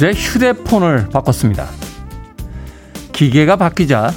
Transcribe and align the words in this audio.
어제 0.00 0.12
휴대폰을 0.12 1.10
바꿨습니다. 1.10 1.68
기계가 3.12 3.56
바뀌자 3.56 4.10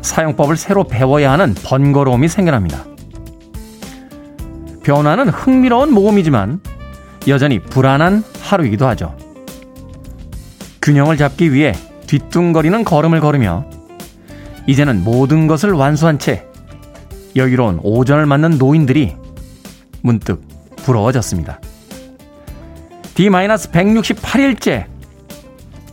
사용법을 0.00 0.56
새로 0.56 0.82
배워야 0.82 1.30
하는 1.30 1.54
번거로움이 1.54 2.26
생겨납니다. 2.26 2.84
변화는 4.82 5.28
흥미로운 5.28 5.92
모험이지만 5.92 6.58
여전히 7.28 7.60
불안한 7.60 8.24
하루이기도 8.40 8.88
하죠. 8.88 9.16
균형을 10.82 11.16
잡기 11.16 11.52
위해 11.52 11.72
뒤뚱거리는 12.08 12.82
걸음을 12.82 13.20
걸으며 13.20 13.64
이제는 14.66 15.04
모든 15.04 15.46
것을 15.46 15.70
완수한 15.70 16.18
채 16.18 16.46
여유로운 17.36 17.78
오전을 17.84 18.26
맞는 18.26 18.58
노인들이 18.58 19.14
문득 20.00 20.42
부러워졌습니다. 20.78 21.60
D-168일째 23.14 24.91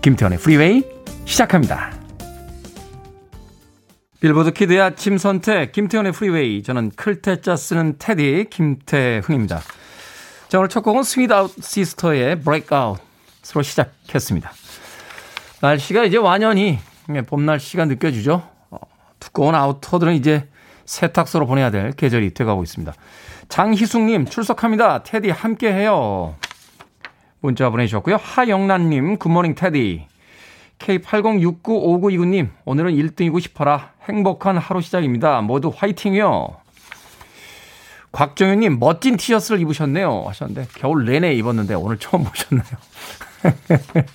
김태훈의 0.02 0.40
프리웨이 0.40 0.84
시작합니다. 1.26 1.92
빌보드 4.22 4.54
키드의 4.54 4.82
아침 4.82 5.18
선택 5.18 5.74
김태훈의 5.74 6.14
프리웨이 6.14 6.64
저는 6.64 6.92
클 6.96 7.23
태 7.23 7.44
자 7.44 7.58
쓰는 7.58 7.96
테디 8.00 8.48
김태훈입니다. 8.50 9.60
자 10.48 10.58
오늘 10.58 10.70
첫 10.70 10.82
곡은 10.82 11.04
스윗 11.04 11.32
아웃 11.32 11.52
시스터의 11.62 12.40
브레이크아웃으로 12.42 13.62
시작했습니다. 13.62 14.52
날씨가 15.62 16.06
이제 16.06 16.18
완연히 16.18 16.80
봄 17.28 17.46
날씨가 17.46 17.86
느껴지죠. 17.86 18.48
어, 18.72 18.78
두꺼운 19.20 19.54
outer들은 19.54 20.14
이제 20.14 20.48
세탁소로 20.86 21.46
보내야 21.46 21.72
될 21.72 21.92
계절이 21.92 22.34
돼가고 22.34 22.64
있습니다. 22.64 22.94
장희숙님 23.50 24.26
출석합니다. 24.26 25.04
테디 25.04 25.30
함께해요. 25.30 26.36
문자 27.42 27.70
보내주셨고요. 27.70 28.18
하영란님 28.18 29.18
굿모닝 29.18 29.56
테디. 29.56 30.08
K80695929님 30.80 32.50
오늘은 32.66 32.94
1등이고 32.94 33.40
싶어라. 33.42 33.92
행복한 34.08 34.58
하루 34.58 34.82
시작입니다. 34.82 35.42
모두 35.42 35.72
화이팅이요. 35.76 36.58
곽정현님 38.12 38.80
멋진 38.80 39.18
티셔츠를 39.18 39.62
입으셨네요 39.62 40.24
하셨는데 40.28 40.68
겨울 40.76 41.06
내내 41.06 41.34
입었는데 41.34 41.76
오늘 41.76 41.98
처음 42.00 42.24
보셨나요? 42.24 42.66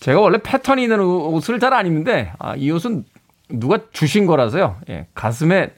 제가 0.00 0.18
원래 0.20 0.38
패턴이 0.42 0.82
있는 0.82 0.98
옷을 1.00 1.60
잘 1.60 1.72
안 1.72 1.86
입는데 1.86 2.32
아, 2.40 2.56
이 2.56 2.70
옷은 2.72 3.04
누가 3.48 3.78
주신 3.92 4.26
거라서요. 4.26 4.76
예, 4.88 5.06
가슴에 5.14 5.72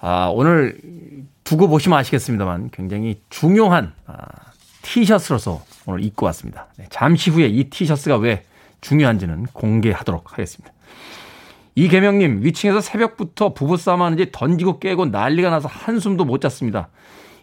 아, 0.00 0.30
오늘 0.32 0.78
두고 1.44 1.68
보시면 1.68 1.98
아시겠습니다만 1.98 2.70
굉장히 2.70 3.20
중요한 3.28 3.92
아, 4.06 4.16
티셔츠로서 4.82 5.62
오늘 5.86 6.04
입고 6.04 6.26
왔습니다. 6.26 6.66
네, 6.76 6.86
잠시 6.90 7.30
후에 7.30 7.46
이 7.46 7.70
티셔츠가 7.70 8.16
왜 8.16 8.44
중요한지는 8.80 9.46
공개하도록 9.52 10.32
하겠습니다. 10.32 10.72
이계명님, 11.74 12.44
위층에서 12.44 12.80
새벽부터 12.80 13.54
부부싸움 13.54 14.02
하는지 14.02 14.30
던지고 14.32 14.80
깨고 14.80 15.06
난리가 15.06 15.50
나서 15.50 15.68
한숨도 15.68 16.24
못 16.24 16.40
잤습니다. 16.40 16.88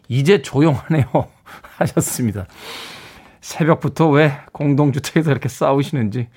이제 0.10 0.42
조용하네요. 0.42 1.06
하셨습니다. 1.78 2.46
새벽부터 3.42 4.10
왜 4.10 4.34
공동주택에서 4.52 5.32
이렇게 5.32 5.48
싸우시는지. 5.50 6.28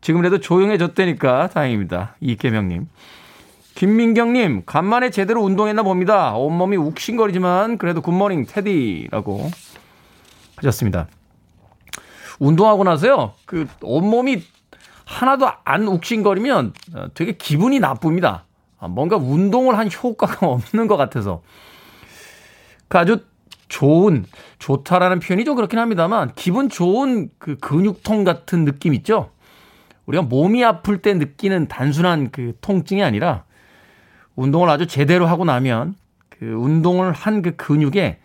지금이라도 0.00 0.40
조용해졌다니까 0.40 1.48
다행입니다. 1.48 2.16
이계명님. 2.20 2.88
김민경님, 3.74 4.64
간만에 4.66 5.10
제대로 5.10 5.40
운동했나 5.42 5.84
봅니다. 5.84 6.34
온몸이 6.34 6.76
욱신거리지만 6.76 7.78
그래도 7.78 8.00
굿모닝 8.00 8.46
테디라고 8.46 9.50
하셨습니다. 10.58 11.08
운동하고 12.38 12.84
나서요, 12.84 13.32
그 13.46 13.66
온몸이 13.82 14.42
하나도 15.04 15.48
안 15.64 15.88
욱신거리면 15.88 16.72
어, 16.94 17.06
되게 17.14 17.32
기분이 17.32 17.80
나쁩니다. 17.80 18.44
아, 18.78 18.88
뭔가 18.88 19.16
운동을 19.16 19.76
한 19.78 19.90
효과가 19.90 20.46
없는 20.46 20.86
것 20.86 20.96
같아서. 20.96 21.42
그 22.88 22.98
아주 22.98 23.24
좋은, 23.68 24.24
좋다라는 24.58 25.20
표현이 25.20 25.44
좀 25.44 25.56
그렇긴 25.56 25.78
합니다만, 25.78 26.32
기분 26.34 26.68
좋은 26.68 27.30
그 27.38 27.56
근육통 27.58 28.24
같은 28.24 28.64
느낌 28.64 28.94
있죠? 28.94 29.30
우리가 30.06 30.22
몸이 30.22 30.64
아플 30.64 31.02
때 31.02 31.12
느끼는 31.12 31.68
단순한 31.68 32.30
그 32.30 32.54
통증이 32.60 33.02
아니라, 33.02 33.44
운동을 34.36 34.70
아주 34.70 34.86
제대로 34.86 35.26
하고 35.26 35.44
나면, 35.44 35.96
그 36.30 36.46
운동을 36.46 37.12
한 37.12 37.42
그 37.42 37.56
근육에 37.56 38.20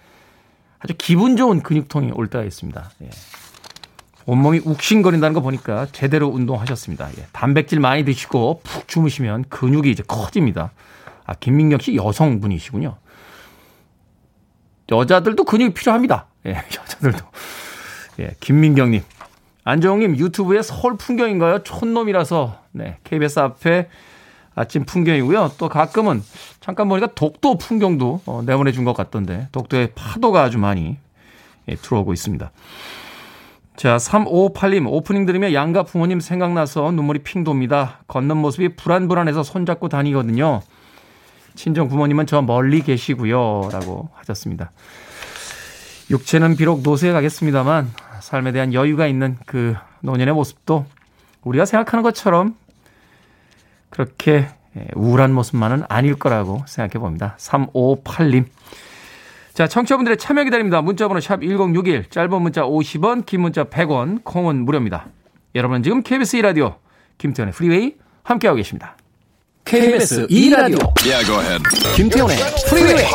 아주 0.84 0.94
기분 0.98 1.38
좋은 1.38 1.64
근육통이 1.64 2.12
올 2.14 2.28
때가 2.28 2.44
있습니다. 2.44 2.92
예. 3.04 3.10
온몸이 4.26 4.62
욱신거린다는 4.66 5.34
거 5.34 5.42
보니까 5.42 5.88
제대로 5.92 6.28
운동하셨습니다. 6.28 7.10
예. 7.18 7.28
단백질 7.32 7.80
많이 7.80 8.04
드시고 8.04 8.62
푹 8.64 8.88
주무시면 8.88 9.46
근육이 9.50 9.90
이제 9.90 10.04
커집니다. 10.06 10.72
아, 11.26 11.34
김민경 11.36 11.80
씨 11.80 11.96
여성분이시군요. 11.96 12.98
여자들도 14.92 15.46
근육이 15.46 15.74
필요합니다. 15.74 16.28
예, 16.46 16.52
여자들도. 16.78 17.20
예, 18.20 18.32
김민경님. 18.42 19.02
안정님 19.64 20.18
유튜브에 20.18 20.62
서울 20.62 20.98
풍경인가요? 20.98 21.64
촌놈이라서, 21.64 22.60
네, 22.74 22.98
KBS 23.06 23.40
앞에 23.40 23.88
아침 24.56 24.86
풍경이고요. 24.86 25.54
또 25.58 25.70
가끔은 25.70 26.22
잠깐 26.60 26.88
보니까 26.88 27.08
독도 27.16 27.58
풍경도 27.58 28.22
어, 28.26 28.44
내보내준 28.46 28.86
것 28.86 28.94
같던데, 28.94 29.48
독도의 29.52 29.92
파도가 29.96 30.44
아주 30.44 30.58
많이 30.58 30.98
예, 31.68 31.76
들어오고 31.76 32.14
있습니다. 32.14 32.52
자, 33.76 33.98
3558님, 33.98 34.86
오프닝 34.88 35.26
들으며 35.26 35.54
양가 35.54 35.84
부모님 35.84 36.20
생각나서 36.20 36.92
눈물이 36.92 37.20
핑 37.20 37.44
돕니다. 37.44 38.02
걷는 38.08 38.38
모습이 38.38 38.76
불안불안해서 38.76 39.44
손잡고 39.44 39.90
다니거든요. 39.90 40.62
친정 41.56 41.88
부모님은 41.88 42.28
저 42.28 42.42
멀리 42.42 42.82
계시고요. 42.82 43.70
라고 43.72 44.10
하셨습니다. 44.14 44.72
육체는 46.12 46.56
비록 46.56 46.82
노쇠해 46.84 47.12
가겠습니다만, 47.14 47.92
삶에 48.20 48.52
대한 48.52 48.74
여유가 48.74 49.08
있는 49.08 49.38
그 49.46 49.76
노년의 50.02 50.34
모습도 50.34 50.86
우리가 51.44 51.66
생각하는 51.66 52.04
것처럼 52.04 52.56
그렇게 53.94 54.48
우울한 54.96 55.32
모습만은 55.34 55.84
아닐 55.88 56.16
거라고 56.16 56.64
생각해 56.68 57.00
봅니다. 57.00 57.38
3558님. 57.40 58.46
자, 59.54 59.68
청취자분들의 59.68 60.18
참여 60.18 60.46
기다립니다. 60.46 60.82
문자번호 60.82 61.20
샵 61.20 61.42
1061, 61.42 62.10
짧은 62.10 62.42
문자 62.42 62.64
50원, 62.64 63.24
긴 63.28 63.42
문자 63.42 63.66
100원, 63.66 64.24
콩은 64.24 64.66
무료입니다. 64.66 65.10
여러분은 65.54 65.84
지금 65.84 66.02
KBS 66.02 66.38
2라디오 66.38 66.78
김태훈의 67.20 67.54
프리웨이 67.54 67.94
함께하고 68.24 68.58
계십니다. 68.58 68.98
KBS 69.66 70.26
2라디오 70.26 70.92
yeah, 71.06 71.24
go 71.24 71.40
ahead. 71.40 71.64
김태현의 71.96 72.38
프리웨이 72.68 73.06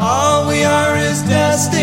All 0.00 0.46
we 0.48 0.62
are 0.64 0.96
is 0.96 1.24
dust 1.24 1.74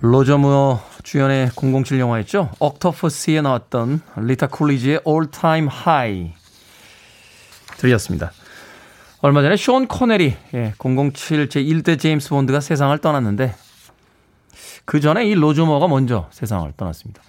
로저 0.00 0.38
무어 0.38 0.80
주연의 1.02 1.50
007 1.56 1.98
영화였죠. 1.98 2.52
Octopussy에 2.60 3.40
나왔던 3.40 4.00
리타 4.16 4.46
쿨리지의 4.46 5.00
All 5.06 5.30
Time 5.30 5.68
High 5.68 6.32
들렸습니다. 7.78 8.30
얼마 9.22 9.42
전에 9.42 9.56
숀 9.56 9.88
코너리 9.88 10.36
예, 10.54 10.72
007 10.78 11.48
제1대 11.48 11.98
제임스 11.98 12.30
본드가 12.30 12.60
세상을 12.60 12.96
떠났는데 12.98 13.54
그 14.84 15.00
전에 15.00 15.26
이 15.26 15.34
로저 15.34 15.64
무어가 15.66 15.88
먼저 15.88 16.28
세상을 16.30 16.72
떠났습니다. 16.76 17.22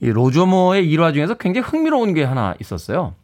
이 0.00 0.08
로저 0.08 0.46
무어의 0.46 0.88
일화 0.88 1.12
중에서 1.12 1.34
굉장히 1.34 1.66
흥미로운 1.66 2.14
게 2.14 2.24
하나 2.24 2.54
있었어요. 2.58 3.14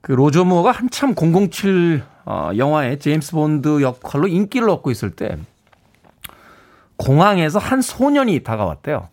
그 0.00 0.12
로저 0.12 0.44
무어가 0.44 0.70
한참 0.70 1.14
007 1.14 2.04
어, 2.26 2.50
영화의 2.56 2.98
제임스 2.98 3.32
본드 3.32 3.82
역할로 3.82 4.26
인기를 4.26 4.68
얻고 4.68 4.90
있을 4.90 5.10
때 5.12 5.38
공항에서 6.96 7.58
한 7.58 7.80
소년이 7.80 8.42
다가왔대요. 8.42 9.08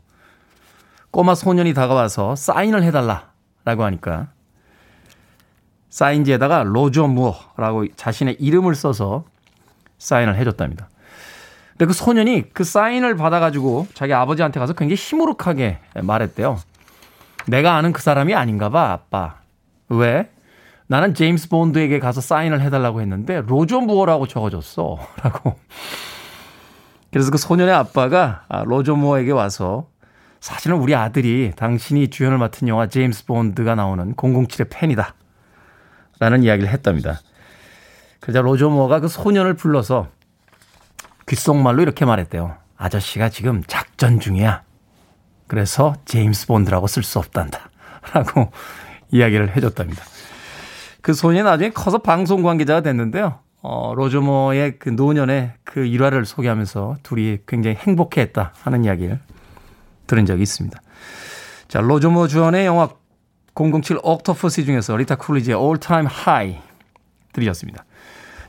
꼬마 1.12 1.36
소년이 1.36 1.76
다가와서 1.76 2.36
사인을 2.36 2.84
해달라라고 2.84 3.84
하니까 3.84 4.30
사인지에다가 5.90 6.64
로저 6.64 7.06
무어라고 7.06 7.86
자신의 7.96 8.38
이름을 8.40 8.74
써서 8.74 9.26
사인을 10.00 10.36
해줬답니다. 10.38 10.90
근데 11.74 11.86
그 11.86 11.94
소년이 11.94 12.54
그 12.54 12.64
사인을 12.64 13.16
받아가지고 13.16 13.88
자기 13.94 14.14
아버지한테 14.14 14.60
가서 14.60 14.74
굉장히 14.74 14.96
시무룩하게 14.96 15.78
말했대요. 16.02 16.60
내가 17.46 17.76
아는 17.76 17.94
그 17.94 18.02
사람이 18.02 18.34
아닌가 18.34 18.70
봐, 18.70 18.92
아빠. 18.92 19.36
왜? 19.90 20.32
나는 20.88 21.14
제임스 21.14 21.50
본드에게 21.50 22.00
가서 22.00 22.22
사인을 22.22 22.62
해달라고 22.62 23.02
했는데 23.02 23.42
로저 23.42 23.80
무어라고 23.80 24.28
적어줬어. 24.28 24.98
라고. 25.24 25.60
그래서 27.12 27.32
그 27.32 27.38
소년의 27.38 27.74
아빠가 27.74 28.44
아, 28.50 28.64
로저 28.64 28.96
무어에게 28.96 29.32
와서 29.32 29.88
사실은 30.40 30.78
우리 30.78 30.94
아들이 30.94 31.54
당신이 31.56 32.10
주연을 32.10 32.38
맡은 32.38 32.68
영화 32.68 32.88
제임스 32.88 33.26
본드가 33.26 33.76
나오는 33.76 34.14
007의 34.16 34.68
팬이다. 34.70 35.16
라는 36.20 36.44
이야기를 36.44 36.70
했답니다. 36.70 37.22
그러자 38.20 38.42
로저 38.42 38.70
무어가 38.70 39.00
그 39.00 39.08
소년을 39.08 39.54
불러서 39.54 40.08
귓속말로 41.28 41.82
이렇게 41.82 42.06
말했대요. 42.06 42.58
아저씨가 42.78 43.30
지금 43.30 43.64
작전 43.68 44.20
중이야. 44.20 44.64
그래서 45.48 45.94
제임스 46.06 46.48
본드라고 46.48 46.88
쓸 46.88 47.04
수 47.04 47.20
없단다. 47.20 47.70
라고 48.14 48.52
이야기를 49.12 49.56
해줬답니다. 49.56 50.04
그 51.04 51.14
소년이 51.14 51.44
나중에 51.44 51.70
커서 51.70 52.00
방송 52.00 52.42
관계자가 52.42 52.82
됐는데요. 52.82 53.38
어, 53.62 53.94
로저 53.94 54.33
무어의 54.33 54.80
그 54.80 54.90
노년의 54.90 55.52
그 55.66 55.86
일화를 55.86 56.26
소개하면서 56.26 56.96
둘이 57.04 57.38
굉장히 57.46 57.76
행복해 57.76 58.22
했다 58.22 58.54
하는 58.62 58.86
이야기를 58.86 59.20
들은 60.08 60.26
적이 60.26 60.42
있습니다. 60.44 60.82
자, 61.68 61.82
로저모 61.82 62.28
주연의 62.28 62.66
영화 62.66 62.88
007 63.54 64.00
옥토퍼스 64.02 64.64
중에서 64.64 64.96
리타 64.96 65.16
쿨리지의 65.16 65.58
All 65.58 65.78
Time 65.78 66.08
High 66.10 66.62
들으셨습니다. 67.34 67.84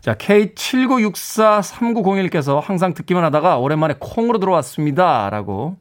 자, 0.01 0.15
K79643901께서 0.15 2.61
항상 2.61 2.95
듣기만 2.95 3.25
하다가 3.25 3.59
오랜만에 3.59 3.97
콩으로 3.99 4.39
들어왔습니다. 4.39 5.29
라고 5.29 5.77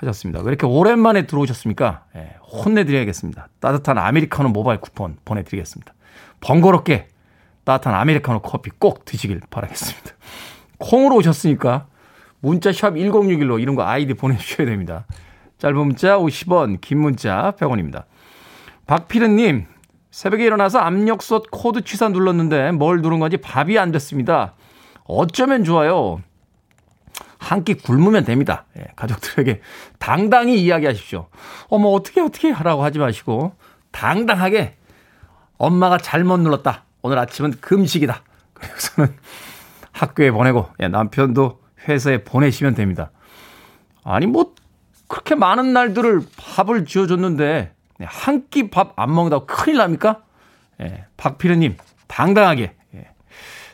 하셨습니다. 0.00 0.40
왜 0.40 0.48
이렇게 0.48 0.66
오랜만에 0.66 1.26
들어오셨습니까? 1.26 2.04
예, 2.16 2.36
혼내드려야겠습니다. 2.52 3.48
따뜻한 3.60 3.98
아메리카노 3.98 4.48
모바일 4.50 4.80
쿠폰 4.80 5.16
보내드리겠습니다. 5.24 5.94
번거롭게 6.40 7.08
따뜻한 7.64 7.94
아메리카노 7.94 8.40
커피 8.40 8.70
꼭 8.70 9.04
드시길 9.04 9.40
바라겠습니다. 9.50 10.10
콩으로 10.78 11.16
오셨으니까 11.16 11.86
문자 12.40 12.72
샵 12.72 12.94
1061로 12.94 13.60
이런 13.60 13.74
거 13.74 13.84
아이디 13.84 14.14
보내주셔야 14.14 14.66
됩니다. 14.66 15.06
짧은 15.58 15.76
문자 15.76 16.18
50원, 16.18 16.80
긴 16.80 17.00
문자 17.00 17.52
100원입니다. 17.58 18.04
박피르님, 18.86 19.66
새벽에 20.10 20.44
일어나서 20.44 20.78
압력솥 20.78 21.50
코드 21.50 21.82
취사 21.82 22.08
눌렀는데 22.08 22.72
뭘 22.72 23.02
누른 23.02 23.20
건지 23.20 23.36
밥이 23.36 23.78
안 23.78 23.92
됐습니다. 23.92 24.54
어쩌면 25.04 25.64
좋아요. 25.64 26.22
한 27.40 27.64
끼 27.64 27.74
굶으면 27.74 28.24
됩니다. 28.24 28.66
예, 28.78 28.84
가족들에게 28.96 29.60
당당히 29.98 30.62
이야기하십시오. 30.62 31.28
어머, 31.68 31.88
어떻게, 31.88 32.20
어떻게 32.20 32.50
하라고 32.50 32.84
하지 32.84 32.98
마시고, 32.98 33.54
당당하게 33.92 34.76
엄마가 35.56 35.96
잘못 35.98 36.38
눌렀다. 36.38 36.84
오늘 37.02 37.18
아침은 37.18 37.52
금식이다. 37.60 38.22
그래서는 38.52 39.16
학교에 39.92 40.30
보내고, 40.30 40.68
예, 40.80 40.88
남편도 40.88 41.60
회사에 41.88 42.24
보내시면 42.24 42.74
됩니다. 42.74 43.10
아니, 44.04 44.26
뭐, 44.26 44.54
그렇게 45.08 45.34
많은 45.34 45.72
날들을 45.72 46.20
밥을 46.36 46.84
지어줬는데, 46.84 47.74
네, 47.98 48.06
한끼 48.08 48.68
밥 48.70 48.92
안 48.96 49.14
먹는다고 49.14 49.46
큰일 49.46 49.78
납니까? 49.78 50.20
예, 50.82 51.06
박필우님, 51.16 51.78
당당하게, 52.06 52.74
예, 52.94 53.08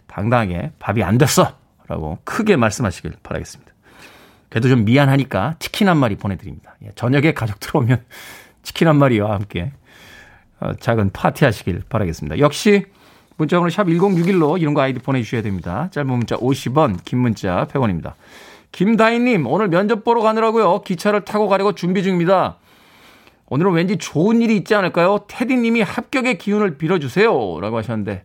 당당하게 0.07 0.71
밥이 0.79 1.03
안 1.03 1.19
됐어. 1.19 1.57
라고 1.89 2.19
크게 2.25 2.57
말씀하시길 2.57 3.15
바라겠습니다. 3.23 3.73
그래도 4.49 4.69
좀 4.69 4.85
미안하니까 4.85 5.57
치킨 5.59 5.89
한 5.89 5.99
마리 5.99 6.17
보내드립니다. 6.17 6.77
예, 6.85 6.91
저녁에 6.95 7.33
가족 7.33 7.61
들어오면 7.61 8.05
치킨 8.63 8.89
한 8.89 8.97
마리와 8.97 9.35
함께 9.35 9.73
어, 10.61 10.73
작은 10.75 11.11
파티 11.13 11.45
하시길 11.45 11.83
바라겠습니다. 11.89 12.39
역시 12.39 12.87
문자번호 13.37 13.69
샵 13.71 13.85
1061로 13.85 14.61
이런 14.61 14.75
거 14.75 14.81
아이디 14.81 14.99
보내주셔야 14.99 15.43
됩니다. 15.43 15.89
짧은 15.93 16.09
문자 16.09 16.37
50원, 16.37 17.05
긴 17.05 17.19
문자 17.19 17.67
100원입니다. 17.71 18.15
김다희님, 18.73 19.47
오늘 19.47 19.69
면접 19.69 20.05
보러 20.05 20.23
가느라고요. 20.23 20.83
기차를 20.83 21.25
타고 21.25 21.49
가려고 21.49 21.73
준비 21.75 22.03
중입니다. 22.03 22.59
오늘은 23.49 23.73
왠지 23.73 23.97
좋은 23.97 24.43
일이 24.43 24.57
있지 24.57 24.75
않을까요? 24.75 25.25
테디님이 25.29 25.83
합격의 25.83 26.39
기운을 26.39 26.79
빌어주세요. 26.79 27.61
라고 27.61 27.77
하셨는데, 27.77 28.25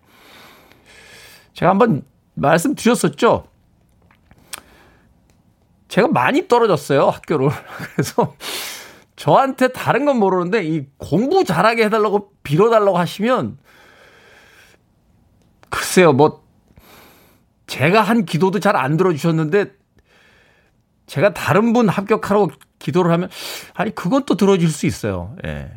제가 1.54 1.72
한번 1.72 2.04
말씀드렸었죠? 2.34 3.50
제가 5.92 6.08
많이 6.08 6.48
떨어졌어요, 6.48 7.10
학교를. 7.10 7.50
그래서 7.96 8.34
저한테 9.18 9.68
다른 9.68 10.06
건 10.06 10.18
모르는데, 10.20 10.64
이 10.64 10.86
공부 10.98 11.44
잘하게 11.44 11.84
해달라고 11.86 12.32
빌어달라고 12.44 12.98
하시면, 12.98 13.58
글쎄요, 15.70 16.14
뭐, 16.14 16.44
제가 17.68 18.02
한 18.02 18.24
기도도 18.26 18.62
잘 18.62 18.78
안 18.78 18.96
들어주셨는데, 18.96 19.74
제가 21.08 21.34
다른 21.34 21.74
분 21.74 21.90
합격하라고 21.90 22.52
기도를 22.80 23.12
하면 23.12 23.30
아니 23.74 23.92
또 24.26 24.36
들어줄 24.36 24.70
수 24.70 24.86
있어요. 24.86 25.36
예. 25.46 25.70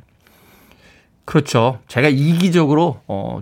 그렇죠. 1.24 1.80
제가 1.88 2.08
이기적으로 2.08 3.00
어 3.08 3.40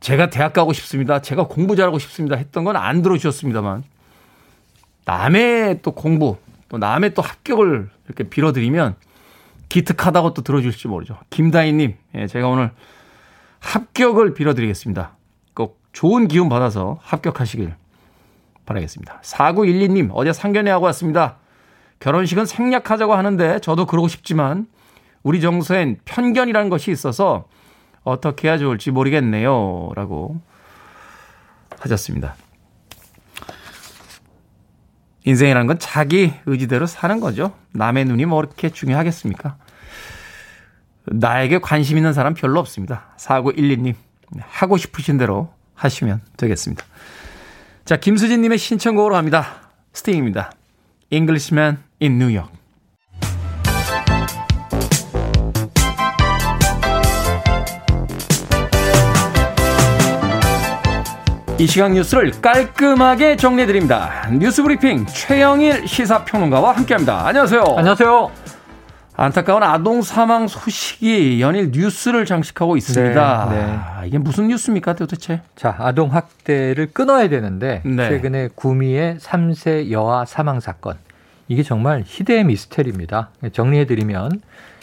제가 0.00 0.30
대학 0.30 0.54
가고 0.54 0.72
싶습니다. 0.72 1.20
제가 1.20 1.48
공부 1.48 1.76
잘하고 1.76 1.98
싶습니다. 1.98 2.36
했던 2.36 2.64
건 2.64 2.76
안 2.76 3.02
들어주셨습니다만 3.02 3.84
남의 5.04 5.80
또 5.82 5.92
공부 5.92 6.36
또 6.68 6.78
남의 6.78 7.14
또 7.14 7.22
합격을 7.22 7.90
이렇게 8.06 8.24
빌어드리면 8.24 8.96
기특하다고 9.68 10.34
또 10.34 10.42
들어줄지 10.42 10.88
모르죠. 10.88 11.18
김다희님, 11.30 11.94
예, 12.16 12.26
제가 12.26 12.48
오늘 12.48 12.72
합격을 13.60 14.34
빌어드리겠습니다. 14.34 15.16
꼭 15.54 15.80
좋은 15.92 16.28
기운 16.28 16.48
받아서 16.48 16.98
합격하시길 17.02 17.74
바라겠습니다. 18.66 19.20
4912님, 19.22 20.10
어제 20.12 20.32
상견례 20.32 20.70
하고 20.70 20.86
왔습니다. 20.86 21.36
결혼식은 22.00 22.46
생략하자고 22.46 23.14
하는데 23.14 23.58
저도 23.60 23.86
그러고 23.86 24.08
싶지만 24.08 24.66
우리 25.22 25.40
정서엔 25.40 25.98
편견이라는 26.04 26.70
것이 26.70 26.90
있어서 26.90 27.46
어떻게 28.02 28.48
해야 28.48 28.58
좋을지 28.58 28.90
모르겠네요. 28.90 29.90
라고 29.94 30.40
하셨습니다. 31.78 32.34
인생이라는 35.24 35.66
건 35.66 35.78
자기 35.78 36.32
의지대로 36.46 36.86
사는 36.86 37.20
거죠. 37.20 37.52
남의 37.72 38.06
눈이 38.06 38.24
뭐 38.26 38.40
그렇게 38.40 38.70
중요하겠습니까? 38.70 39.56
나에게 41.06 41.58
관심 41.58 41.96
있는 41.96 42.12
사람 42.12 42.34
별로 42.34 42.60
없습니다. 42.60 43.14
4912님, 43.18 43.94
하고 44.40 44.76
싶으신 44.76 45.18
대로 45.18 45.52
하시면 45.74 46.20
되겠습니다. 46.36 46.84
자, 47.84 47.96
김수진님의 47.96 48.58
신청곡으로 48.58 49.14
갑니다. 49.14 49.70
스팅입니다. 49.92 50.52
Englishman 51.10 51.78
in 52.00 52.12
New 52.20 52.36
York. 52.36 52.59
이 61.60 61.66
시각 61.66 61.92
뉴스를 61.92 62.30
깔끔하게 62.40 63.36
정리해드립니다. 63.36 64.26
뉴스 64.32 64.62
브리핑 64.62 65.04
최영일 65.04 65.86
시사평론가와 65.86 66.72
함께합니다. 66.72 67.26
안녕하세요. 67.26 67.62
안녕하세요. 67.76 68.30
안타까운 69.14 69.62
아동 69.62 70.00
사망 70.00 70.48
소식이 70.48 71.38
연일 71.42 71.70
뉴스를 71.70 72.24
장식하고 72.24 72.78
있습니다. 72.78 73.48
네, 73.50 73.56
네. 73.56 73.78
아, 73.78 74.04
이게 74.06 74.16
무슨 74.16 74.48
뉴스입니까 74.48 74.94
도대체? 74.94 75.42
자, 75.54 75.76
아동 75.78 76.14
학대를 76.14 76.94
끊어야 76.94 77.28
되는데 77.28 77.82
네. 77.84 78.08
최근에 78.08 78.48
구미의 78.54 79.18
3세 79.18 79.90
여아 79.90 80.24
사망 80.24 80.60
사건. 80.60 80.96
이게 81.48 81.62
정말 81.62 82.04
희대의 82.06 82.44
미스테리입니다. 82.44 83.28
정리해 83.52 83.84
드리면 83.84 84.40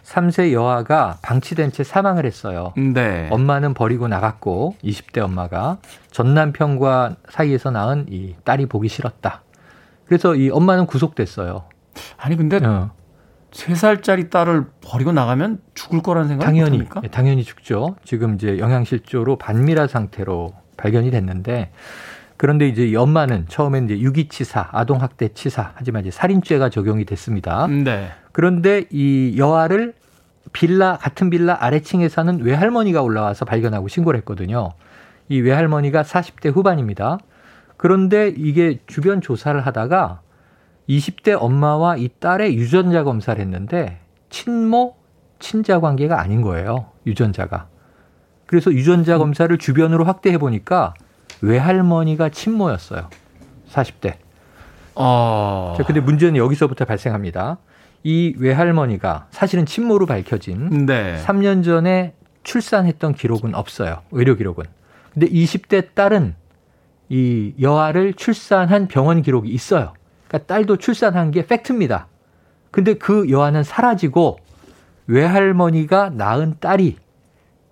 3세 0.07 0.53
여아가 0.53 1.17
방치된 1.21 1.73
채 1.73 1.83
사망을 1.83 2.25
했어요. 2.25 2.73
네. 2.77 3.27
엄마는 3.29 3.73
버리고 3.73 4.07
나갔고 4.07 4.75
20대 4.81 5.19
엄마가 5.19 5.79
전 6.11 6.33
남편과 6.33 7.17
사이에서 7.29 7.71
낳은 7.71 8.05
이 8.09 8.35
딸이 8.45 8.67
보기 8.67 8.87
싫었다. 8.87 9.41
그래서 10.05 10.35
이 10.35 10.49
엄마는 10.49 10.85
구속됐어요. 10.85 11.65
아니 12.15 12.37
근데 12.37 12.57
어. 12.65 12.91
3살짜리 13.51 14.29
딸을 14.29 14.67
버리고 14.81 15.11
나가면 15.11 15.59
죽을 15.73 16.01
거라는 16.01 16.29
생각 16.29 16.45
당연히 16.45 16.77
못합니까? 16.77 17.01
네, 17.01 17.07
당연히 17.09 17.43
죽죠. 17.43 17.97
지금 18.05 18.35
이제 18.35 18.59
영양실조로 18.59 19.37
반미라 19.37 19.87
상태로 19.87 20.53
발견이 20.77 21.11
됐는데 21.11 21.71
그런데 22.37 22.67
이제 22.67 22.85
이 22.85 22.95
엄마는 22.95 23.47
처음엔 23.49 23.85
이제 23.85 23.99
유기치사, 23.99 24.69
아동학대치사, 24.71 25.71
하지만 25.75 26.01
이제 26.01 26.11
살인죄가 26.11 26.69
적용이 26.69 27.03
됐습니다. 27.03 27.67
네. 27.67 28.11
그런데 28.31 28.85
이 28.91 29.35
여아를 29.37 29.95
빌라 30.57 30.97
같은 30.97 31.29
빌라 31.29 31.55
아래층에 31.59 32.09
사는 32.09 32.41
외할머니가 32.41 33.03
올라와서 33.03 33.45
발견하고 33.45 33.89
신고를 33.89 34.17
했거든요. 34.21 34.73
이 35.29 35.39
외할머니가 35.39 36.01
40대 36.01 36.51
후반입니다. 36.51 37.19
그런데 37.77 38.33
이게 38.35 38.79
주변 38.87 39.21
조사를 39.21 39.63
하다가 39.63 40.21
20대 40.89 41.37
엄마와 41.39 41.97
이 41.97 42.09
딸의 42.19 42.57
유전자 42.57 43.03
검사를 43.03 43.39
했는데 43.39 43.99
친모 44.31 44.95
친자 45.37 45.79
관계가 45.79 46.19
아닌 46.19 46.41
거예요. 46.41 46.87
유전자가. 47.05 47.67
그래서 48.47 48.71
유전자 48.71 49.19
검사를 49.19 49.55
주변으로 49.55 50.05
확대해 50.05 50.39
보니까 50.39 50.95
외할머니가 51.41 52.29
친모였어요. 52.29 53.11
40대. 53.69 54.15
어... 54.95 55.75
자, 55.77 55.83
근데 55.83 55.99
문제는 55.99 56.37
여기서부터 56.37 56.85
발생합니다. 56.85 57.59
이 58.03 58.33
외할머니가 58.37 59.27
사실은 59.31 59.65
친모로 59.65 60.05
밝혀진 60.05 60.85
네. 60.85 61.21
3년 61.25 61.63
전에 61.63 62.13
출산했던 62.43 63.15
기록은 63.15 63.55
없어요. 63.55 64.01
의료 64.11 64.35
기록은. 64.35 64.65
근데 65.13 65.27
20대 65.27 65.93
딸은 65.93 66.35
이 67.09 67.53
여아를 67.59 68.13
출산한 68.13 68.87
병원 68.87 69.21
기록이 69.21 69.49
있어요. 69.49 69.93
그러니까 70.27 70.47
딸도 70.47 70.77
출산한 70.77 71.31
게 71.31 71.45
팩트입니다. 71.45 72.07
근데 72.71 72.93
그 72.93 73.29
여아는 73.29 73.63
사라지고 73.63 74.39
외할머니가 75.07 76.11
낳은 76.11 76.57
딸이 76.59 76.97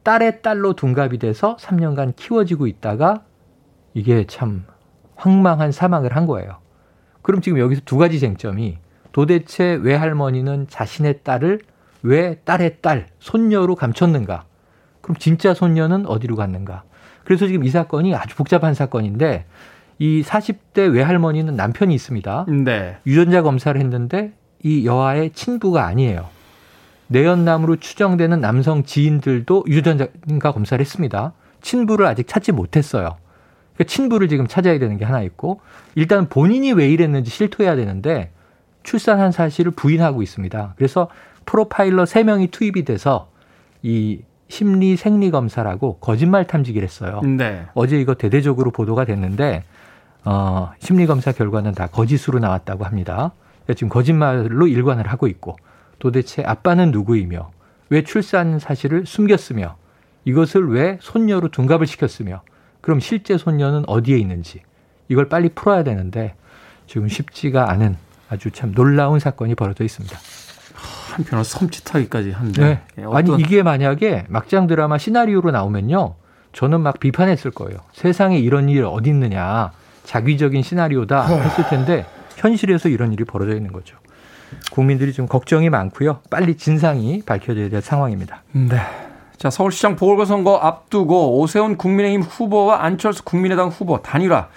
딸의 0.04 0.42
딸로 0.42 0.74
둔갑이 0.74 1.18
돼서 1.20 1.58
3년간 1.58 2.16
키워지고 2.16 2.68
있다가 2.68 3.24
이게 3.94 4.26
참 4.28 4.66
황망한 5.16 5.72
사망을 5.72 6.16
한 6.16 6.26
거예요. 6.26 6.58
그럼 7.22 7.42
지금 7.42 7.60
여기서 7.60 7.82
두 7.86 7.98
가지 7.98 8.20
쟁점이 8.20 8.78
도대체 9.16 9.80
외할머니는 9.82 10.68
자신의 10.70 11.22
딸을 11.24 11.62
왜 12.04 12.36
딸의 12.44 12.80
딸, 12.82 13.08
손녀로 13.20 13.76
감췄는가? 13.76 14.44
그럼 15.00 15.16
진짜 15.20 15.54
손녀는 15.54 16.06
어디로 16.06 16.36
갔는가? 16.36 16.84
그래서 17.24 17.48
지금 17.48 17.64
이 17.64 17.70
사건이 17.70 18.14
아주 18.14 18.36
복잡한 18.36 18.74
사건인데 18.74 19.46
이 20.00 20.22
40대 20.22 20.94
외할머니는 20.94 21.56
남편이 21.56 21.96
있습니다. 21.96 22.48
네. 22.66 22.98
유전자 23.08 23.42
검사를 23.42 23.80
했는데 23.80 24.34
이 24.62 24.86
여아의 24.86 25.32
친부가 25.32 25.86
아니에요. 25.86 26.28
내연남으로 27.08 27.78
추정되는 27.78 28.42
남성 28.42 28.84
지인들도 28.84 29.64
유전자 29.70 30.10
검사를 30.42 30.82
했습니다. 30.82 31.32
친부를 31.62 32.06
아직 32.06 32.28
찾지 32.28 32.52
못했어요. 32.52 33.16
그러니까 33.76 33.84
친부를 33.86 34.28
지금 34.28 34.46
찾아야 34.46 34.78
되는 34.78 34.98
게 34.98 35.06
하나 35.06 35.22
있고 35.22 35.62
일단 35.96 36.28
본인이 36.28 36.74
왜 36.74 36.90
이랬는지 36.90 37.32
실토해야 37.32 37.78
되는데 37.78 38.32
출산한 38.86 39.32
사실을 39.32 39.72
부인하고 39.72 40.22
있습니다. 40.22 40.74
그래서 40.78 41.10
프로파일러 41.46 42.06
3명이 42.06 42.52
투입이 42.52 42.86
돼서 42.86 43.30
이 43.84 44.22
심리 44.48 44.96
생리 44.96 45.32
검사라고 45.32 45.98
거짓말 45.98 46.46
탐지기를 46.46 46.88
했어요. 46.88 47.20
네. 47.22 47.66
어제 47.74 48.00
이거 48.00 48.14
대대적으로 48.14 48.72
보도가 48.72 49.06
됐는데 49.06 49.64
어, 50.24 50.72
심리 50.80 51.08
검사 51.08 51.32
결과는 51.32 51.74
다 51.74 51.88
거짓으로 51.88 52.40
나왔다고 52.40 52.86
합니다. 52.86 53.34
지금 53.70 53.90
거짓말로 53.90 54.68
일관을 54.68 55.08
하고 55.08 55.28
있고 55.28 55.58
도대체 55.98 56.44
아빠는 56.44 56.92
누구이며 56.92 57.52
왜 57.90 58.04
출산 58.04 58.60
사실을 58.60 59.06
숨겼으며 59.06 59.76
이것을 60.26 60.70
왜 60.70 60.98
손녀로 61.02 61.50
둔갑을 61.50 61.88
시켰으며 61.88 62.42
그럼 62.82 63.00
실제 63.00 63.38
손녀는 63.38 63.84
어디에 63.88 64.18
있는지 64.18 64.62
이걸 65.08 65.28
빨리 65.28 65.50
풀어야 65.50 65.84
되는데 65.84 66.36
지금 66.88 67.08
쉽지가 67.08 67.72
않은 67.72 67.96
아주 68.30 68.52
참 68.52 68.74
놀라운 68.74 69.20
사건이 69.20 69.56
벌어져 69.56 69.84
있습니다. 69.84 70.18
한편으로 71.14 71.44
섬찟하기까지 71.44 72.34
한데. 72.34 72.62
네. 72.62 72.82
예, 73.00 73.06
아니 73.12 73.36
이게 73.40 73.64
만약에 73.64 74.26
막장 74.28 74.68
드라마 74.68 74.98
시나리오로 74.98 75.52
나오면요, 75.52 76.16
저는 76.54 76.82
막 76.82 77.00
비판했을 77.00 77.52
거예요. 77.52 77.80
세상에 77.94 78.38
이런 78.38 78.70
일 78.70 78.86
어디 78.86 79.10
있느냐, 79.10 79.72
자기적인 80.04 80.62
시나리오다 80.62 81.26
했을 81.26 81.68
텐데 81.70 82.06
현실에서 82.38 82.90
이런 82.90 83.14
일이 83.14 83.24
벌어져 83.24 83.56
있는 83.56 83.72
거죠. 83.72 83.96
국민들이 84.72 85.14
좀 85.14 85.28
걱정이 85.28 85.70
많고요. 85.70 86.20
빨리 86.30 86.58
진상이 86.58 87.24
밝혀져야 87.26 87.70
될 87.70 87.82
상황입니다. 87.82 88.44
네. 88.52 88.80
자, 89.38 89.50
서울시장 89.50 89.96
보궐선거 89.96 90.58
앞두고 90.58 91.40
오세훈 91.40 91.78
국민의힘 91.78 92.22
후보와 92.22 92.84
안철수 92.84 93.24
국민의당 93.24 93.70
후보 93.70 94.02
단일화 94.02 94.48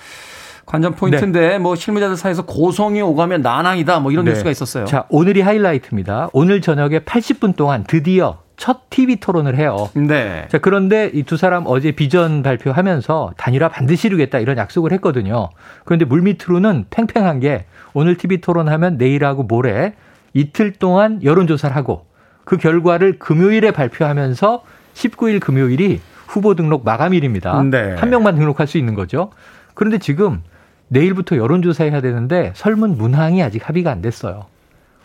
관전 0.69 0.97
포인트인데 0.97 1.49
네. 1.49 1.59
뭐 1.59 1.75
실무자들 1.75 2.17
사이에서 2.17 2.45
고성이 2.45 3.01
오가면 3.01 3.41
난항이다 3.41 4.01
뭐 4.01 4.13
이런 4.13 4.27
네. 4.27 4.33
뉴스가 4.33 4.51
있었어요. 4.51 4.85
자, 4.85 5.07
오늘이 5.09 5.41
하이라이트입니다. 5.41 6.29
오늘 6.35 6.61
저녁에 6.61 7.01
80분 7.01 7.57
동안 7.57 7.85
드디어 7.87 8.41
첫 8.59 8.91
TV 8.91 9.17
토론을 9.17 9.57
해요. 9.57 9.89
네. 9.95 10.47
자, 10.51 10.59
그런데 10.59 11.11
이 11.15 11.23
두 11.23 11.39
사람 11.39 11.65
어제 11.67 11.93
비전 11.93 12.43
발표하면서 12.43 13.33
단일화 13.39 13.69
반드시 13.69 14.09
이루겠다 14.09 14.41
이런 14.41 14.59
약속을 14.59 14.93
했거든요. 14.93 15.49
그런데 15.87 16.05
물밑으로는 16.05 16.87
팽팽한 16.91 17.41
게 17.41 17.65
오늘 17.95 18.19
TV 18.19 18.43
토론하면 18.43 18.99
내일하고 18.99 19.45
모레 19.45 19.95
이틀 20.35 20.73
동안 20.73 21.23
여론조사를 21.25 21.75
하고 21.75 22.05
그 22.45 22.59
결과를 22.59 23.19
금요일에 23.19 23.71
발표하면서 23.71 24.63
19일 24.93 25.41
금요일이 25.41 26.01
후보 26.27 26.55
등록 26.55 26.85
마감일입니다. 26.85 27.63
네. 27.63 27.95
한 27.95 28.11
명만 28.11 28.35
등록할 28.35 28.67
수 28.67 28.77
있는 28.77 28.95
거죠. 28.95 29.31
그런데 29.73 29.97
지금 29.97 30.43
내일부터 30.89 31.37
여론조사 31.37 31.85
해야 31.85 32.01
되는데 32.01 32.53
설문 32.55 32.97
문항이 32.97 33.43
아직 33.43 33.69
합의가 33.69 33.91
안 33.91 34.01
됐어요. 34.03 34.47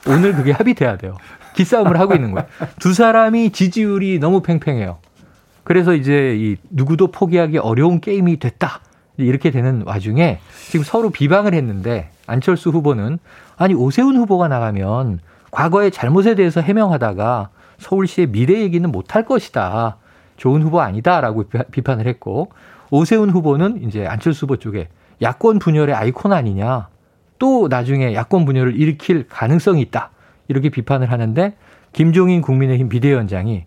오늘 0.07 0.33
그게 0.33 0.51
합의돼야 0.51 0.97
돼요. 0.97 1.15
기싸움을 1.55 1.99
하고 1.99 2.15
있는 2.15 2.31
거예요. 2.31 2.47
두 2.79 2.93
사람이 2.93 3.51
지지율이 3.51 4.19
너무 4.19 4.41
팽팽해요. 4.41 4.97
그래서 5.63 5.93
이제 5.93 6.35
이 6.37 6.57
누구도 6.69 7.07
포기하기 7.07 7.57
어려운 7.59 8.01
게임이 8.01 8.39
됐다. 8.39 8.81
이렇게 9.17 9.51
되는 9.51 9.83
와중에 9.85 10.39
지금 10.69 10.83
서로 10.83 11.11
비방을 11.11 11.53
했는데 11.53 12.09
안철수 12.25 12.71
후보는 12.71 13.19
아니 13.57 13.75
오세훈 13.75 14.17
후보가 14.17 14.47
나가면 14.47 15.19
과거의 15.51 15.91
잘못에 15.91 16.35
대해서 16.35 16.61
해명하다가 16.61 17.49
서울시의 17.77 18.27
미래 18.27 18.61
얘기는 18.61 18.91
못할 18.91 19.23
것이다. 19.23 19.97
좋은 20.37 20.63
후보 20.63 20.81
아니다라고 20.81 21.45
비판을 21.71 22.07
했고 22.07 22.51
오세훈 22.89 23.29
후보는 23.29 23.83
이제 23.83 24.07
안철수 24.07 24.45
후보 24.45 24.57
쪽에 24.57 24.89
야권 25.23 25.59
분열의 25.59 25.95
아이콘 25.95 26.33
아니냐. 26.33 26.89
또 27.39 27.67
나중에 27.67 28.13
야권 28.13 28.45
분열을 28.45 28.79
일으킬 28.79 29.25
가능성이 29.27 29.81
있다. 29.81 30.11
이렇게 30.47 30.69
비판을 30.69 31.11
하는데 31.11 31.55
김종인 31.93 32.41
국민의힘 32.41 32.89
비대위원장이 32.89 33.65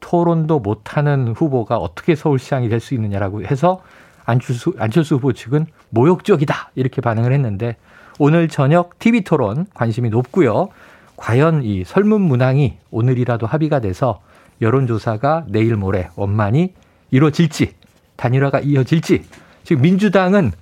토론도 0.00 0.60
못하는 0.60 1.28
후보가 1.28 1.76
어떻게 1.78 2.14
서울시장이 2.14 2.68
될 2.68 2.80
수 2.80 2.94
있느냐라고 2.94 3.42
해서 3.42 3.82
안철수, 4.24 4.74
안철수 4.78 5.16
후보 5.16 5.32
측은 5.32 5.66
모욕적이다. 5.90 6.72
이렇게 6.74 7.00
반응을 7.00 7.32
했는데 7.32 7.76
오늘 8.18 8.48
저녁 8.48 8.98
TV 8.98 9.22
토론 9.22 9.66
관심이 9.74 10.10
높고요. 10.10 10.68
과연 11.16 11.62
이 11.62 11.84
설문 11.84 12.20
문항이 12.22 12.78
오늘이라도 12.90 13.46
합의가 13.46 13.80
돼서 13.80 14.20
여론조사가 14.60 15.46
내일 15.48 15.76
모레 15.76 16.10
원만히 16.16 16.74
이루어질지 17.10 17.74
단일화가 18.16 18.60
이어질지 18.60 19.24
지금 19.64 19.82
민주당은 19.82 20.52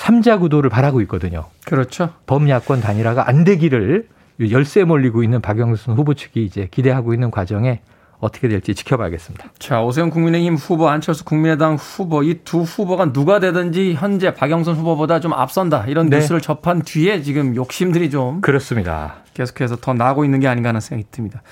삼자 0.00 0.38
구도를 0.38 0.70
바라고 0.70 1.02
있거든요. 1.02 1.44
그렇죠. 1.66 2.08
범야권 2.26 2.80
단일화가 2.80 3.28
안 3.28 3.44
되기를 3.44 4.08
열세 4.50 4.84
몰리고 4.84 5.22
있는 5.22 5.42
박영순 5.42 5.94
후보 5.94 6.14
측이 6.14 6.42
이제 6.42 6.66
기대하고 6.70 7.12
있는 7.12 7.30
과정에 7.30 7.80
어떻게 8.18 8.48
될지 8.48 8.74
지켜봐야겠습니다. 8.74 9.50
자, 9.58 9.82
오세훈 9.82 10.08
국민의힘 10.10 10.54
후보, 10.54 10.88
안철수 10.88 11.24
국민의당 11.24 11.74
후보 11.76 12.22
이 12.22 12.40
두 12.44 12.62
후보가 12.62 13.12
누가 13.12 13.40
되든지 13.40 13.94
현재 13.94 14.32
박영선 14.32 14.74
후보보다 14.76 15.20
좀 15.20 15.34
앞선다 15.34 15.84
이런 15.88 16.08
네. 16.08 16.16
뉴스를 16.16 16.40
접한 16.40 16.82
뒤에 16.82 17.20
지금 17.22 17.54
욕심들이 17.54 18.08
좀 18.10 18.40
그렇습니다. 18.40 19.16
계속해서 19.40 19.76
더 19.76 19.94
나고 19.94 20.24
있는 20.24 20.40
게 20.40 20.48
아닌가 20.48 20.68
하는 20.68 20.80
생각이 20.80 21.08
듭니다. 21.10 21.42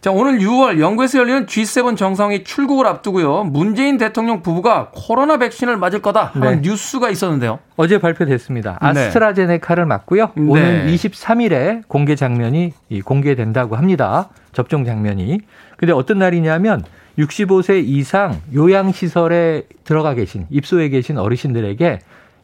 자, 0.00 0.10
오늘 0.10 0.40
6월 0.40 0.80
영국에서 0.80 1.18
열리는 1.18 1.46
G7 1.46 1.96
정상회 1.96 2.42
출국을 2.42 2.86
앞두고요. 2.86 3.44
문재인 3.44 3.98
대통령 3.98 4.42
부부가 4.42 4.90
코로나 4.92 5.38
백신을 5.38 5.76
맞을 5.76 6.02
거다 6.02 6.32
하는 6.34 6.60
네. 6.60 6.68
뉴스가 6.68 7.08
있었는데요. 7.08 7.60
어제 7.76 7.98
발표됐습니다. 7.98 8.78
네. 8.82 8.88
아스트라제네카를 8.88 9.86
맞고요. 9.86 10.30
네. 10.34 10.44
오늘 10.46 10.86
23일에 10.88 11.82
공개 11.88 12.16
장면이 12.16 12.72
공개된다고 13.04 13.76
합니다. 13.76 14.28
접종 14.52 14.84
장면이. 14.84 15.40
근데 15.76 15.92
어떤 15.92 16.18
날이냐면 16.18 16.84
65세 17.18 17.82
이상 17.86 18.40
요양시설에 18.54 19.62
들어가 19.84 20.14
계신, 20.14 20.46
입소해 20.50 20.88
계신 20.88 21.18
어르신들에게 21.18 21.98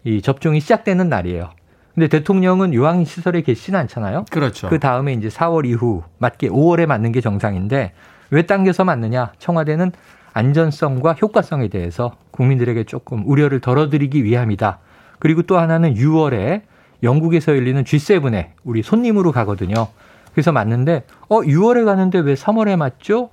이 0.05 0.23
접종이 0.23 0.61
시작되는 0.61 1.09
날이에요. 1.09 1.51
근데 1.99 2.07
대통령은 2.07 2.75
요양시설에 2.75 3.43
계시진 3.43 3.75
않잖아요. 3.75 4.27
그렇죠. 4.31 4.69
그 4.69 4.79
다음에 4.79 5.15
이제 5.15 5.27
4월 5.27 5.67
이후 5.67 6.05
맞게 6.19 6.49
5월에 6.49 6.87
맞는 6.87 7.11
게 7.11 7.21
정상인데 7.21 7.93
왜 8.31 8.43
당겨서 8.43 8.85
맞느냐? 8.85 9.33
청와대는 9.41 9.91
안전성과 10.33 11.15
효과성에 11.15 11.67
대해서 11.67 12.15
국민들에게 12.31 12.85
조금 12.85 13.25
우려를 13.27 13.59
덜어드리기 13.59 14.23
위함이다. 14.23 14.79
그리고 15.19 15.43
또 15.43 15.59
하나는 15.59 15.95
6월에 15.95 16.63
영국에서 17.03 17.57
열리는 17.57 17.83
G7에 17.83 18.51
우리 18.63 18.85
손님으로 18.85 19.33
가거든요. 19.33 19.89
그래서 20.33 20.53
맞는데 20.53 21.03
어 21.29 21.41
6월에 21.41 21.85
가는데 21.85 22.21
왜 22.21 22.35
3월에 22.35 22.77
맞죠? 22.77 23.31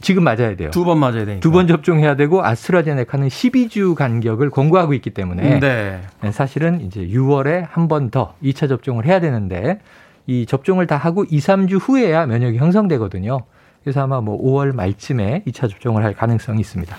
지금 0.00 0.24
맞아야 0.24 0.54
돼요. 0.56 0.70
두 0.70 0.84
번 0.84 0.98
맞아야 0.98 1.24
돼요. 1.24 1.40
두 1.40 1.50
번 1.50 1.66
접종해야 1.66 2.16
되고 2.16 2.44
아스트라제네카는 2.44 3.28
12주 3.28 3.94
간격을 3.94 4.50
권고하고 4.50 4.92
있기 4.94 5.10
때문에 5.10 5.58
네. 5.60 6.00
네 6.20 6.32
사실은 6.32 6.80
이제 6.82 7.00
6월에 7.06 7.66
한 7.70 7.88
번 7.88 8.10
더 8.10 8.34
2차 8.42 8.68
접종을 8.68 9.06
해야 9.06 9.20
되는데 9.20 9.78
이 10.26 10.44
접종을 10.46 10.86
다 10.86 10.96
하고 10.96 11.24
2, 11.24 11.38
3주 11.38 11.78
후에야 11.80 12.26
면역이 12.26 12.58
형성되거든요. 12.58 13.38
그래서 13.82 14.02
아마 14.02 14.20
뭐 14.20 14.36
5월 14.42 14.74
말쯤에 14.74 15.44
2차 15.46 15.70
접종을 15.70 16.02
할 16.04 16.12
가능성이 16.14 16.60
있습니다. 16.60 16.96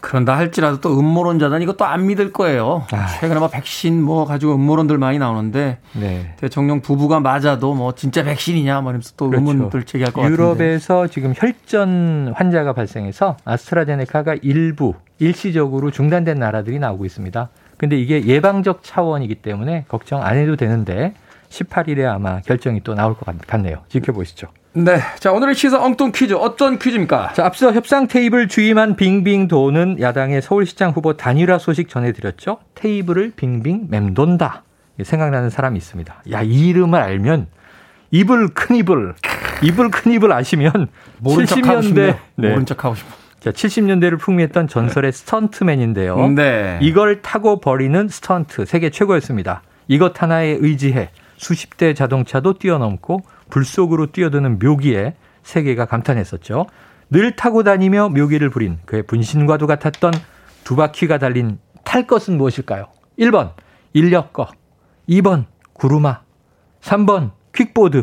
그런다 0.00 0.36
할지라도 0.36 0.80
또 0.80 0.98
음모론자는 0.98 1.62
이것도 1.62 1.84
안 1.84 2.06
믿을 2.06 2.32
거예요. 2.32 2.84
아. 2.92 3.06
최근에 3.06 3.38
뭐 3.38 3.48
백신 3.48 4.02
뭐 4.02 4.24
가지고 4.24 4.54
음모론들 4.54 4.98
많이 4.98 5.18
나오는데 5.18 5.78
네. 5.92 6.34
대통령 6.38 6.80
부부가 6.80 7.20
맞아도 7.20 7.74
뭐 7.74 7.94
진짜 7.94 8.22
백신이냐 8.22 8.80
말하면서 8.80 9.12
또 9.16 9.28
그렇죠. 9.28 9.48
의문들 9.50 9.84
제기할 9.84 10.12
것 10.12 10.22
같은데. 10.22 10.42
유럽에서 10.42 11.06
지금 11.06 11.34
혈전 11.36 12.32
환자가 12.34 12.72
발생해서 12.72 13.36
아스트라제네카가 13.44 14.36
일부 14.42 14.94
일시적으로 15.18 15.90
중단된 15.90 16.38
나라들이 16.38 16.78
나오고 16.78 17.04
있습니다. 17.04 17.48
근데 17.76 17.98
이게 17.98 18.24
예방적 18.24 18.82
차원이기 18.82 19.36
때문에 19.36 19.84
걱정 19.88 20.22
안 20.22 20.36
해도 20.36 20.56
되는데 20.56 21.14
18일에 21.50 22.06
아마 22.06 22.40
결정이 22.40 22.82
또 22.84 22.94
나올 22.94 23.14
것 23.16 23.26
같네요. 23.46 23.78
지켜보시죠. 23.88 24.48
네. 24.72 25.00
자, 25.18 25.32
오늘의 25.32 25.56
시사 25.56 25.82
엉뚱 25.82 26.12
퀴즈 26.12 26.34
어떤 26.34 26.78
퀴즈입니까? 26.78 27.32
자, 27.32 27.44
앞서 27.44 27.72
협상 27.72 28.06
테이블 28.06 28.46
주임한 28.46 28.94
빙빙 28.94 29.48
도는 29.48 30.00
야당의 30.00 30.42
서울시장 30.42 30.92
후보 30.92 31.16
단일화 31.16 31.58
소식 31.58 31.88
전해드렸죠. 31.88 32.58
테이블을 32.74 33.32
빙빙 33.34 33.88
맴돈다. 33.90 34.62
생각나는 35.02 35.50
사람이 35.50 35.76
있습니다. 35.76 36.22
야, 36.30 36.42
이 36.42 36.68
이름을 36.68 37.00
알면 37.00 37.48
이불 38.12 38.48
큰 38.54 38.76
이불, 38.76 39.14
이불 39.62 39.90
큰 39.90 40.12
이불 40.12 40.32
아시면 40.32 40.88
모른 41.18 41.46
70년대 41.46 42.18
네. 42.36 42.50
모른 42.50 42.66
척 42.66 42.84
하고 42.84 42.94
싶어. 42.94 43.10
자, 43.40 43.50
70년대를 43.50 44.20
풍미했던 44.20 44.68
전설의 44.68 45.12
스턴트맨인데요. 45.12 46.28
네. 46.28 46.78
이걸 46.82 47.22
타고 47.22 47.60
벌이는 47.60 48.06
스턴트 48.06 48.66
세계 48.66 48.90
최고였습니다. 48.90 49.62
이것 49.88 50.22
하나에 50.22 50.58
의지해 50.60 51.10
수십 51.36 51.76
대 51.78 51.94
자동차도 51.94 52.58
뛰어넘고 52.58 53.22
불 53.50 53.64
속으로 53.64 54.06
뛰어드는 54.06 54.58
묘기에 54.58 55.14
세계가 55.42 55.86
감탄했었죠. 55.86 56.66
늘 57.10 57.34
타고 57.36 57.62
다니며 57.62 58.08
묘기를 58.10 58.50
부린 58.50 58.78
그의 58.86 59.02
분신과도 59.02 59.66
같았던 59.66 60.12
두 60.64 60.76
바퀴가 60.76 61.18
달린 61.18 61.58
탈 61.84 62.06
것은 62.06 62.36
무엇일까요? 62.38 62.86
1번 63.18 63.52
인력거, 63.92 64.48
2번 65.08 65.46
구루마, 65.72 66.20
3번 66.80 67.32
킥보드, 67.54 68.02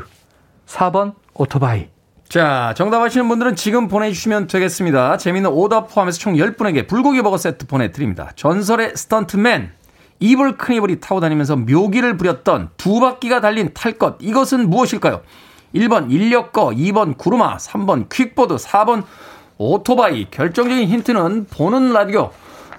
4번 0.66 1.16
오토바이. 1.34 1.90
자, 2.28 2.74
정답 2.76 3.02
아시는 3.02 3.30
분들은 3.30 3.56
지금 3.56 3.88
보내주시면 3.88 4.48
되겠습니다. 4.48 5.16
재미있는 5.16 5.50
오답 5.50 5.94
포함해서 5.94 6.20
총 6.20 6.34
10분에게 6.34 6.86
불고기 6.86 7.22
버거 7.22 7.38
세트 7.38 7.68
보내드립니다. 7.68 8.32
전설의 8.36 8.98
스턴트맨, 8.98 9.72
이블 10.20 10.58
크니블이 10.58 11.00
타고 11.00 11.20
다니면서 11.20 11.56
묘기를 11.56 12.18
부렸던 12.18 12.70
두 12.78 13.00
바퀴가 13.00 13.42
달린 13.42 13.72
탈 13.74 13.94
것. 13.94 14.18
이것은 14.20 14.70
무엇일까요? 14.70 15.22
1번 15.76 16.12
인력거, 16.12 16.70
2번 16.70 17.18
구르마, 17.18 17.58
3번 17.58 18.10
킥보드, 18.10 18.56
4번 18.56 19.04
오토바이. 19.58 20.28
결정적인 20.32 20.88
힌트는 20.88 21.48
보는 21.48 21.94
라디오 21.94 22.32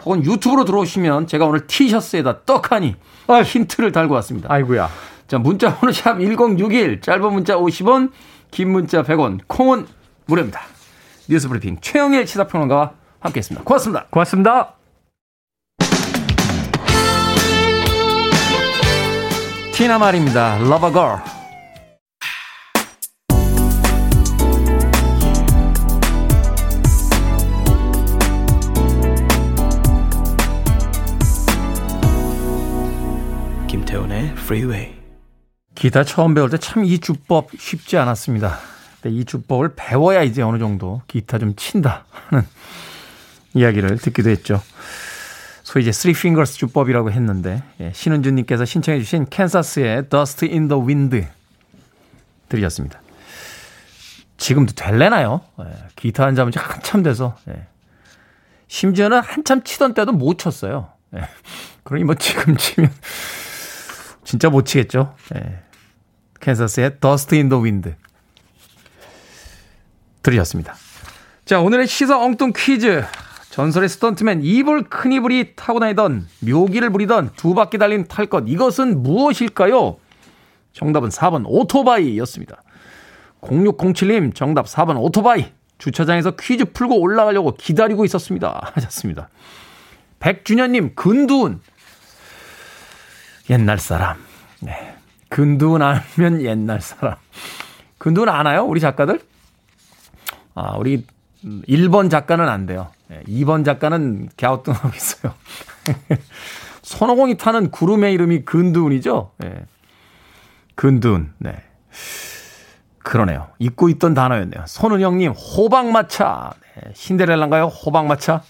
혹은 0.04 0.24
유튜브로 0.24 0.64
들어오시면 0.64 1.26
제가 1.26 1.46
오늘 1.46 1.66
티셔츠에다 1.66 2.44
떡하니 2.44 2.96
아, 3.26 3.42
힌트를 3.42 3.92
달고 3.92 4.14
왔습니다. 4.14 4.52
아이고야. 4.52 4.88
자, 5.26 5.38
문자 5.38 5.74
번호 5.76 5.92
샵 5.92 6.18
1061, 6.18 7.02
짧은 7.02 7.32
문자 7.32 7.56
50원, 7.56 8.10
긴 8.50 8.70
문자 8.72 9.02
100원, 9.02 9.40
콩은 9.46 9.86
무료입니다. 10.26 10.60
뉴스 11.28 11.48
브리핑 11.48 11.76
최영일 11.82 12.26
시사평론가와 12.26 12.92
함께했습니다. 13.20 13.64
고맙습니다. 13.64 14.06
고맙습니다. 14.08 14.77
티나 19.78 19.96
말입니다. 19.96 20.56
Love 20.56 20.88
a 20.88 20.92
Girl. 20.92 21.20
김태훈의 33.68 34.32
Freeway. 34.32 34.94
기타 35.74 36.02
처음 36.04 36.34
배울 36.34 36.50
때 36.50 36.56
참 36.58 36.84
이 36.84 36.98
주법 36.98 37.50
쉽지 37.56 37.96
않았습니다. 37.96 38.58
근데 39.00 39.16
이 39.16 39.24
주법을 39.24 39.74
배워야 39.76 40.22
이제 40.22 40.42
어느 40.42 40.58
정도 40.58 41.02
기타 41.06 41.38
좀 41.38 41.54
친다 41.54 42.04
하는 42.10 42.44
이야기를 43.54 43.98
듣기도 43.98 44.30
했죠. 44.30 44.60
소위 45.68 45.82
이제 45.82 45.90
Three 45.90 46.18
Fingers 46.18 46.56
주법이라고 46.56 47.12
했는데 47.12 47.62
예, 47.78 47.92
신은주님께서 47.92 48.64
신청해 48.64 49.00
주신 49.00 49.26
캔사스의 49.28 50.08
Dust 50.08 50.46
in 50.46 50.66
the 50.66 50.82
Wind 50.82 51.26
들으셨습니다. 52.48 53.02
지금도 54.38 54.72
될래나요? 54.72 55.42
예, 55.60 55.64
기타 55.94 56.24
한 56.24 56.34
잡은 56.34 56.52
지 56.52 56.58
한참 56.58 57.02
돼서 57.02 57.36
예. 57.48 57.66
심지어는 58.68 59.20
한참 59.20 59.62
치던 59.62 59.92
때도 59.92 60.12
못 60.12 60.38
쳤어요. 60.38 60.88
예. 61.14 61.28
그러니 61.82 62.04
뭐 62.04 62.14
지금 62.14 62.56
치면 62.56 62.90
진짜 64.24 64.48
못 64.48 64.64
치겠죠. 64.64 65.14
예. 65.34 65.58
캔사스의 66.40 66.98
Dust 66.98 67.36
in 67.36 67.50
the 67.50 67.62
Wind 67.62 67.92
들으셨습니다. 70.22 70.74
자 71.44 71.60
오늘의 71.60 71.88
시사 71.88 72.18
엉뚱 72.18 72.54
퀴즈 72.56 73.04
전설의 73.50 73.88
스턴트맨 73.88 74.42
이불 74.42 74.84
큰 74.84 75.12
이불이 75.12 75.56
타고 75.56 75.80
다니던 75.80 76.28
묘기를 76.40 76.90
부리던 76.90 77.30
두 77.36 77.54
바퀴 77.54 77.78
달린 77.78 78.06
탈것 78.06 78.44
이것은 78.46 79.02
무엇일까요? 79.02 79.96
정답은 80.72 81.08
4번 81.08 81.44
오토바이였습니다. 81.46 82.62
0607님 83.40 84.34
정답 84.34 84.66
4번 84.66 85.00
오토바이 85.00 85.52
주차장에서 85.78 86.32
퀴즈 86.32 86.66
풀고 86.66 87.00
올라가려고 87.00 87.54
기다리고 87.54 88.04
있었습니다. 88.04 88.60
하셨습니다. 88.74 89.28
백준현님 90.20 90.94
근두운 90.94 91.60
옛날 93.50 93.78
사람. 93.78 94.18
네. 94.60 94.94
근두운 95.28 95.82
알면 95.82 96.42
옛날 96.42 96.80
사람. 96.80 97.16
근두운 97.98 98.28
아나요? 98.28 98.64
우리 98.64 98.80
작가들? 98.80 99.20
아, 100.54 100.76
우리 100.76 101.06
1번 101.44 102.10
작가는 102.10 102.46
안 102.48 102.66
돼요. 102.66 102.90
2번 103.26 103.64
작가는 103.64 104.28
갸우뚱하고 104.36 104.90
있어요. 104.94 105.34
손오공이 106.82 107.36
타는 107.36 107.70
구름의 107.70 108.12
이름이 108.14 108.44
근두운이죠. 108.44 109.32
네. 109.38 109.64
근두운. 110.74 111.32
네. 111.38 111.54
그러네요. 112.98 113.48
잊고 113.58 113.88
있던 113.88 114.14
단어였네요. 114.14 114.64
손은영님, 114.66 115.32
호박마차. 115.32 116.52
네. 116.76 116.92
신데렐라인가요? 116.94 117.64
호박마차. 117.64 118.42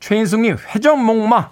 최인숙님, 0.00 0.56
회전목마. 0.74 1.50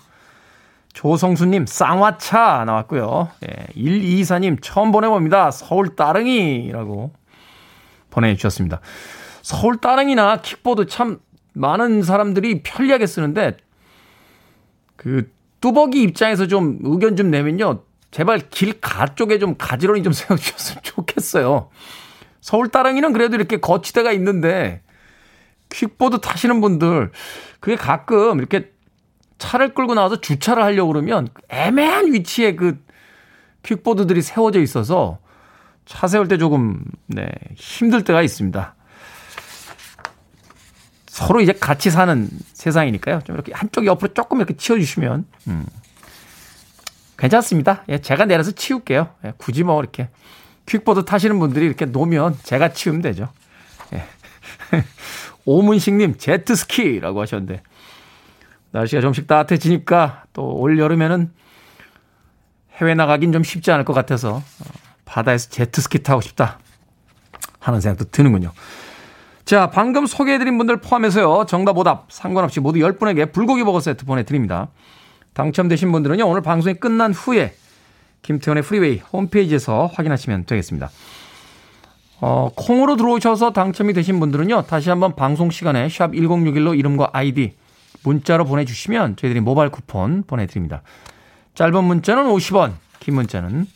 조성수님, 0.92 1.66
쌍화차 1.66 2.64
나왔고요. 2.64 3.30
예, 3.48 3.66
124님, 3.76 4.58
처음 4.60 4.90
보내봅니다. 4.90 5.52
서울 5.52 5.94
따릉이라고 5.94 7.12
보내주셨습니다. 8.10 8.80
서울 9.42 9.78
따릉이나 9.78 10.38
킥보드 10.38 10.86
참 10.86 11.20
많은 11.52 12.02
사람들이 12.02 12.62
편리하게 12.62 13.06
쓰는데 13.06 13.56
그 14.96 15.30
뚜벅이 15.60 16.02
입장에서 16.02 16.46
좀 16.46 16.78
의견 16.82 17.16
좀 17.16 17.30
내면요. 17.30 17.82
제발 18.10 18.40
길 18.50 18.80
가 18.80 19.06
쪽에 19.14 19.38
좀 19.38 19.56
가지런히 19.56 20.02
좀 20.02 20.12
세워주셨으면 20.14 20.82
좋겠어요. 20.82 21.70
서울 22.40 22.68
따릉이는 22.68 23.12
그래도 23.12 23.36
이렇게 23.36 23.58
거치대가 23.58 24.12
있는데 24.12 24.82
퀵보드 25.68 26.20
타시는 26.20 26.60
분들 26.60 27.12
그게 27.60 27.76
가끔 27.76 28.38
이렇게 28.38 28.72
차를 29.38 29.74
끌고 29.74 29.94
나와서 29.94 30.20
주차를 30.20 30.62
하려고 30.62 30.92
그러면 30.92 31.28
애매한 31.48 32.12
위치에 32.12 32.56
그 32.56 32.78
퀵보드들이 33.62 34.22
세워져 34.22 34.60
있어서 34.60 35.18
차 35.86 36.06
세울 36.08 36.28
때 36.28 36.38
조금 36.38 36.82
네, 37.06 37.28
힘들 37.56 38.04
때가 38.04 38.22
있습니다. 38.22 38.74
서로 41.10 41.40
이제 41.40 41.52
같이 41.52 41.90
사는 41.90 42.28
세상이니까요. 42.52 43.22
좀 43.24 43.34
이렇게 43.34 43.52
한쪽 43.52 43.84
옆으로 43.84 44.14
조금 44.14 44.38
이렇게 44.38 44.54
치워주시면, 44.56 45.26
음, 45.48 45.66
괜찮습니다. 47.18 47.82
예, 47.88 47.98
제가 47.98 48.26
내려서 48.26 48.52
치울게요. 48.52 49.08
예, 49.24 49.32
굳이 49.36 49.64
뭐 49.64 49.80
이렇게 49.80 50.08
퀵보드 50.66 51.04
타시는 51.04 51.40
분들이 51.40 51.66
이렇게 51.66 51.84
놓으면 51.84 52.38
제가 52.44 52.72
치우면 52.72 53.02
되죠. 53.02 53.28
예. 53.92 54.04
오문식님, 55.46 56.16
제트스키라고 56.16 57.20
하셨는데, 57.20 57.60
날씨가 58.70 59.02
좀씩 59.02 59.26
따뜻해지니까 59.26 60.26
또 60.32 60.44
올 60.44 60.78
여름에는 60.78 61.32
해외 62.76 62.94
나가긴 62.94 63.32
좀 63.32 63.42
쉽지 63.42 63.72
않을 63.72 63.84
것 63.84 63.94
같아서 63.94 64.36
어, 64.36 64.64
바다에서 65.06 65.48
제트스키 65.50 66.04
타고 66.04 66.20
싶다 66.20 66.60
하는 67.58 67.80
생각도 67.80 68.12
드는군요. 68.12 68.52
자, 69.50 69.68
방금 69.68 70.06
소개해드린 70.06 70.56
분들 70.58 70.76
포함해서요. 70.76 71.44
정답 71.48 71.76
오답 71.76 72.06
상관없이 72.12 72.60
모두 72.60 72.78
10분에게 72.78 73.32
불고기 73.32 73.64
버거 73.64 73.80
세트 73.80 74.04
보내드립니다. 74.04 74.68
당첨되신 75.32 75.90
분들은요. 75.90 76.24
오늘 76.24 76.40
방송이 76.40 76.76
끝난 76.76 77.12
후에 77.12 77.54
김태훈의 78.22 78.62
프리웨이 78.62 78.98
홈페이지에서 79.12 79.90
확인하시면 79.92 80.44
되겠습니다. 80.44 80.88
어, 82.20 82.50
콩으로 82.54 82.94
들어오셔서 82.94 83.52
당첨이 83.52 83.92
되신 83.92 84.20
분들은요. 84.20 84.66
다시 84.68 84.88
한번 84.88 85.16
방송 85.16 85.50
시간에 85.50 85.88
샵 85.88 86.12
1061로 86.12 86.78
이름과 86.78 87.10
아이디 87.12 87.56
문자로 88.04 88.44
보내주시면 88.44 89.16
저희들이 89.16 89.40
모바일 89.40 89.70
쿠폰 89.70 90.22
보내드립니다. 90.28 90.82
짧은 91.56 91.82
문자는 91.82 92.26
50원, 92.26 92.74
긴 93.00 93.16
문자는 93.16 93.66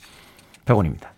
100원입니다. 0.67 1.14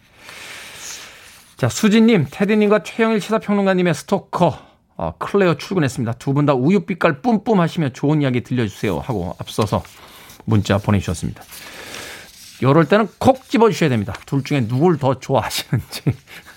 자, 1.56 1.68
수진님, 1.68 2.26
테디님과 2.30 2.82
최영일 2.82 3.20
시사평론가님의 3.20 3.94
스토커, 3.94 4.58
어, 4.96 5.12
클레어 5.18 5.54
출근했습니다. 5.54 6.12
두 6.14 6.34
분 6.34 6.44
다 6.46 6.54
우유빛깔 6.54 7.22
뿜뿜 7.22 7.60
하시며 7.60 7.90
좋은 7.90 8.20
이야기 8.22 8.42
들려주세요. 8.42 8.98
하고 8.98 9.34
앞서서 9.38 9.82
문자 10.44 10.78
보내주셨습니다. 10.78 11.42
이럴 12.60 12.86
때는 12.86 13.08
콕 13.18 13.48
집어주셔야 13.48 13.88
됩니다. 13.90 14.14
둘 14.26 14.42
중에 14.44 14.66
누굴 14.66 14.98
더 14.98 15.18
좋아하시는지. 15.18 16.02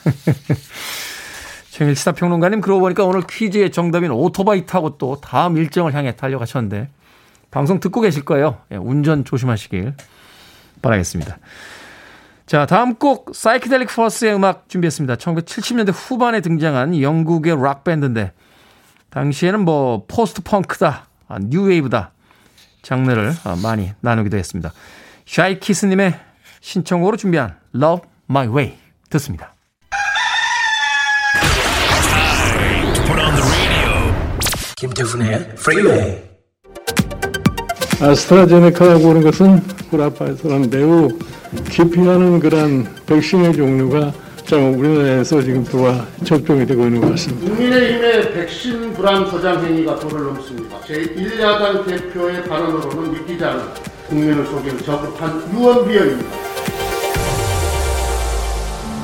최영일 1.71 1.95
시사평론가님, 1.95 2.59
그러고 2.61 2.81
보니까 2.81 3.05
오늘 3.05 3.21
퀴즈의 3.27 3.71
정답인 3.71 4.11
오토바이 4.11 4.65
타고 4.65 4.97
또 4.97 5.19
다음 5.21 5.57
일정을 5.57 5.93
향해 5.93 6.15
달려가셨는데, 6.15 6.89
방송 7.51 7.79
듣고 7.79 8.01
계실 8.01 8.25
거예요. 8.25 8.57
예, 8.71 8.75
운전 8.75 9.23
조심하시길 9.23 9.93
바라겠습니다. 10.81 11.37
자, 12.49 12.65
다음 12.65 12.95
곡 12.95 13.29
Psychedelic 13.35 13.89
Furs의 13.95 14.33
음악 14.33 14.67
준비했습니다. 14.69 15.17
1970년대 15.17 15.91
후반에 15.93 16.41
등장한 16.41 16.99
영국의 16.99 17.55
락 17.61 17.83
밴드인데 17.83 18.33
당시에는 19.11 19.59
뭐 19.59 20.05
포스트 20.07 20.41
펑크다, 20.41 21.05
아, 21.27 21.37
뉴웨이브다 21.39 22.11
장르를 22.81 23.33
아, 23.43 23.55
많이 23.61 23.91
나누기도 24.01 24.35
했습니다. 24.35 24.73
샤이키스 25.27 25.85
님의 25.85 26.19
신청곡으로 26.59 27.17
준비한 27.17 27.55
Love 27.75 28.09
My 28.27 28.47
Way 28.47 28.77
듣습니다. 29.11 29.53
김태훈의 34.75 35.55
프리웨이 35.55 36.17
아스트라제네카라고 38.01 39.09
하는 39.09 39.21
것은 39.21 39.61
구라파에서는 39.91 40.71
매우 40.71 41.09
기피하는 41.69 42.39
그런 42.39 42.87
백신의 43.05 43.53
종류가 43.53 44.13
좀 44.45 44.79
우리나라에서 44.79 45.41
지금 45.41 45.63
들어와 45.63 46.05
접종이 46.23 46.65
되고 46.65 46.83
있는 46.85 47.01
것 47.01 47.11
같습니다. 47.11 47.47
국민의힘의 47.47 48.33
백신 48.33 48.93
불안 48.93 49.29
조장 49.29 49.63
행위가 49.63 49.99
도를 49.99 50.25
넘습니다. 50.25 50.79
제1야당 50.79 51.85
대표의 51.85 52.43
발언으로는 52.45 53.13
믿기지 53.13 53.43
않은 53.43 53.63
국민을 54.09 54.45
속이는 54.45 54.79
저급한 54.79 55.43
유언비어입니다. 55.53 56.29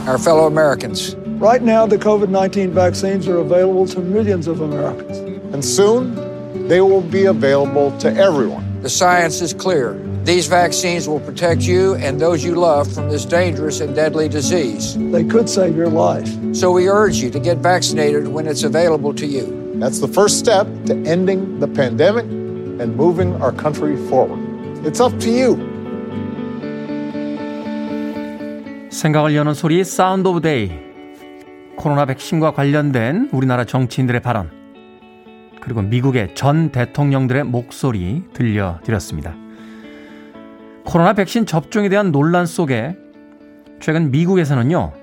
Our 0.08 0.20
fellow 0.20 0.48
Americans. 0.48 1.16
Right 1.40 1.64
now, 1.64 1.86
the 1.86 1.98
COVID 1.98 2.30
19 2.30 2.74
vaccines 2.74 3.28
are 3.28 3.38
available 3.40 3.86
to 3.88 4.02
millions 4.02 4.48
of 4.48 4.62
Americans. 4.62 5.18
And 5.54 5.64
soon, 5.64 6.16
they 6.68 6.82
will 6.82 7.02
be 7.02 7.26
available 7.26 7.96
to 8.00 8.10
everyone. 8.10 8.64
The 8.82 8.90
science 8.90 9.42
is 9.42 9.54
clear. 9.54 9.96
These 10.25 10.49
vaccines 10.49 11.09
will 11.09 11.21
protect 11.21 11.63
you 11.63 11.95
and 11.97 12.21
those 12.21 12.45
you 12.45 12.55
love 12.55 12.93
from 12.93 13.09
this 13.09 13.25
dangerous 13.25 13.81
and 13.81 13.95
deadly 13.95 14.29
disease. 14.29 14.97
They 15.11 15.25
could 15.25 15.49
save 15.49 15.77
your 15.77 15.89
life. 15.89 16.29
So 16.53 16.71
we 16.71 16.89
urge 16.89 17.17
you 17.17 17.31
to 17.31 17.41
get 17.41 17.59
vaccinated 17.59 18.29
when 18.29 18.47
it's 18.47 18.63
available 18.63 19.15
to 19.15 19.27
you. 19.27 19.75
That's 19.81 19.99
the 19.99 20.09
first 20.09 20.39
step 20.39 20.67
to 20.87 20.95
ending 21.07 21.59
the 21.59 21.67
pandemic 21.67 22.25
and 22.25 22.97
moving 22.97 23.41
our 23.41 23.51
country 23.51 23.97
forward. 24.09 24.39
It's 24.85 25.01
up 25.01 25.19
to 25.21 25.31
you. 25.31 25.57
생각을 28.91 29.35
여는 29.35 29.55
소리 29.55 29.83
사운드 29.85 30.29
오브 30.29 30.41
데이. 30.43 30.71
코로나 31.77 32.05
백신과 32.05 32.53
관련된 32.53 33.31
우리나라 33.33 33.65
정치인들의 33.65 34.21
발언. 34.21 34.51
그리고 35.63 35.81
미국의 35.83 36.35
전 36.35 36.71
대통령들의 36.71 37.45
목소리 37.45 38.25
들려드렸습니다. 38.35 39.35
코로나 40.86 41.14
백신 41.14 41.46
접종에 41.46 41.90
대한 41.90 42.12
논란 42.12 42.46
속에 42.46 42.96
최근 43.82 44.12
미국에서는요, 44.12 44.94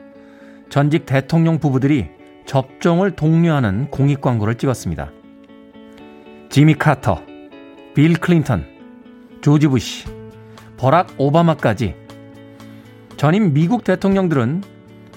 전직 0.71 1.05
대통령 1.05 1.59
부부들이 1.59 2.09
접종을 2.47 3.11
독려하는 3.11 3.91
공익 3.91 4.21
광고를 4.21 4.55
찍었습니다. 4.55 5.11
지미 6.49 6.75
카터, 6.75 7.21
빌 7.95 8.15
클린턴, 8.15 8.65
조지 9.43 9.67
부시, 9.67 10.07
버락 10.79 11.15
오바마까지 11.19 11.97
전임 13.17 13.53
미국 13.53 13.85
대통령들은 13.85 14.63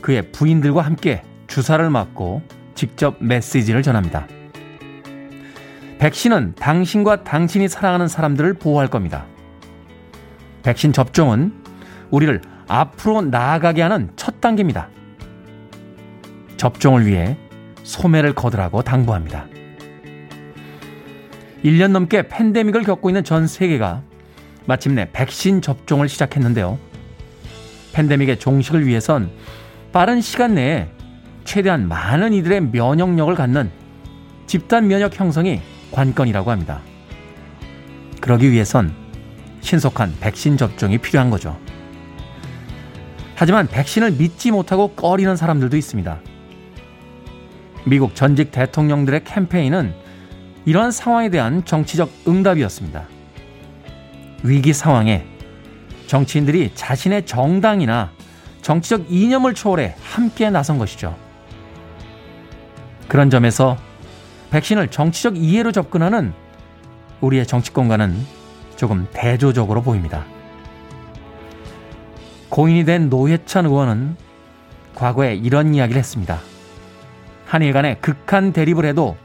그의 0.02 0.32
부인들과 0.32 0.82
함께 0.82 1.22
주사를 1.48 1.90
맞고 1.90 2.42
직접 2.74 3.16
메시지를 3.20 3.82
전합니다. 3.82 4.28
백신은 6.00 6.56
당신과 6.56 7.24
당신이 7.24 7.68
사랑하는 7.68 8.08
사람들을 8.08 8.56
보호할 8.56 8.90
겁니다. 8.90 9.26
백신 10.66 10.94
접종은 10.94 11.54
우리를 12.10 12.42
앞으로 12.68 13.22
나아가게 13.22 13.84
하는 13.84 14.10
첫 14.16 14.42
단계입니다. 14.42 14.90
접종을 16.58 17.06
위해 17.06 17.38
소매를 17.84 18.34
거두라고 18.34 18.82
당부합니다. 18.82 19.46
1년 21.64 21.92
넘게 21.92 22.28
팬데믹을 22.30 22.82
겪고 22.82 23.12
있는 23.12 23.24
전 23.24 23.46
세계가 23.46 24.02
마침내 24.66 25.08
백신 25.12 25.62
접종을 25.62 26.10
시작했는데요. 26.10 26.80
팬데믹의 27.94 28.40
종식을 28.40 28.88
위해선 28.88 29.30
빠른 29.92 30.20
시간 30.20 30.56
내에 30.56 30.90
최대한 31.44 31.88
많은 31.88 32.34
이들의 32.34 32.62
면역력을 32.72 33.36
갖는 33.36 33.70
집단 34.48 34.88
면역 34.88 35.20
형성이 35.20 35.62
관건이라고 35.92 36.50
합니다. 36.50 36.82
그러기 38.20 38.52
위해선 38.52 39.05
신속한 39.66 40.18
백신 40.20 40.58
접종이 40.58 41.00
필요한 41.00 41.32
거죠. 41.32 41.58
하지만 43.34 43.68
백신을 43.68 44.12
믿지 44.12 44.52
못하고 44.52 44.90
꺼리는 44.90 45.36
사람들도 45.36 45.76
있습니다. 45.76 46.20
미국 47.86 48.16
전직 48.16 48.52
대통령들의 48.52 49.24
캠페인은 49.24 49.94
이러한 50.66 50.92
상황에 50.92 51.30
대한 51.30 51.66
정치적 51.66 52.12
응답이었습니다. 52.28 53.08
위기 54.44 54.72
상황에 54.72 55.26
정치인들이 56.06 56.72
자신의 56.76 57.26
정당이나 57.26 58.12
정치적 58.62 59.12
이념을 59.12 59.56
초월해 59.56 59.96
함께 60.02 60.52
나선 60.52 60.78
것이죠. 60.78 61.16
그런 63.08 63.32
점에서 63.32 63.78
백신을 64.52 64.90
정치적 64.90 65.38
이해로 65.38 65.72
접근하는 65.72 66.34
우리의 67.22 67.48
정치권과는 67.48 68.45
조금 68.76 69.08
대조적으로 69.14 69.82
보입니다. 69.82 70.26
고인이 72.50 72.86
된 72.86 73.10
노회찬 73.10 73.66
의원은 73.66 74.18
과거에 74.94 75.36
이런 75.36 75.76
이야기를 75.76 76.00
했습니다. 76.00 76.40
한일 77.46 77.74
간에 77.74 77.96
극한 77.96 78.54
대립을 78.54 78.86
해도 78.86 79.18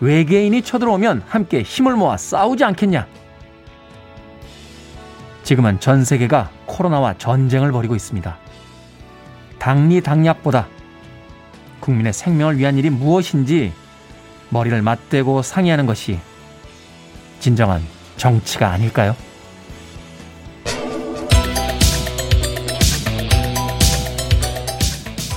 외계인이 0.00 0.62
쳐들어오면 0.62 1.24
함께 1.26 1.62
힘을 1.62 1.94
모아 1.96 2.16
싸우지 2.16 2.64
않겠냐? 2.64 3.06
지금은 5.42 5.80
전 5.80 6.04
세계가 6.04 6.50
코로나와 6.66 7.14
전쟁을 7.18 7.72
벌이고 7.72 7.94
있습니다. 7.96 8.36
당리당략보다 9.58 10.68
국민의 11.80 12.12
생명을 12.12 12.58
위한 12.58 12.78
일이 12.78 12.88
무엇인지 12.88 13.72
머리를 14.50 14.80
맞대고 14.82 15.42
상의하는 15.42 15.86
것이 15.86 16.18
진정한 17.40 17.82
정치가 18.20 18.70
아닐까요? 18.70 19.16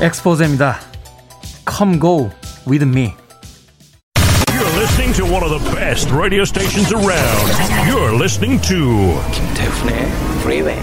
엑스포즈입니다. 0.01 0.79
Come 1.65 1.97
go 1.97 2.29
with 2.67 2.83
me. 2.85 3.15
You're 4.51 4.75
listening 4.77 5.13
to 5.13 5.23
one 5.23 5.43
of 5.43 5.49
the 5.49 5.63
best 5.73 6.11
radio 6.11 6.43
stations 6.43 6.91
around. 6.91 7.47
You're 7.87 8.13
listening 8.13 8.61
to 8.67 9.17
김태훈의 9.31 9.95
Freeway. 10.41 10.79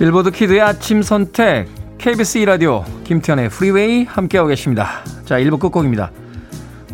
빌보드 0.00 0.32
kid의 0.32 0.60
아침 0.60 1.00
선택 1.00 1.68
KBS 2.02 2.40
2라디오 2.40 2.82
김태훈의 3.04 3.48
프리웨이 3.48 4.02
함께하고 4.02 4.48
계십니다. 4.48 5.04
자 5.24 5.38
1부 5.38 5.60
끝곡입니다. 5.60 6.10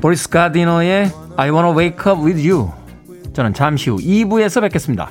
보리스 0.02 0.28
가디너의 0.28 1.10
I 1.34 1.50
wanna 1.50 1.74
wake 1.74 2.12
up 2.12 2.22
with 2.22 2.46
you 2.46 2.70
저는 3.32 3.54
잠시 3.54 3.88
후 3.88 3.96
2부에서 3.96 4.60
뵙겠습니다. 4.60 5.10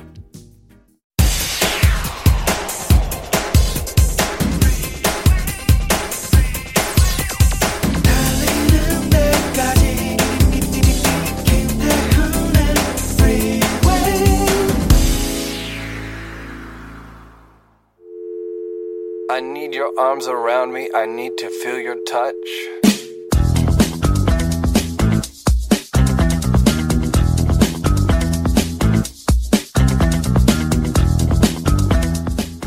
Arms 19.98 20.28
around 20.28 20.72
me. 20.72 20.88
I 20.94 21.06
need 21.06 21.36
to 21.38 21.48
feel 21.48 21.80
your 21.80 21.98
touch. 22.06 22.34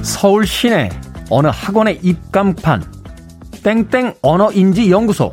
서울 0.04 0.46
시내 0.46 0.90
어느 1.30 1.48
학원의 1.48 2.00
입간판 2.04 2.84
땡땡 3.64 4.16
언어인지 4.22 4.92
연구소 4.92 5.32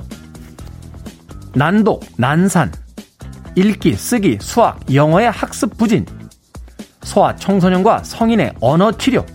난독, 1.54 2.04
난산, 2.16 2.72
읽기, 3.56 3.94
쓰기, 3.94 4.38
수학, 4.40 4.80
영어의 4.94 5.30
학습 5.30 5.76
부진, 5.76 6.06
소아, 7.02 7.34
청소년과 7.36 8.04
성인의 8.04 8.54
언어 8.60 8.92
치료, 8.92 9.26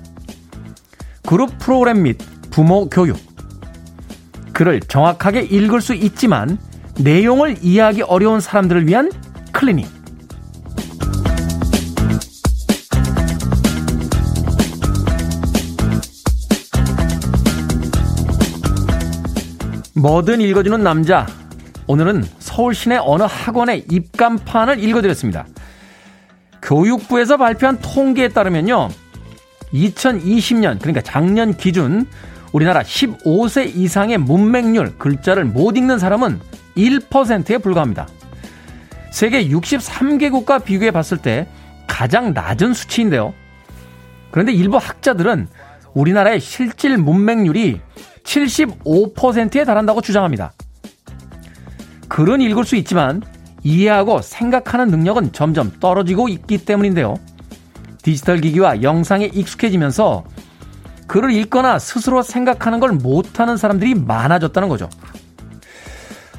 그룹 1.27 1.57
프로그램 1.59 2.03
및 2.03 2.17
부모 2.53 2.87
교육. 2.87 3.17
글을 4.53 4.81
정확하게 4.81 5.41
읽을 5.41 5.81
수 5.81 5.95
있지만 5.95 6.59
내용을 6.99 7.57
이해하기 7.63 8.03
어려운 8.03 8.39
사람들을 8.39 8.87
위한 8.87 9.11
클리닉. 9.51 9.87
뭐든 19.95 20.39
읽어주는 20.39 20.83
남자. 20.83 21.25
오늘은 21.87 22.23
서울 22.37 22.75
시내 22.75 22.99
어느 23.01 23.23
학원의 23.23 23.85
입간판을 23.89 24.77
읽어드렸습니다. 24.83 25.47
교육부에서 26.61 27.37
발표한 27.37 27.79
통계에 27.81 28.27
따르면요. 28.27 28.89
2020년, 29.73 30.77
그러니까 30.77 31.01
작년 31.01 31.57
기준 31.57 32.05
우리나라 32.53 32.83
15세 32.83 33.75
이상의 33.75 34.19
문맹률, 34.19 34.97
글자를 34.97 35.43
못 35.43 35.75
읽는 35.75 35.99
사람은 35.99 36.39
1%에 36.77 37.57
불과합니다. 37.57 38.07
세계 39.11 39.47
63개국과 39.49 40.63
비교해 40.63 40.91
봤을 40.91 41.17
때 41.17 41.47
가장 41.87 42.33
낮은 42.33 42.73
수치인데요. 42.73 43.33
그런데 44.31 44.53
일부 44.53 44.77
학자들은 44.77 45.47
우리나라의 45.93 46.39
실질 46.39 46.97
문맹률이 46.97 47.81
75%에 48.23 49.65
달한다고 49.65 50.01
주장합니다. 50.01 50.53
글은 52.07 52.41
읽을 52.41 52.65
수 52.65 52.75
있지만 52.75 53.21
이해하고 53.63 54.21
생각하는 54.21 54.89
능력은 54.89 55.31
점점 55.31 55.71
떨어지고 55.79 56.29
있기 56.29 56.65
때문인데요. 56.65 57.15
디지털 58.01 58.41
기기와 58.41 58.81
영상에 58.81 59.25
익숙해지면서 59.25 60.23
글을 61.07 61.31
읽거나 61.31 61.79
스스로 61.79 62.21
생각하는 62.21 62.79
걸 62.79 62.91
못하는 62.91 63.57
사람들이 63.57 63.95
많아졌다는 63.95 64.69
거죠. 64.69 64.89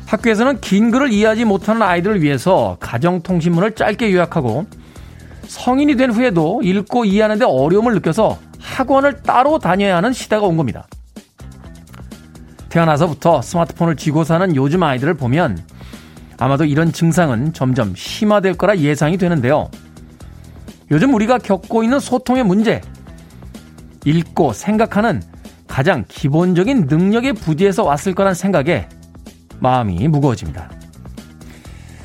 학교에서는 0.06 0.60
긴 0.60 0.90
글을 0.90 1.12
이해하지 1.12 1.44
못하는 1.44 1.82
아이들을 1.82 2.22
위해서 2.22 2.76
가정통신문을 2.80 3.74
짧게 3.74 4.12
요약하고 4.12 4.66
성인이 5.46 5.96
된 5.96 6.10
후에도 6.10 6.60
읽고 6.62 7.04
이해하는데 7.04 7.44
어려움을 7.44 7.94
느껴서 7.94 8.38
학원을 8.60 9.22
따로 9.22 9.58
다녀야 9.58 9.96
하는 9.96 10.12
시대가 10.12 10.46
온 10.46 10.56
겁니다. 10.56 10.86
태어나서부터 12.68 13.42
스마트폰을 13.42 13.96
쥐고 13.96 14.24
사는 14.24 14.56
요즘 14.56 14.82
아이들을 14.82 15.14
보면 15.14 15.64
아마도 16.38 16.64
이런 16.64 16.92
증상은 16.92 17.52
점점 17.52 17.94
심화될 17.94 18.54
거라 18.54 18.76
예상이 18.78 19.16
되는데요. 19.16 19.70
요즘 20.90 21.14
우리가 21.14 21.38
겪고 21.38 21.82
있는 21.84 22.00
소통의 22.00 22.44
문제, 22.44 22.80
읽고 24.04 24.52
생각하는 24.52 25.22
가장 25.66 26.04
기본적인 26.08 26.86
능력의 26.86 27.34
부재에서 27.34 27.84
왔을 27.84 28.14
거란 28.14 28.34
생각에 28.34 28.88
마음이 29.60 30.08
무거워집니다. 30.08 30.70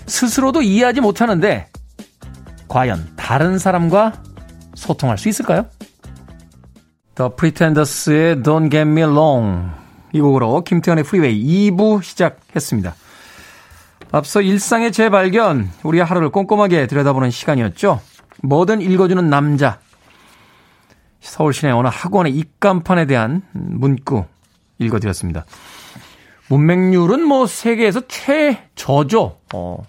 스스로도 0.05 0.61
이해하지 0.61 1.01
못하는데 1.01 1.67
과연 2.67 3.13
다른 3.15 3.57
사람과 3.57 4.23
소통할 4.75 5.17
수 5.17 5.29
있을까요? 5.29 5.65
The 7.15 7.31
Pretenders의 7.35 8.37
Don't 8.37 8.71
Get 8.71 8.89
Me 8.89 9.03
Wrong 9.03 9.69
이 10.13 10.21
곡으로 10.21 10.63
김태훈의 10.63 11.03
프리웨이 11.03 11.71
2부 11.71 12.01
시작했습니다. 12.01 12.95
앞서 14.11 14.41
일상의 14.41 14.91
재발견, 14.91 15.69
우리의 15.83 16.03
하루를 16.03 16.29
꼼꼼하게 16.29 16.87
들여다보는 16.87 17.29
시간이었죠. 17.29 18.01
뭐든 18.41 18.81
읽어주는 18.81 19.29
남자. 19.29 19.79
서울 21.19 21.53
시내 21.53 21.71
어느 21.71 21.87
학원의 21.91 22.33
입간판에 22.33 23.05
대한 23.05 23.43
문구 23.51 24.25
읽어드렸습니다. 24.79 25.45
문맹률은 26.49 27.23
뭐 27.23 27.45
세계에서 27.45 28.07
최저죠. 28.07 29.37
어. 29.53 29.83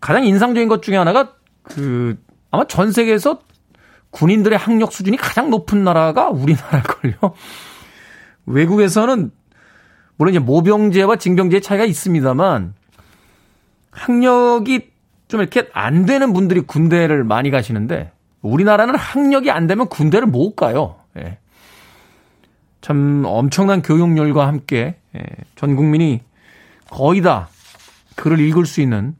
가장 0.00 0.24
인상적인 0.24 0.68
것 0.68 0.82
중에 0.82 0.96
하나가 0.96 1.34
그 1.62 2.16
아마 2.50 2.66
전 2.66 2.92
세계에서 2.92 3.40
군인들의 4.10 4.58
학력 4.58 4.92
수준이 4.92 5.16
가장 5.16 5.50
높은 5.50 5.84
나라가 5.84 6.28
우리나라일걸요. 6.28 7.14
외국에서는 8.46 9.30
물론 10.16 10.34
이제 10.34 10.38
모병제와 10.38 11.16
징병제의 11.16 11.62
차이가 11.62 11.84
있습니다만 11.84 12.74
학력이 13.90 14.90
좀 15.28 15.40
이렇게 15.40 15.68
안 15.72 16.06
되는 16.06 16.32
분들이 16.32 16.60
군대를 16.60 17.24
많이 17.24 17.50
가시는데 17.50 18.12
우리나라는 18.42 18.94
학력이 18.94 19.50
안 19.50 19.66
되면 19.66 19.88
군대를 19.88 20.26
못 20.26 20.54
가요. 20.54 20.96
예. 21.18 21.38
참 22.80 23.24
엄청난 23.26 23.82
교육열과 23.82 24.46
함께 24.46 24.96
예. 25.16 25.22
전 25.56 25.76
국민이 25.76 26.22
거의 26.90 27.22
다 27.22 27.48
글을 28.16 28.40
읽을 28.40 28.66
수 28.66 28.80
있는 28.80 29.16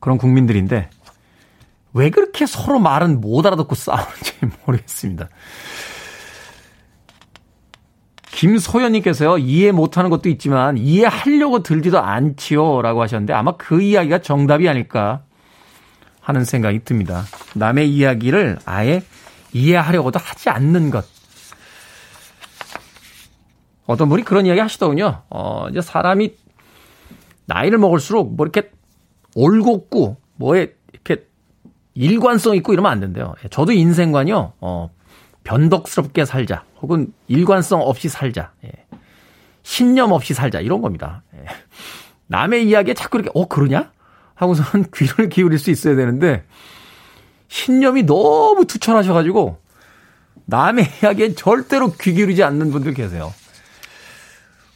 그런 0.00 0.18
국민들인데 0.18 0.90
왜 1.92 2.10
그렇게 2.10 2.46
서로 2.46 2.78
말은 2.78 3.20
못 3.20 3.46
알아듣고 3.46 3.74
싸우는지 3.74 4.34
모르겠습니다. 4.66 5.28
김소연님께서요, 8.36 9.38
이해 9.38 9.72
못하는 9.72 10.10
것도 10.10 10.28
있지만, 10.28 10.76
이해하려고 10.76 11.62
들지도 11.62 11.98
않지요. 11.98 12.82
라고 12.82 13.00
하셨는데, 13.00 13.32
아마 13.32 13.56
그 13.56 13.80
이야기가 13.80 14.18
정답이 14.18 14.68
아닐까 14.68 15.22
하는 16.26 16.44
생각이 16.44 16.80
듭니다. 16.80 17.22
남의 17.54 17.88
이야기를 17.88 18.58
아예 18.64 19.04
이해하려고도 19.52 20.18
하지 20.18 20.50
않는 20.50 20.90
것. 20.90 21.04
어떤 23.86 24.08
분이 24.08 24.24
그런 24.24 24.44
이야기 24.44 24.58
하시더군요. 24.58 25.22
어, 25.30 25.68
이제 25.70 25.80
사람이 25.80 26.34
나이를 27.44 27.78
먹을수록 27.78 28.34
뭐 28.34 28.44
이렇게 28.44 28.72
올곧고, 29.36 30.16
뭐에 30.34 30.74
이렇게 30.92 31.28
일관성 31.94 32.56
있고 32.56 32.72
이러면 32.72 32.90
안 32.90 32.98
된대요. 32.98 33.36
저도 33.50 33.70
인생관이요, 33.70 34.54
어, 34.60 34.90
변덕스럽게 35.44 36.24
살자. 36.24 36.64
혹은 36.82 37.12
일관성 37.28 37.82
없이 37.82 38.08
살자. 38.08 38.50
예. 38.64 38.70
신념 39.62 40.10
없이 40.10 40.34
살자. 40.34 40.58
이런 40.58 40.80
겁니다. 40.80 41.22
예. 41.36 41.44
남의 42.26 42.68
이야기에 42.68 42.94
자꾸 42.94 43.18
이렇게, 43.18 43.30
어, 43.32 43.46
그러냐? 43.46 43.92
하고서는 44.36 44.86
귀를 44.94 45.28
기울일 45.28 45.58
수 45.58 45.70
있어야 45.70 45.96
되는데, 45.96 46.44
신념이 47.48 48.04
너무 48.04 48.64
투철하셔가지고, 48.66 49.58
남의 50.44 50.86
이야기에 51.02 51.34
절대로 51.34 51.92
귀 52.00 52.12
기울이지 52.12 52.44
않는 52.44 52.70
분들 52.70 52.94
계세요. 52.94 53.34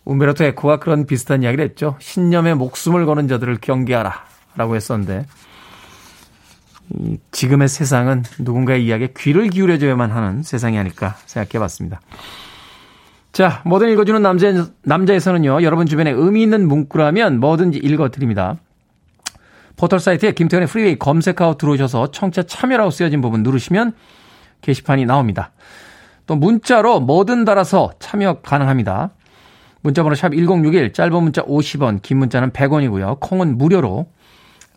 움베르토 0.04 0.42
에코가 0.44 0.80
그런 0.80 1.06
비슷한 1.06 1.42
이야기를 1.42 1.64
했죠. 1.64 1.96
신념에 2.00 2.54
목숨을 2.54 3.06
거는 3.06 3.28
자들을 3.28 3.58
경계하라. 3.60 4.24
라고 4.56 4.74
했었는데, 4.74 5.26
지금의 7.30 7.68
세상은 7.68 8.24
누군가의 8.38 8.84
이야기에 8.84 9.12
귀를 9.16 9.48
기울여줘야만 9.48 10.10
하는 10.10 10.42
세상이 10.42 10.78
아닐까 10.78 11.16
생각해 11.26 11.60
봤습니다. 11.60 12.00
자, 13.32 13.62
뭐든 13.64 13.90
읽어주는 13.90 14.20
남자, 14.20 14.66
남자에서는요, 14.82 15.62
여러분 15.62 15.86
주변에 15.86 16.10
의미 16.10 16.42
있는 16.42 16.66
문구라면 16.66 17.38
뭐든지 17.38 17.78
읽어드립니다. 17.78 18.56
포털 19.80 19.98
사이트에 19.98 20.32
김태훈의 20.32 20.68
프리웨이 20.68 20.98
검색하고 20.98 21.56
들어오셔서 21.56 22.10
청취자 22.10 22.42
참여라고 22.42 22.90
쓰여진 22.90 23.22
부분 23.22 23.42
누르시면 23.42 23.94
게시판이 24.60 25.06
나옵니다. 25.06 25.52
또 26.26 26.36
문자로 26.36 27.00
뭐든 27.00 27.46
달아서 27.46 27.92
참여 27.98 28.40
가능합니다. 28.42 29.12
문자번호 29.80 30.14
샵 30.16 30.34
1061, 30.34 30.92
짧은 30.92 31.22
문자 31.22 31.42
50원, 31.44 32.02
긴 32.02 32.18
문자는 32.18 32.50
100원이고요. 32.50 33.20
콩은 33.20 33.56
무료로 33.56 34.06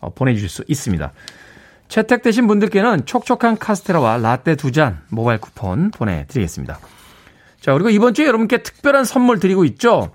어, 0.00 0.14
보내주실 0.14 0.48
수 0.48 0.64
있습니다. 0.68 1.12
채택되신 1.88 2.46
분들께는 2.46 3.04
촉촉한 3.04 3.58
카스테라와 3.58 4.16
라떼 4.16 4.56
두 4.56 4.72
잔 4.72 5.02
모바일 5.10 5.38
쿠폰 5.38 5.90
보내드리겠습니다. 5.90 6.78
자, 7.60 7.72
그리고 7.74 7.90
이번 7.90 8.14
주에 8.14 8.26
여러분께 8.26 8.62
특별한 8.62 9.04
선물 9.04 9.38
드리고 9.38 9.66
있죠. 9.66 10.12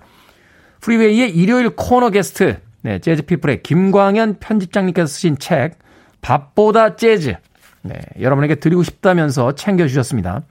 프리웨이의 0.80 1.30
일요일 1.30 1.70
코너 1.76 2.10
게스트, 2.10 2.58
네, 2.82 2.98
재즈 2.98 3.22
피플의 3.22 3.62
김광현 3.62 4.38
편집장님께서 4.40 5.06
쓰신 5.06 5.38
책, 5.38 5.78
밥보다 6.20 6.96
재즈. 6.96 7.34
네, 7.82 7.94
여러분에게 8.20 8.56
드리고 8.56 8.82
싶다면서 8.82 9.54
챙겨 9.54 9.86
주셨습니다. 9.86 10.42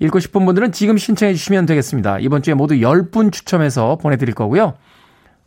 읽고 0.00 0.20
싶은 0.20 0.46
분들은 0.46 0.72
지금 0.72 0.96
신청해 0.96 1.34
주시면 1.34 1.66
되겠습니다. 1.66 2.18
이번 2.20 2.42
주에 2.42 2.54
모두 2.54 2.74
10분 2.76 3.32
추첨해서 3.32 3.96
보내 3.96 4.16
드릴 4.16 4.34
거고요. 4.34 4.74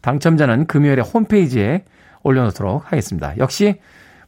당첨자는 0.02 0.68
금요일에 0.68 1.02
홈페이지에 1.02 1.86
올려 2.24 2.44
놓도록 2.44 2.92
하겠습니다. 2.92 3.38
역시 3.38 3.80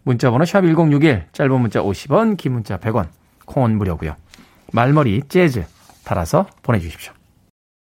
문자 0.04 0.32
번호 0.32 0.46
샵 0.46 0.62
1061 0.62 1.26
짧은 1.32 1.62
문자 1.62 1.82
50원 1.82 2.38
긴 2.38 2.54
문자 2.54 2.78
100원 2.78 3.08
콩은 3.46 3.78
무료고요. 3.78 4.16
말머리 4.72 5.24
재즈 5.28 5.66
달아서 6.04 6.48
보내 6.62 6.80
주십시오. 6.80 7.14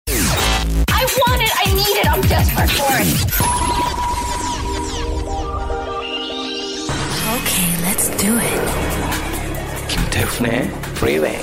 I 0.09 1.05
want 1.05 1.43
it, 1.43 1.53
I 1.59 1.73
need 1.73 1.99
it, 1.99 2.09
I'm 2.09 2.23
desperate 2.23 2.73
for 2.73 2.93
it. 3.01 3.66
Do 8.27 8.37
it. 8.39 8.61
김태훈의 9.89 10.63
Freeway. 10.97 11.39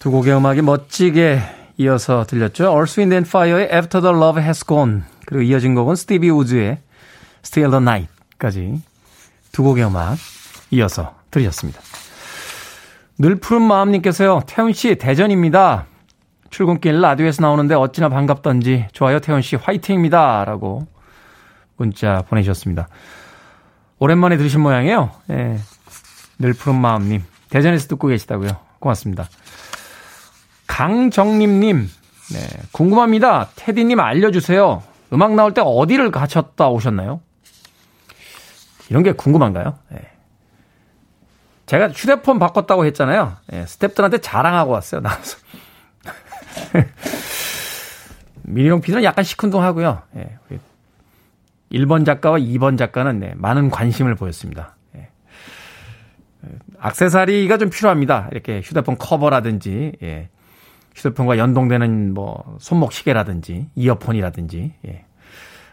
두 0.00 0.10
곡의 0.10 0.36
음악이 0.36 0.62
멋지게 0.62 1.40
이어서 1.78 2.24
들렸죠. 2.24 2.64
Earth, 2.64 3.00
Wind 3.00 3.14
and 3.14 3.28
Fire의 3.28 3.68
After 3.72 4.02
the 4.02 4.16
Love 4.16 4.42
Has 4.42 4.64
Gone 4.66 5.02
그리고 5.26 5.42
이어진 5.42 5.74
곡은 5.74 5.94
스티비 5.94 6.30
우즈의 6.30 6.78
Still 7.44 7.70
the 7.70 7.82
Night까지 7.82 8.82
두 9.52 9.62
곡의 9.62 9.84
음악 9.84 10.16
이어서 10.72 11.14
들으셨습니다. 11.30 11.80
늘 13.18 13.36
푸른 13.36 13.62
마음님께서요. 13.62 14.42
태훈 14.46 14.72
씨 14.72 14.96
대전입니다. 14.96 15.86
출근길 16.50 17.00
라디오에서 17.00 17.42
나오는데 17.42 17.74
어찌나 17.74 18.08
반갑던지 18.08 18.86
좋아요 18.92 19.20
태훈 19.20 19.42
씨 19.42 19.56
화이팅입니다. 19.56 20.44
라고 20.44 20.86
문자 21.76 22.22
보내주셨습니다. 22.28 22.88
오랜만에 23.98 24.36
들으신 24.36 24.60
모양이에요. 24.60 25.10
예. 25.30 25.58
늘 26.38 26.52
푸른 26.52 26.80
마음님 26.80 27.24
대전에서 27.50 27.88
듣고 27.88 28.08
계시다고요. 28.08 28.50
고맙습니다. 28.78 29.28
강정림님 30.66 31.88
네, 32.32 32.40
궁금합니다. 32.72 33.50
테디님 33.54 34.00
알려주세요. 34.00 34.82
음악 35.12 35.34
나올 35.34 35.54
때 35.54 35.62
어디를 35.64 36.10
가셨다 36.10 36.68
오셨나요? 36.68 37.20
이런 38.90 39.02
게 39.02 39.12
궁금한가요? 39.12 39.78
네. 39.90 39.98
제가 41.66 41.88
휴대폰 41.90 42.38
바꿨다고 42.38 42.84
했잖아요. 42.86 43.36
네, 43.48 43.64
스탭들한테 43.64 44.22
자랑하고 44.22 44.72
왔어요. 44.72 45.00
나와서. 45.00 45.38
미니롱 48.42 48.80
피디는 48.80 49.02
약간 49.02 49.24
시큰둥하고요. 49.24 50.02
네, 50.12 50.38
1번 51.72 52.04
작가와 52.06 52.38
2번 52.38 52.78
작가는 52.78 53.18
네, 53.18 53.32
많은 53.36 53.70
관심을 53.70 54.14
보였습니다. 54.14 54.76
네. 54.92 55.08
악세사리가 56.78 57.58
좀 57.58 57.70
필요합니다. 57.70 58.28
이렇게 58.32 58.60
휴대폰 58.60 58.96
커버라든지, 58.98 59.92
예. 60.02 60.28
휴대폰과 60.94 61.36
연동되는 61.38 62.14
뭐 62.14 62.56
손목 62.58 62.92
시계라든지 62.92 63.68
이어폰이라든지 63.74 64.72
예. 64.86 65.04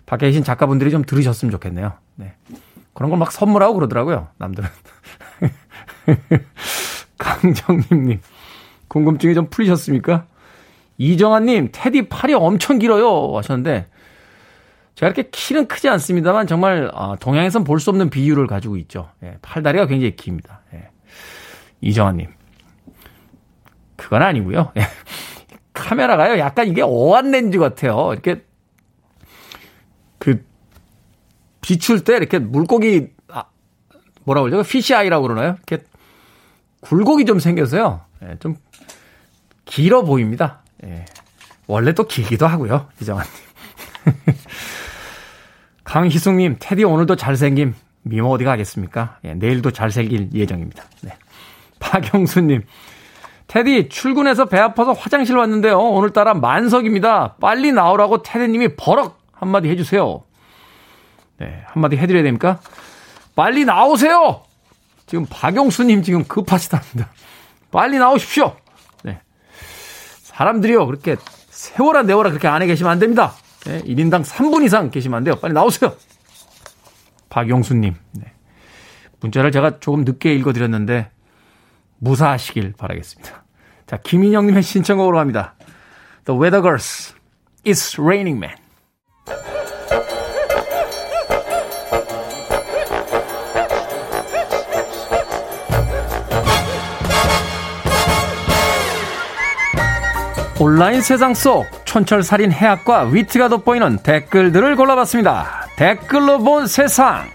밖에 0.06 0.26
계신 0.28 0.44
작가분들이 0.44 0.92
좀 0.92 1.04
들으셨으면 1.04 1.52
좋겠네요. 1.52 1.94
네. 2.16 2.34
그런 2.94 3.10
걸 3.10 3.18
막 3.20 3.32
선물하고 3.32 3.76
그러더라고요. 3.76 4.28
남들은. 4.38 4.70
강정님님 7.18 8.20
궁금증이 8.88 9.34
좀 9.34 9.48
풀리셨습니까? 9.50 10.26
이정아님 10.98 11.70
테디 11.72 12.10
팔이 12.10 12.34
엄청 12.34 12.78
길어요 12.80 13.36
하셨는데 13.38 13.88
제가 14.96 15.08
이렇게 15.12 15.30
키는 15.32 15.68
크지 15.68 15.90
않습니다만 15.90 16.46
정말 16.48 16.92
아, 16.94 17.16
동양에선 17.20 17.64
볼 17.64 17.80
수 17.80 17.90
없는 17.90 18.10
비율을 18.10 18.48
가지고 18.48 18.78
있죠. 18.78 19.10
예, 19.24 19.38
팔다리가 19.42 19.88
굉장히 19.88 20.16
깁니다. 20.16 20.62
예. 20.74 20.90
이정아님 21.82 22.28
그건 23.98 24.22
아니고요. 24.22 24.72
예. 24.78 24.82
카메라가요. 25.74 26.38
약간 26.40 26.68
이게 26.68 26.82
어안 26.84 27.32
렌즈 27.32 27.58
같아요. 27.58 28.12
이렇게 28.14 28.44
그 30.20 30.46
비출 31.62 32.04
때 32.04 32.16
이렇게 32.16 32.38
물고기 32.40 33.08
아, 33.30 33.46
뭐라고 34.24 34.50
그러죠? 34.50 34.68
피시 34.70 34.94
아이라고 34.94 35.28
그러나요? 35.28 35.58
이렇게 35.68 35.84
굴곡이 36.82 37.26
좀 37.26 37.40
생겨서요. 37.40 38.02
예, 38.24 38.38
좀 38.40 38.56
길어 39.66 40.04
보입니다. 40.04 40.62
예. 40.84 41.06
원래 41.66 41.94
또 41.94 42.04
길기도 42.06 42.46
하고요. 42.46 42.90
이정환님. 43.02 43.32
강희숙님, 45.94 46.56
테디 46.60 46.86
오늘도 46.86 47.18
잘생김. 47.18 47.76
미모 48.02 48.32
어디 48.32 48.46
가겠습니까? 48.46 49.20
예, 49.26 49.36
내일도 49.36 49.70
잘생길 49.70 50.30
예정입니다. 50.34 50.84
네. 51.02 51.16
박영수님, 51.80 52.64
테디 53.46 53.90
출근해서 53.90 54.46
배 54.46 54.58
아파서 54.58 54.94
화장실 54.94 55.38
왔는데요. 55.38 55.78
오늘따라 55.78 56.34
만석입니다. 56.34 57.36
빨리 57.40 57.72
나오라고 57.72 58.24
테디님이 58.24 58.76
버럭 58.76 59.20
한마디 59.34 59.70
해주세요. 59.70 60.24
네, 61.38 61.62
한마디 61.68 61.96
해드려야 61.98 62.24
됩니까? 62.24 62.60
빨리 63.36 63.64
나오세요. 63.64 64.42
지금 65.06 65.28
박용수님 65.30 66.02
지금 66.02 66.24
급하시답니다. 66.24 67.08
빨리 67.70 68.00
나오십시오. 68.00 68.56
네. 69.04 69.20
사람들이요 70.24 70.88
그렇게 70.88 71.18
세워라 71.52 72.02
내워라 72.02 72.32
그렇게 72.32 72.48
안에 72.48 72.66
계시면 72.66 72.92
안 72.92 72.98
됩니다. 72.98 73.34
네, 73.66 73.82
1인당 73.82 74.24
3분 74.24 74.66
이상 74.66 74.90
계시면 74.92 75.18
안 75.18 75.24
돼요. 75.24 75.36
빨리 75.36 75.54
나오세요. 75.54 75.96
박용수님. 77.30 77.96
네. 78.12 78.34
문자를 79.22 79.52
제가 79.52 79.80
조금 79.80 80.04
늦게 80.04 80.34
읽어드렸는데 80.36 81.10
무사하시길 82.00 82.74
바라겠습니다. 82.78 83.44
자, 83.88 83.98
김인영님의 83.98 84.64
신청곡으로 84.64 85.18
갑니다. 85.18 85.56
The 86.26 86.40
Weather 86.40 86.62
Girls, 86.62 87.14
It's 87.66 88.02
Raining 88.02 88.44
Man. 88.44 88.58
온라인 100.60 101.02
세상 101.02 101.34
속 101.34 101.66
촌철살인 101.94 102.52
해학과 102.52 103.04
위트가 103.04 103.50
돋보이는 103.50 104.00
댓글들을 104.00 104.76
골라봤습니다. 104.76 105.68
댓글로 105.76 106.40
본 106.40 106.66
세상. 106.66 107.30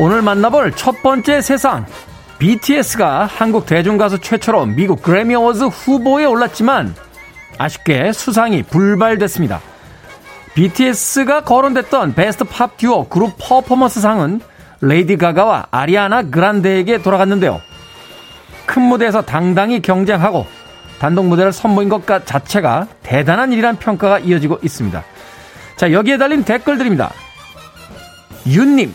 오늘 0.00 0.20
만나볼 0.20 0.72
첫 0.72 1.00
번째 1.00 1.40
세상. 1.40 1.86
BTS가 2.40 3.26
한국 3.26 3.66
대중가수 3.66 4.18
최초로 4.18 4.66
미국 4.66 5.00
그래미 5.00 5.36
어워즈 5.36 5.62
후보에 5.62 6.24
올랐지만 6.24 6.92
아쉽게 7.56 8.10
수상이 8.10 8.64
불발됐습니다. 8.64 9.71
BTS가 10.54 11.44
거론됐던 11.44 12.14
베스트 12.14 12.44
팝 12.44 12.76
듀오 12.76 13.08
그룹 13.08 13.34
퍼포먼스 13.38 14.00
상은 14.00 14.40
레이디 14.80 15.16
가가와 15.16 15.68
아리아나 15.70 16.22
그란데에게 16.22 17.02
돌아갔는데요. 17.02 17.60
큰 18.66 18.82
무대에서 18.82 19.22
당당히 19.22 19.80
경쟁하고 19.80 20.46
단독 20.98 21.26
무대를 21.26 21.52
선보인 21.52 21.88
것 21.88 22.06
자체가 22.06 22.86
대단한 23.02 23.52
일이란 23.52 23.76
평가가 23.76 24.18
이어지고 24.20 24.58
있습니다. 24.62 25.02
자, 25.76 25.92
여기에 25.92 26.18
달린 26.18 26.44
댓글들입니다. 26.44 27.12
윤님, 28.46 28.94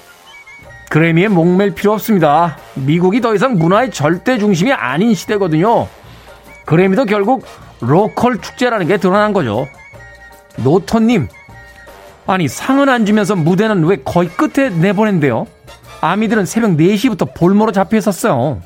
그래미에 0.89 1.27
목맬 1.27 1.75
필요 1.75 1.93
없습니다. 1.93 2.57
미국이 2.75 3.19
더 3.19 3.33
이상 3.35 3.57
문화의 3.57 3.91
절대 3.91 4.37
중심이 4.37 4.71
아닌 4.71 5.13
시대거든요. 5.15 5.87
그래미도 6.65 7.05
결국 7.05 7.45
로컬 7.81 8.39
축제라는 8.39 8.87
게 8.87 8.97
드러난 8.97 9.33
거죠. 9.33 9.67
노토님, 10.57 11.27
아니 12.27 12.49
상은 12.49 12.89
안 12.89 13.05
주면서 13.05 13.37
무대는 13.37 13.85
왜 13.85 13.95
거의 14.03 14.27
끝에 14.27 14.69
내보낸대요? 14.69 15.47
아미들은 16.01 16.45
새벽 16.45 16.71
4시부터 16.71 17.33
볼모로 17.33 17.71
잡혀 17.71 17.97
있었어요. 17.97 18.61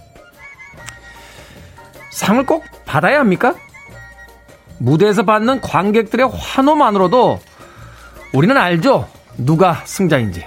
상을 2.10 2.44
꼭 2.46 2.66
받아야 2.86 3.20
합니까? 3.20 3.54
무대에서 4.80 5.24
받는 5.24 5.62
관객들의 5.62 6.28
환호만으로도 6.34 7.40
우리는 8.34 8.58
알죠. 8.58 9.08
누가 9.38 9.84
승자인지. 9.86 10.44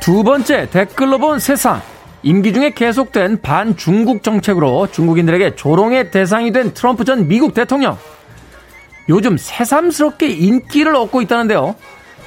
두 0.00 0.24
번째 0.24 0.68
댓글로 0.70 1.18
본 1.18 1.38
세상. 1.38 1.80
임기 2.26 2.52
중에 2.52 2.70
계속된 2.70 3.40
반중국 3.40 4.24
정책으로 4.24 4.88
중국인들에게 4.90 5.54
조롱의 5.54 6.10
대상이 6.10 6.50
된 6.50 6.74
트럼프 6.74 7.04
전 7.04 7.28
미국 7.28 7.54
대통령. 7.54 7.96
요즘 9.08 9.36
새삼스럽게 9.36 10.30
인기를 10.30 10.96
얻고 10.96 11.22
있다는데요. 11.22 11.76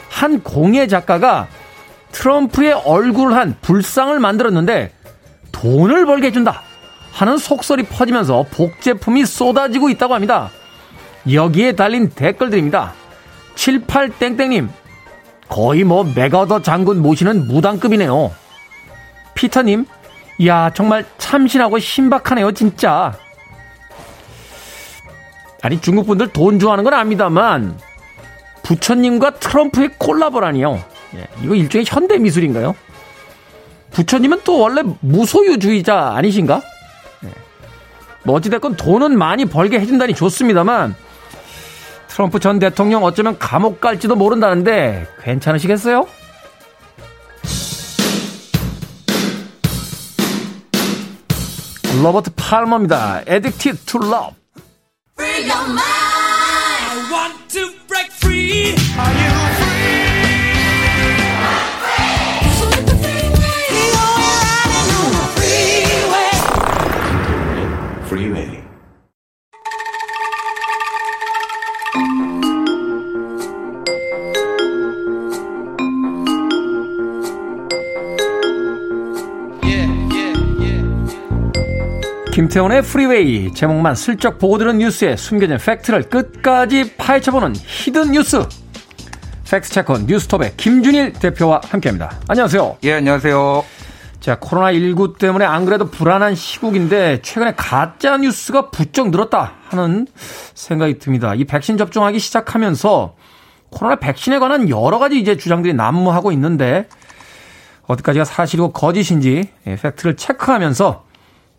한 0.10 0.42
공예 0.42 0.88
작가가 0.88 1.50
트럼프의 2.14 2.72
얼굴을 2.86 3.36
한 3.36 3.58
불상을 3.62 4.18
만들었는데 4.18 4.94
돈을 5.52 6.06
벌게 6.06 6.28
해준다 6.28 6.62
하는 7.12 7.38
속설이 7.38 7.84
퍼지면서 7.84 8.46
복제품이 8.52 9.26
쏟아지고 9.26 9.90
있다고 9.90 10.14
합니다. 10.14 10.50
여기에 11.30 11.74
달린 11.74 12.08
댓글들입니다. 12.08 12.94
78땡땡님, 13.56 14.70
거의 15.50 15.84
뭐 15.84 16.06
메가더 16.16 16.62
장군 16.62 17.02
모시는 17.02 17.50
무당급이네요. 17.50 18.32
피터님, 19.40 19.86
이야, 20.40 20.70
정말 20.74 21.06
참신하고 21.18 21.80
신박하네요, 21.80 22.52
진짜. 22.52 23.14
아니, 25.62 25.80
중국 25.80 26.08
분들 26.08 26.34
돈 26.34 26.60
좋아하는 26.60 26.84
건 26.84 26.94
압니다만, 26.94 27.80
부처님과 28.64 29.36
트럼프의 29.36 29.92
콜라보라니요. 29.98 30.84
예, 31.16 31.28
이거 31.42 31.56
일종의 31.56 31.86
현대 31.88 32.18
미술인가요? 32.18 32.76
부처님은 33.92 34.42
또 34.44 34.60
원래 34.60 34.84
무소유주의자 35.00 36.16
아니신가? 36.16 36.62
예. 37.24 37.30
뭐 38.24 38.36
어찌됐건 38.36 38.76
돈은 38.76 39.18
많이 39.18 39.46
벌게 39.46 39.80
해준다니 39.80 40.16
좋습니다만, 40.16 40.96
트럼프 42.10 42.42
전 42.42 42.60
대통령 42.60 43.06
어쩌면 43.06 43.40
감옥 43.40 43.80
갈지도 43.80 44.18
모른다는데 44.18 45.08
괜찮으시겠어요? 45.24 46.19
로버트 52.02 52.32
팔머입니다. 52.36 53.24
Addicted 53.28 53.86
to 53.86 54.00
Love. 54.02 54.36
김태훈의 82.40 82.84
프리웨이 82.84 83.54
제목만 83.54 83.96
슬쩍 83.96 84.40
보고 84.40 84.58
들은 84.58 84.78
뉴스에 84.78 85.18
숨겨진 85.18 85.58
fact를 85.58 86.04
끝까지 86.04 86.96
파헤쳐보는 86.96 87.54
hidden 87.54 88.12
뉴스 88.12 88.48
fact 89.44 89.63
checker 89.63 89.98
뉴스톱의 90.08 90.54
김준일 90.56 91.12
대표와 91.12 91.60
함께합니다. 91.66 92.18
안녕하세요. 92.30 92.78
예, 92.86 92.94
안녕하세요. 92.94 93.66
자, 94.22 94.40
코로나19 94.40 95.18
때문에 95.18 95.44
안 95.44 95.66
그래도 95.66 95.92
불안한 95.92 96.36
시국인데 96.36 97.22
최근에 97.24 97.56
가짜 97.58 98.16
뉴스가 98.16 98.70
부쩍 98.70 99.10
늘었다 99.10 99.56
하는 99.68 100.08
생각이 100.54 100.98
듭니다. 100.98 101.36
이 101.36 101.44
백신 101.44 101.78
접종하기 101.78 102.20
시작하면서 102.20 103.16
코로나 103.70 103.98
백신에 103.98 104.40
관한 104.40 104.70
여러 104.70 104.98
가지 104.98 105.20
이제 105.20 105.36
주장들이 105.36 105.74
난무하고 105.74 106.32
있는데 106.32 106.88
어디까지가 107.88 108.24
사실이고 108.24 108.72
거짓인지 108.72 109.50
예, 109.68 109.76
fact를 109.76 110.16
체크하면서 110.16 111.04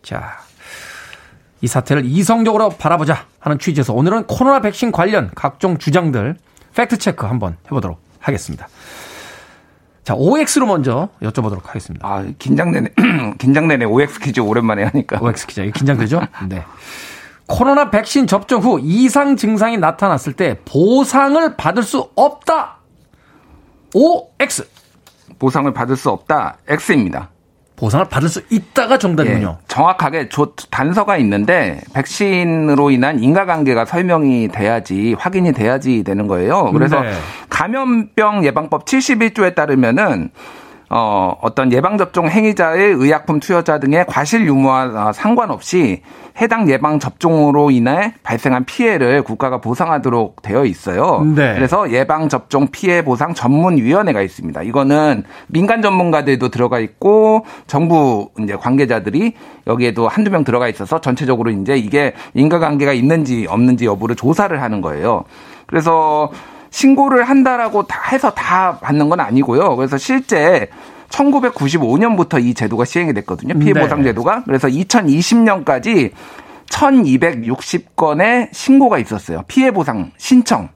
자, 0.01 0.39
이 1.61 1.67
사태를 1.67 2.05
이성적으로 2.05 2.69
바라보자 2.69 3.25
하는 3.39 3.59
취지에서 3.59 3.93
오늘은 3.93 4.25
코로나 4.25 4.59
백신 4.61 4.91
관련 4.91 5.29
각종 5.35 5.77
주장들 5.77 6.35
fact 6.75 6.97
check 6.97 7.25
한번 7.25 7.57
해보도록 7.65 7.99
하겠습니다. 8.19 8.67
자, 10.03 10.15
OX로 10.15 10.65
먼저 10.65 11.09
여쭤보도록 11.21 11.65
하겠습니다. 11.65 12.07
아, 12.07 12.25
긴장되네. 12.39 12.89
긴장되네. 13.37 13.85
OX 13.85 14.19
퀴즈 14.19 14.39
오랜만에 14.39 14.83
하니까. 14.85 15.19
OX 15.21 15.45
퀴즈. 15.45 15.71
긴장되죠? 15.71 16.21
네. 16.49 16.63
코로나 17.45 17.91
백신 17.91 18.27
접종 18.27 18.61
후 18.61 18.79
이상 18.81 19.35
증상이 19.35 19.77
나타났을 19.77 20.33
때 20.33 20.57
보상을 20.65 21.55
받을 21.55 21.83
수 21.83 22.09
없다. 22.15 22.77
OX. 23.93 24.67
보상을 25.37 25.71
받을 25.73 25.95
수 25.95 26.09
없다. 26.09 26.57
X입니다. 26.67 27.29
보상을 27.81 28.05
받을 28.09 28.29
수 28.29 28.43
있다가 28.51 28.99
정답이군요. 28.99 29.57
예, 29.59 29.65
정확하게 29.67 30.29
단서가 30.69 31.17
있는데 31.17 31.81
백신으로 31.95 32.91
인한 32.91 33.23
인과관계가 33.23 33.85
설명이 33.85 34.49
돼야지 34.49 35.15
확인이 35.17 35.51
돼야지 35.51 36.03
되는 36.03 36.27
거예요. 36.27 36.71
그래서 36.73 37.01
네. 37.01 37.11
감염병 37.49 38.45
예방법 38.45 38.85
71조에 38.85 39.55
따르면은 39.55 40.29
어, 40.93 41.37
어떤 41.39 41.71
예방접종 41.71 42.27
행위자의 42.27 42.91
의약품 42.91 43.39
투여자 43.39 43.79
등의 43.79 44.05
과실 44.07 44.45
유무와 44.45 45.13
상관없이 45.13 46.01
해당 46.41 46.69
예방접종으로 46.69 47.71
인해 47.71 48.13
발생한 48.23 48.65
피해를 48.65 49.23
국가가 49.23 49.59
보상하도록 49.59 50.41
되어 50.41 50.65
있어요. 50.65 51.25
네. 51.33 51.55
그래서 51.55 51.89
예방접종 51.89 52.67
피해 52.73 53.05
보상 53.05 53.33
전문위원회가 53.33 54.21
있습니다. 54.21 54.63
이거는 54.63 55.23
민간 55.47 55.81
전문가들도 55.81 56.49
들어가 56.49 56.79
있고 56.79 57.45
정부 57.67 58.29
이제 58.39 58.57
관계자들이 58.57 59.33
여기에도 59.67 60.09
한두 60.09 60.29
명 60.29 60.43
들어가 60.43 60.67
있어서 60.67 60.99
전체적으로 60.99 61.51
이제 61.51 61.77
이게 61.77 62.13
인과관계가 62.33 62.91
있는지 62.91 63.47
없는지 63.49 63.85
여부를 63.85 64.17
조사를 64.17 64.61
하는 64.61 64.81
거예요. 64.81 65.23
그래서 65.67 66.31
신고를 66.71 67.25
한다라고 67.25 67.85
다 67.85 68.01
해서 68.11 68.31
다 68.31 68.79
받는 68.79 69.09
건 69.09 69.19
아니고요. 69.19 69.75
그래서 69.75 69.97
실제 69.97 70.69
1995년부터 71.09 72.43
이 72.43 72.53
제도가 72.53 72.85
시행이 72.85 73.13
됐거든요. 73.13 73.59
피해 73.59 73.73
보상 73.73 73.99
네. 73.99 74.05
제도가. 74.05 74.43
그래서 74.45 74.67
2020년까지 74.69 76.11
1260건의 76.69 78.49
신고가 78.53 78.97
있었어요. 78.97 79.43
피해 79.47 79.71
보상 79.71 80.11
신청. 80.17 80.69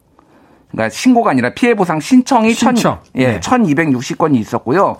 그러니까 0.71 0.89
신고가 0.89 1.31
아니라 1.31 1.53
피해 1.53 1.73
보상 1.73 2.01
신청이 2.01 2.53
신청. 2.53 2.99
1 3.13 3.21
예, 3.21 3.27
네. 3.33 3.39
1260건이 3.39 4.35
있었고요. 4.35 4.97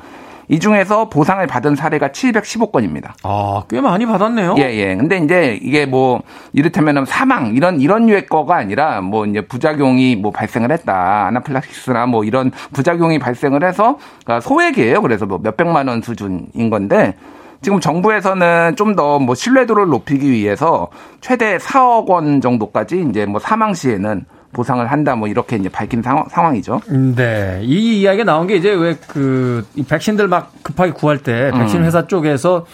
이 0.48 0.60
중에서 0.60 1.10
보상을 1.10 1.46
받은 1.48 1.76
사례가 1.76 2.10
715건입니다. 2.10 3.12
아, 3.24 3.64
꽤 3.70 3.82
많이 3.82 4.06
받았네요. 4.06 4.56
예, 4.60 4.64
예. 4.74 4.96
근데 4.96 5.18
이제 5.18 5.60
이게 5.62 5.86
뭐 5.86 6.22
이를테면 6.54 7.06
사망 7.06 7.56
이런 7.56 7.82
이런 7.82 8.06
류의 8.06 8.28
거가 8.28 8.56
아니라 8.58 9.02
뭐 9.02 9.26
이제 9.26 9.42
부작용이 9.42 10.16
뭐 10.16 10.32
발생을 10.32 10.72
했다. 10.72 11.28
아나필락시스나 11.28 12.06
뭐 12.06 12.24
이런 12.24 12.52
부작용이 12.74 13.20
발생을 13.20 13.64
해서 13.64 13.98
그러니까 14.24 14.42
소액이에요. 14.48 15.02
그래서 15.02 15.26
뭐 15.26 15.40
몇백만 15.42 15.88
원 15.88 16.02
수준인 16.02 16.70
건데 16.70 17.16
지금 17.62 17.80
정부에서는 17.80 18.76
좀 18.76 18.96
더 18.96 19.18
뭐 19.20 19.34
신뢰도를 19.34 19.88
높이기 19.88 20.30
위해서 20.32 20.90
최대 21.22 21.58
4억 21.58 22.08
원 22.08 22.40
정도까지 22.42 23.06
이제 23.10 23.26
뭐 23.26 23.40
사망 23.40 23.74
시에는 23.74 24.26
보상을 24.56 24.90
한다 24.90 25.16
뭐 25.16 25.28
이렇게 25.28 25.58
이제 25.58 25.68
밝힌 25.70 26.02
상황, 26.02 26.26
상황이죠. 26.30 26.82
네. 27.16 27.60
이 27.64 28.00
이야기가 28.02 28.24
나온 28.24 28.48
게 28.48 28.56
이제 28.56 28.72
왜 28.74 28.96
그 29.08 29.66
백신들 29.88 30.28
막 30.28 30.52
급하게 30.64 30.92
구할 30.94 31.18
때 31.20 31.52
백신 31.54 31.82
음. 31.82 31.86
회사 31.86 32.08
쪽에서 32.08 32.66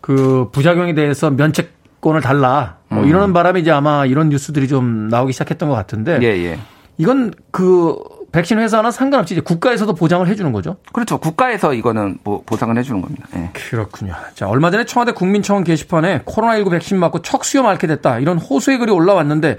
그 0.00 0.48
부작용에 0.52 0.94
대해서 0.94 1.30
면책권을 1.30 2.20
달라 2.20 2.76
뭐 2.88 3.02
음. 3.04 3.08
이러는 3.08 3.32
바람에 3.32 3.60
이제 3.60 3.70
아마 3.70 4.04
이런 4.04 4.28
뉴스들이 4.28 4.68
좀 4.68 5.08
나오기 5.08 5.32
시작했던 5.32 5.68
것 5.68 5.74
같은데. 5.74 6.18
예, 6.22 6.26
예. 6.26 6.58
이건 6.98 7.32
그 7.50 7.96
백신 8.32 8.58
회사나 8.58 8.90
상관없이 8.90 9.34
이제 9.34 9.40
국가에서도 9.40 9.94
보장을 9.94 10.26
해주는 10.26 10.50
거죠? 10.52 10.76
그렇죠. 10.92 11.18
국가에서 11.18 11.72
이거는 11.72 12.18
뭐 12.24 12.42
보상을 12.44 12.76
해주는 12.76 13.00
겁니다. 13.00 13.26
네. 13.32 13.50
그렇군요. 13.52 14.12
자, 14.34 14.48
얼마 14.48 14.70
전에 14.72 14.84
청와대 14.84 15.12
국민청원 15.12 15.62
게시판에 15.64 16.22
코로나19 16.22 16.70
백신 16.72 16.98
맞고 16.98 17.22
척수염 17.22 17.66
앓게 17.66 17.86
됐다. 17.86 18.18
이런 18.18 18.38
호소의 18.38 18.78
글이 18.78 18.90
올라왔는데 18.90 19.58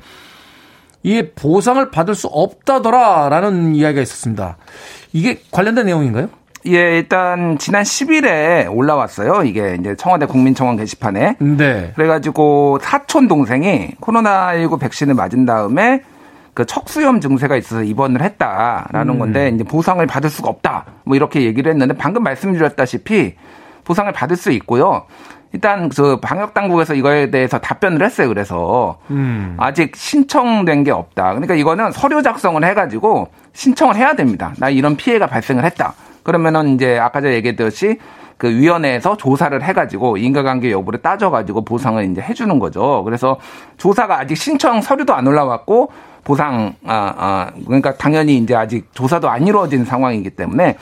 이게 1.06 1.32
보상을 1.34 1.91
받을 1.91 2.16
수 2.16 2.26
없다더라라는 2.26 3.76
이야기가 3.76 4.01
있었습니다. 4.01 4.58
이게 5.14 5.39
관련된 5.51 5.86
내용인가요? 5.86 6.30
예, 6.66 6.97
일단 6.97 7.60
지난 7.60 7.84
10일에 7.84 8.76
올라왔어요. 8.76 9.43
이게 9.43 9.78
이제 9.80 9.95
청와대 9.95 10.26
국민청원 10.26 10.78
게시판에. 10.78 11.36
네. 11.38 11.91
그래가지고 11.93 12.80
사촌 12.82 13.28
동생이 13.28 13.91
코로나19 14.01 14.80
백신을 14.80 15.14
맞은 15.14 15.45
다음에 15.45 16.01
그 16.56 16.66
척수염 16.66 17.22
증세가 17.22 17.56
있어서 17.56 17.84
입원을 17.84 18.24
했다라는 18.24 19.14
음. 19.14 19.20
건데 19.20 19.51
이제 19.53 19.64
보상을 19.64 20.03
받을 20.08 20.32
수가 20.32 20.49
없다. 20.49 20.86
뭐 21.03 21.16
이렇게 21.16 21.43
얘기를 21.43 21.72
했는데 21.72 21.93
방금 21.95 22.24
말씀드렸다시피 22.24 23.36
보상을 23.84 24.12
받을 24.12 24.36
수 24.36 24.51
있고요. 24.53 25.06
일단 25.53 25.89
그 25.89 26.19
방역 26.19 26.53
당국에서 26.53 26.93
이거에 26.93 27.31
대해서 27.31 27.59
답변을 27.59 28.03
했어요. 28.03 28.27
그래서 28.27 28.97
음. 29.09 29.55
아직 29.57 29.95
신청된 29.95 30.83
게 30.83 30.91
없다. 30.91 31.29
그러니까 31.29 31.55
이거는 31.55 31.91
서류 31.91 32.21
작성을 32.21 32.61
해가지고 32.63 33.29
신청을 33.53 33.95
해야 33.95 34.15
됩니다. 34.15 34.53
나 34.57 34.69
이런 34.69 34.97
피해가 34.97 35.27
발생을 35.27 35.63
했다. 35.63 35.93
그러면은 36.23 36.75
이제 36.75 36.97
아까 36.99 37.21
전에 37.21 37.35
얘기했듯이 37.35 37.99
그 38.37 38.49
위원회에서 38.49 39.15
조사를 39.15 39.61
해가지고 39.63 40.17
인과관계 40.17 40.71
여부를 40.71 41.01
따져가지고 41.01 41.63
보상을 41.63 42.03
이제 42.11 42.21
해주는 42.21 42.59
거죠. 42.59 43.03
그래서 43.05 43.37
조사가 43.77 44.19
아직 44.19 44.35
신청 44.35 44.81
서류도 44.81 45.13
안 45.13 45.25
올라왔고 45.25 45.91
보상 46.23 46.73
아, 46.85 47.13
아 47.17 47.51
그러니까 47.65 47.93
당연히 47.93 48.37
이제 48.37 48.55
아직 48.55 48.93
조사도 48.93 49.29
안 49.29 49.47
이루어진 49.47 49.85
상황이기 49.85 50.31
때문에 50.31 50.75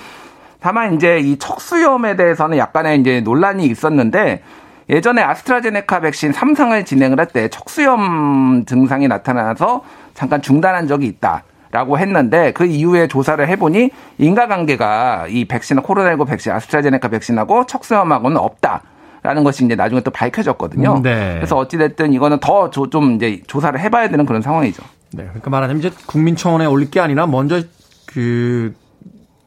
다만 0.64 0.93
이제 0.93 1.20
이 1.20 1.38
척수염에 1.38 2.16
대해서는 2.16 2.57
약간의 2.57 3.01
이제 3.01 3.20
논란이 3.20 3.66
있었는데 3.66 4.41
예전에 4.89 5.22
아스트라제네카 5.22 5.99
백신 5.99 6.32
3상을 6.32 6.86
진행을 6.86 7.20
할 7.20 7.26
때 7.28 7.49
척수염 7.49 8.64
증상이 8.66 9.09
나타나서 9.09 9.84
잠깐 10.14 10.41
중단한 10.41 10.88
적이 10.88 11.07
있다. 11.07 11.43
라고 11.72 11.97
했는데 11.97 12.53
그 12.53 12.66
이후에 12.66 13.07
조사를 13.07 13.45
해보니 13.45 13.89
인과관계가 14.20 15.26
이 15.28 15.45
백신 15.45 15.82
코로나19 15.82 16.28
백신 16.28 16.51
아스트라제네카 16.53 17.09
백신하고 17.09 17.66
척수염하고는 17.66 18.38
없다. 18.38 18.84
라는 19.22 19.43
것이 19.43 19.66
이제 19.66 19.76
나중에 19.76 20.01
또 20.01 20.11
밝혀졌거든요. 20.11 21.01
네. 21.01 21.34
그래서 21.36 21.57
어찌됐든 21.57 22.14
이거는 22.14 22.39
더 22.39 22.70
좀 22.70 23.14
이제 23.16 23.41
조사를 23.47 23.78
해봐야 23.80 24.07
되는 24.09 24.26
그런 24.26 24.41
상황이죠. 24.41 24.84
네. 25.14 25.24
그러니까 25.24 25.49
말하자면 25.49 25.80
이제 25.80 25.91
국민청원에 26.05 26.66
올릴 26.66 26.89
게 26.89 26.99
아니라 26.99 27.26
먼저 27.26 27.61
그 28.05 28.74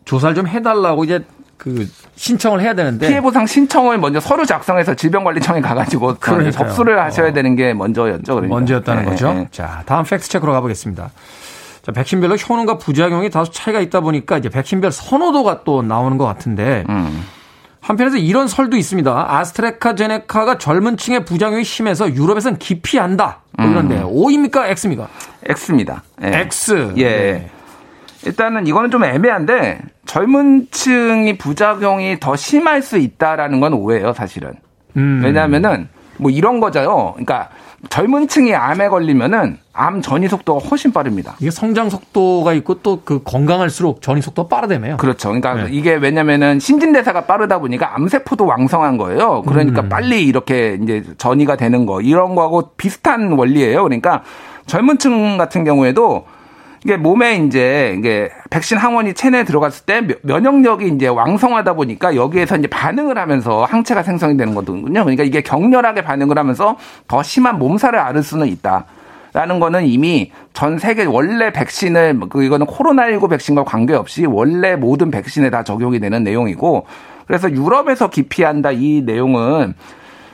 조사를 0.07 0.35
좀 0.35 0.47
해달라고 0.49 1.05
이제 1.05 1.25
그 1.59 1.89
신청을 2.17 2.61
해야 2.61 2.75
되는데 2.75 3.09
피해 3.09 3.21
보상 3.21 3.47
신청을 3.47 3.99
먼저 3.99 4.21
서류 4.21 4.47
작성해서 4.47 4.95
질병관리청에 4.95 5.61
가가지고 5.61 6.17
그러니까요. 6.21 6.51
접수를 6.53 7.01
하셔야 7.01 7.33
되는 7.33 7.57
게 7.57 7.75
먼저였죠. 7.75 8.35
그러니까. 8.35 8.55
먼저였다는 8.55 9.05
네. 9.05 9.11
거죠. 9.11 9.33
네. 9.33 9.49
자 9.51 9.83
다음 9.87 10.05
팩트 10.05 10.29
체크로 10.29 10.53
가보겠습니다. 10.53 11.11
자 11.83 11.93
백신별로 11.93 12.37
효능과 12.37 12.79
부작용이 12.79 13.31
다소 13.31 13.51
차이가 13.53 13.81
있다 13.81 14.01
보니까 14.01 14.39
이제 14.39 14.49
백신별 14.49 14.93
선호도가 14.93 15.65
또 15.65 15.83
나오는 15.83 16.17
것 16.19 16.25
같은데 16.25 16.85
음. 16.89 17.25
한편에서 17.81 18.17
이런 18.17 18.49
설도 18.49 18.77
있습니다. 18.77 19.27
아스트레카제네카가 19.39 20.59
젊은 20.59 20.97
층의 20.97 21.25
부작용이 21.25 21.65
심해서 21.65 22.13
유럽에선 22.13 22.59
기피한다. 22.59 23.41
뭐 23.59 23.67
이런데 23.69 23.97
음. 23.99 24.07
O입니까 24.07 24.67
X입니까? 24.69 25.09
X입니다. 25.49 26.03
네. 26.19 26.41
X. 26.41 26.95
예. 26.97 27.05
네. 27.05 27.51
일단은 28.27 28.67
이거는 28.67 28.91
좀 28.91 29.05
애매한데 29.05 29.79
젊은 30.05 30.67
층이 30.71 31.39
부작용이 31.39 32.19
더 32.21 32.37
심할 32.37 32.83
수 32.83 32.99
있다라는 32.99 33.61
건 33.61 33.73
오해예요, 33.73 34.13
사실은. 34.13 34.53
음. 34.97 35.21
왜냐하면은 35.23 35.89
뭐 36.19 36.31
이런 36.31 36.61
거죠. 36.61 37.13
그러니까 37.15 37.51
젊은 37.91 38.27
층이 38.27 38.55
암에 38.55 38.89
걸리면은 38.89 39.59
암 39.73 40.01
전이 40.01 40.29
속도가 40.29 40.67
훨씬 40.67 40.93
빠릅니다. 40.93 41.37
이게 41.39 41.51
성장 41.51 41.91
속도가 41.91 42.55
있고 42.55 42.81
또 42.83 43.03
그 43.05 43.23
건강할수록 43.23 44.01
전이 44.03 44.23
속도가 44.23 44.49
빠르다며요. 44.49 44.97
그렇죠. 44.97 45.29
그러니까 45.29 45.55
네. 45.55 45.67
이게 45.71 45.95
왜냐면은 45.95 46.59
신진대사가 46.59 47.27
빠르다 47.27 47.59
보니까 47.61 47.95
암세포도 47.95 48.47
왕성한 48.47 48.97
거예요. 48.97 49.43
그러니까 49.43 49.83
음. 49.83 49.89
빨리 49.89 50.25
이렇게 50.25 50.79
이제 50.83 51.05
전이가 51.19 51.57
되는 51.57 51.87
거 51.87 52.01
이런 52.01 52.35
거하고 52.35 52.71
비슷한 52.77 53.33
원리예요. 53.33 53.85
그러니까 53.85 54.23
젊은 54.67 54.99
층 54.99 55.37
같은 55.37 55.63
경우에도 55.63 56.27
이게 56.87 56.97
몸에 56.97 57.35
이제 57.39 57.97
이게 57.99 58.31
백신 58.49 58.79
항원이 58.79 59.15
체내에 59.15 59.43
들어갔을 59.43 59.87
때 59.87 60.07
면역력이 60.23 60.87
이제 60.87 61.09
왕성하다 61.09 61.73
보니까 61.73 62.15
여기에서 62.15 62.57
이제 62.57 62.69
반응을 62.69 63.19
하면서 63.19 63.65
항체가 63.65 64.05
생성이 64.05 64.37
되는 64.37 64.55
거거든요. 64.55 65.03
그러니까 65.03 65.25
이게 65.25 65.41
격렬하게 65.41 66.03
반응을 66.03 66.39
하면서 66.39 66.77
더 67.09 67.25
심한 67.25 67.59
몸살을 67.59 67.99
앓을 67.99 68.23
수는 68.23 68.47
있다. 68.47 68.85
라는 69.33 69.59
거는 69.59 69.85
이미 69.85 70.31
전 70.53 70.79
세계 70.79 71.05
원래 71.07 71.53
백신을 71.53 72.21
그 72.31 72.45
이거는 72.45 72.67
코로나19 72.67 73.31
백신과 73.31 73.65
관계없이 73.65 74.25
원래 74.25 74.77
모든 74.77 75.11
백신에 75.11 75.51
다 75.51 75.65
적용이 75.65 75.99
되는 75.99 76.23
내용이고 76.23 76.87
그래서 77.27 77.51
유럽에서 77.51 78.11
기피한다 78.11 78.71
이 78.71 79.03
내용은 79.05 79.75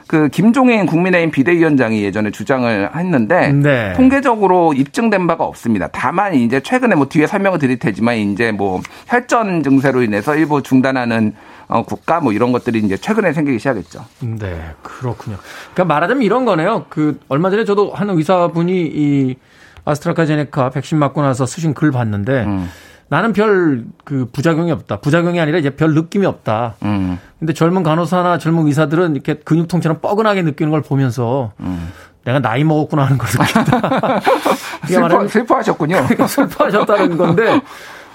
그 0.06 0.28
김종인 0.28 0.86
국민의힘 0.86 1.30
비대위원장이 1.30 2.02
예전에 2.02 2.30
주장을 2.30 2.90
했는데 2.94 3.52
네. 3.52 3.92
통계적으로 3.94 4.72
입증된 4.74 5.26
바가 5.26 5.44
없습니다. 5.44 5.88
다만 5.92 6.34
이제 6.34 6.60
최근에 6.60 6.94
뭐 6.94 7.06
뒤에 7.08 7.26
설명을 7.26 7.58
드릴 7.58 7.78
테지만 7.78 8.16
이제 8.16 8.52
뭐 8.52 8.80
혈전 9.06 9.62
증세로 9.62 10.02
인해서 10.02 10.34
일부 10.36 10.62
중단하는 10.62 11.34
어, 11.68 11.82
국가 11.84 12.20
뭐 12.20 12.32
이런 12.32 12.52
것들이 12.52 12.80
이제 12.80 12.96
최근에 12.96 13.32
생기기 13.32 13.58
시작했죠. 13.58 14.04
네, 14.20 14.60
그렇군요. 14.82 15.36
그러니까 15.72 15.94
말하자면 15.94 16.22
이런 16.22 16.44
거네요. 16.44 16.86
그 16.88 17.18
얼마 17.28 17.50
전에 17.50 17.64
저도 17.64 17.92
한 17.92 18.10
의사분이 18.10 18.82
이 18.94 19.36
아스트라카제네카 19.84 20.70
백신 20.70 20.98
맞고 20.98 21.22
나서 21.22 21.46
쓰신 21.46 21.74
글 21.74 21.90
봤는데 21.90 22.44
음. 22.44 22.68
나는 23.12 23.34
별 23.34 23.84
그 24.04 24.26
부작용이 24.32 24.72
없다. 24.72 25.00
부작용이 25.00 25.38
아니라 25.38 25.58
이제 25.58 25.68
별 25.68 25.92
느낌이 25.92 26.24
없다. 26.24 26.76
음. 26.82 27.18
근데 27.38 27.52
젊은 27.52 27.82
간호사나 27.82 28.38
젊은 28.38 28.66
의사들은 28.66 29.14
이렇게 29.14 29.34
근육 29.34 29.68
통처럼 29.68 30.00
뻐근하게 30.00 30.40
느끼는 30.40 30.70
걸 30.70 30.80
보면서 30.80 31.52
음. 31.60 31.92
내가 32.24 32.38
나이 32.38 32.64
먹었구나 32.64 33.04
하는 33.04 33.18
걸 33.18 33.28
느낀다. 33.28 34.20
슬퍼, 34.88 35.28
슬퍼하셨군요. 35.28 35.96
그러니까 36.08 36.26
슬퍼하셨다는 36.26 37.18
건데 37.18 37.60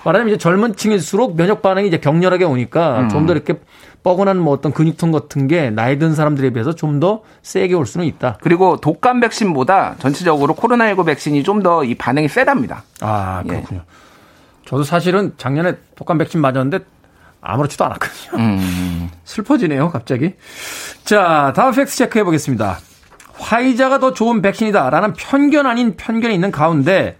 말하자면 0.03 0.33
이제 0.33 0.37
젊은 0.39 0.75
층일수록 0.75 1.37
면역 1.37 1.61
반응이 1.61 1.87
이제 1.87 1.99
격렬하게 1.99 2.45
오니까 2.45 3.01
음. 3.01 3.09
좀더 3.09 3.33
이렇게 3.33 3.59
뻐근한 4.03 4.39
뭐 4.39 4.53
어떤 4.53 4.71
근육통 4.73 5.11
같은 5.11 5.47
게 5.47 5.69
나이 5.69 5.99
든 5.99 6.15
사람들에 6.15 6.49
비해서 6.51 6.73
좀 6.73 6.99
더 6.99 7.21
세게 7.43 7.75
올 7.75 7.85
수는 7.85 8.07
있다. 8.07 8.39
그리고 8.41 8.77
독감 8.77 9.19
백신보다 9.19 9.95
전체적으로 9.99 10.55
코로나19 10.55 11.05
백신이 11.05 11.43
좀 11.43 11.61
더 11.61 11.83
이 11.83 11.93
반응이 11.93 12.29
세답니다. 12.29 12.81
아, 13.01 13.43
그렇군요. 13.47 13.81
예. 13.81 14.06
저도 14.67 14.83
사실은 14.83 15.33
작년에 15.37 15.77
독감 15.95 16.17
백신 16.17 16.41
맞았는데 16.41 16.79
아무렇지도 17.39 17.85
않았거든요. 17.85 18.43
음. 18.43 19.09
슬퍼지네요, 19.23 19.89
갑자기. 19.89 20.33
자, 21.05 21.53
다음 21.55 21.73
팩트 21.73 21.95
체크해 21.95 22.25
보겠습니다. 22.25 22.77
화이자가 23.33 23.99
더 23.99 24.13
좋은 24.13 24.41
백신이다라는 24.41 25.13
편견 25.13 25.65
아닌 25.65 25.95
편견이 25.95 26.33
있는 26.33 26.51
가운데 26.51 27.17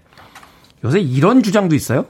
요새 0.84 1.00
이런 1.00 1.42
주장도 1.42 1.74
있어요. 1.74 2.04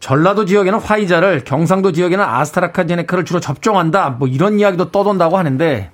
전라도 0.00 0.46
지역에는 0.46 0.78
화이자를, 0.78 1.44
경상도 1.44 1.92
지역에는 1.92 2.24
아스트라카제네카를 2.24 3.24
주로 3.24 3.40
접종한다. 3.40 4.10
뭐 4.10 4.26
이런 4.28 4.58
이야기도 4.58 4.90
떠돈다고 4.90 5.36
하는데 5.36 5.90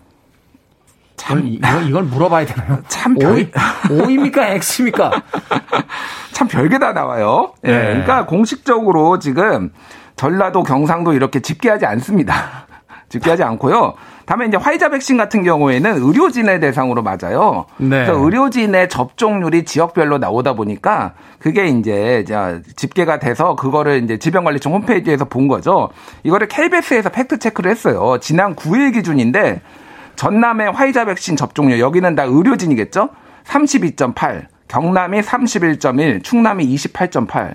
참 1.16 1.46
이걸, 1.46 1.88
이걸 1.88 2.02
물어봐야 2.04 2.46
되나요? 2.46 2.82
참 2.88 3.14
별... 3.14 3.50
오, 3.90 4.10
입니까 4.10 4.48
X입니까? 4.48 5.22
참 6.42 6.48
별게 6.48 6.78
다 6.78 6.92
나와요. 6.92 7.52
예. 7.64 7.70
네. 7.70 7.82
그러니까 7.84 8.26
공식적으로 8.26 9.18
지금 9.18 9.70
전라도, 10.16 10.62
경상도 10.62 11.12
이렇게 11.12 11.40
집계하지 11.40 11.86
않습니다. 11.86 12.66
집계하지 13.08 13.42
않고요. 13.44 13.94
다음에 14.26 14.46
이제 14.46 14.56
화이자 14.56 14.88
백신 14.88 15.16
같은 15.16 15.42
경우에는 15.44 16.02
의료진의 16.02 16.60
대상으로 16.60 17.02
맞아요. 17.02 17.66
네. 17.76 18.04
그래서 18.04 18.14
의료진의 18.14 18.88
접종률이 18.88 19.64
지역별로 19.64 20.18
나오다 20.18 20.54
보니까 20.54 21.12
그게 21.38 21.66
이제 21.66 22.24
집계가 22.76 23.18
돼서 23.18 23.54
그거를 23.54 24.02
이제 24.02 24.18
질병관리청 24.18 24.72
홈페이지에서 24.72 25.26
본 25.26 25.48
거죠. 25.48 25.90
이거를 26.22 26.48
KBS에서 26.48 27.10
fact 27.10 27.38
check를 27.38 27.70
했어요. 27.70 28.18
지난 28.20 28.56
9일 28.56 28.94
기준인데 28.94 29.60
전남의 30.16 30.72
화이자 30.72 31.04
백신 31.04 31.36
접종률 31.36 31.78
여기는 31.80 32.14
다 32.14 32.22
의료진이겠죠? 32.24 33.10
32.8, 33.44 34.46
경남이 34.76 35.20
31.1, 35.20 36.24
충남이 36.24 36.66
28.8. 36.74 37.54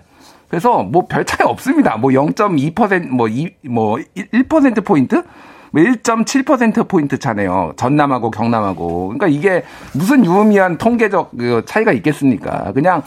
그래서 0.49 0.84
뭐 0.84 1.07
별 1.07 1.26
차이 1.26 1.45
없습니다. 1.47 1.97
뭐 1.97 2.11
0.2%뭐 2.11 3.28
2, 3.28 3.49
뭐 3.70 3.97
1% 4.15 4.86
포인트? 4.86 5.24
뭐 5.72 5.82
1.7% 5.84 6.88
포인트 6.88 7.18
차네요. 7.18 7.74
전남하고 7.76 8.30
경남하고. 8.30 9.07
그러니까 9.07 9.28
이게 9.28 9.63
무슨 9.93 10.24
유의미한 10.24 10.78
통계적 10.78 11.32
그 11.38 11.63
차이가 11.65 11.91
있겠습니까? 11.91 12.72
그냥 12.74 13.01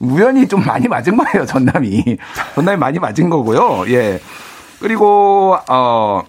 우연히 0.00 0.48
좀 0.48 0.64
많이 0.66 0.88
맞은 0.88 1.16
거예요, 1.16 1.46
전남이. 1.46 2.18
전남이 2.56 2.78
많이 2.78 2.98
맞은 2.98 3.30
거고요. 3.30 3.84
예. 3.88 4.18
그리고 4.80 5.56
어 5.70 6.22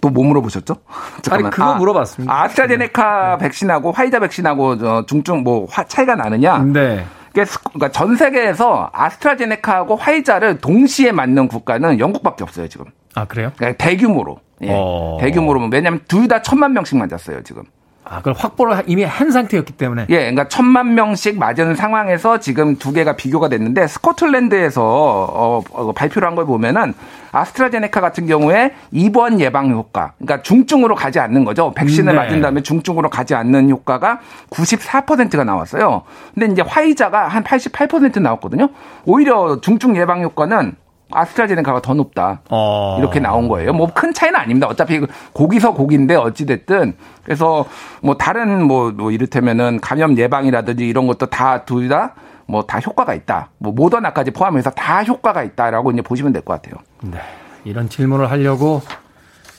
또 0.00 0.10
뭐 0.10 0.24
물어보셨죠? 0.24 0.76
잠깐만. 1.22 1.46
아니 1.46 1.50
그거 1.50 1.64
아, 1.64 1.74
물어봤습니다. 1.76 2.42
아스트라제네카 2.42 3.36
네. 3.38 3.44
백신하고 3.44 3.92
화이자 3.92 4.18
백신하고 4.20 5.04
중증 5.06 5.42
뭐 5.42 5.66
차이가 5.88 6.14
나느냐? 6.14 6.58
네. 6.58 7.04
그러니까 7.32 7.90
전 7.90 8.14
세계에서 8.16 8.90
아스트라제네카하고 8.92 9.96
화이자를 9.96 10.58
동시에 10.58 11.10
맞는 11.12 11.48
국가는 11.48 11.98
영국밖에 11.98 12.44
없어요 12.44 12.68
지금. 12.68 12.86
아 13.14 13.24
그래요? 13.24 13.50
그러니까 13.56 13.84
대규모로. 13.84 14.38
예. 14.62 14.68
어. 14.70 15.18
대규모로 15.20 15.68
왜냐하면 15.72 16.00
둘 16.06 16.28
다 16.28 16.42
천만 16.42 16.72
명씩 16.72 16.96
맞았어요 16.96 17.42
지금. 17.42 17.64
아, 18.06 18.18
그걸 18.18 18.34
확보를 18.34 18.82
이미 18.86 19.02
한 19.02 19.30
상태였기 19.30 19.72
때문에. 19.72 20.06
예, 20.10 20.18
그러니까 20.18 20.48
천만 20.48 20.94
명씩 20.94 21.38
맞은 21.38 21.74
상황에서 21.74 22.38
지금 22.38 22.76
두 22.76 22.92
개가 22.92 23.16
비교가 23.16 23.48
됐는데 23.48 23.86
스코틀랜드에서 23.86 24.82
어, 24.84 25.62
어 25.72 25.92
발표를 25.92 26.28
한 26.28 26.34
걸 26.34 26.44
보면은 26.46 26.94
아스트라제네카 27.32 28.00
같은 28.00 28.26
경우에 28.26 28.74
입원 28.92 29.40
예방 29.40 29.70
효과, 29.70 30.12
그러니까 30.18 30.42
중증으로 30.42 30.94
가지 30.94 31.18
않는 31.18 31.44
거죠. 31.44 31.72
백신을 31.74 32.12
네. 32.12 32.18
맞은 32.18 32.40
다음에 32.40 32.62
중증으로 32.62 33.10
가지 33.10 33.34
않는 33.34 33.70
효과가 33.70 34.20
94%가 34.50 35.44
나왔어요. 35.44 36.02
근데 36.34 36.52
이제 36.52 36.62
화이자가 36.62 37.28
한 37.28 37.42
88% 37.42 38.20
나왔거든요. 38.20 38.68
오히려 39.04 39.60
중증 39.60 39.96
예방 39.96 40.22
효과는 40.22 40.76
아스트라제네카가 41.14 41.80
더 41.82 41.94
높다. 41.94 42.40
어. 42.50 42.96
이렇게 42.98 43.20
나온 43.20 43.48
거예요. 43.48 43.72
뭐 43.72 43.88
큰 43.94 44.12
차이는 44.12 44.38
아닙니다. 44.38 44.66
어차피 44.66 45.00
고기서 45.32 45.72
고기인데 45.74 46.16
어찌됐든 46.16 46.94
그래서 47.22 47.64
뭐 48.02 48.16
다른 48.16 48.64
뭐, 48.66 48.90
뭐 48.90 49.10
이를테면은 49.10 49.80
감염 49.80 50.16
예방이라든지 50.18 50.86
이런 50.86 51.06
것도 51.06 51.26
다 51.26 51.64
둘 51.64 51.88
다 51.88 52.14
뭐다 52.46 52.78
효과가 52.80 53.14
있다. 53.14 53.50
뭐 53.58 53.72
모더나까지 53.72 54.30
포함해서 54.32 54.70
다 54.70 55.02
효과가 55.02 55.42
있다라고 55.44 55.90
이제 55.92 56.02
보시면 56.02 56.32
될 56.32 56.42
것 56.42 56.60
같아요. 56.60 56.82
네. 57.02 57.18
이런 57.64 57.88
질문을 57.88 58.30
하려고 58.30 58.82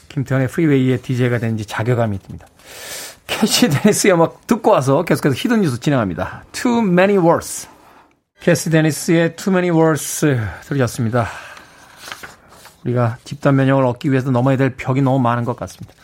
김태훈의 0.09 0.47
프리웨이의 0.49 0.99
DJ가 1.01 1.39
된지 1.39 1.65
자괴감이 1.65 2.19
듭니다. 2.19 2.45
캐시 3.27 3.69
데니스의 3.81 4.13
음악 4.13 4.45
듣고 4.47 4.71
와서 4.71 5.03
계속해서 5.03 5.35
hidden 5.35 5.61
뉴스 5.61 5.79
진행합니다. 5.79 6.43
Too 6.51 6.79
Many 6.83 7.17
Walls. 7.17 7.67
캐시 8.39 8.69
데니스의 8.69 9.35
Too 9.35 9.57
Many 9.57 9.75
Walls 9.75 10.37
들으셨습니다. 10.65 11.27
우리가 12.83 13.17
집단 13.23 13.55
면역을 13.55 13.83
얻기 13.85 14.11
위해서 14.11 14.29
넘어야 14.29 14.55
될 14.55 14.75
벽이 14.75 15.01
너무 15.01 15.19
많은 15.19 15.45
것 15.45 15.55
같습니다. 15.55 15.95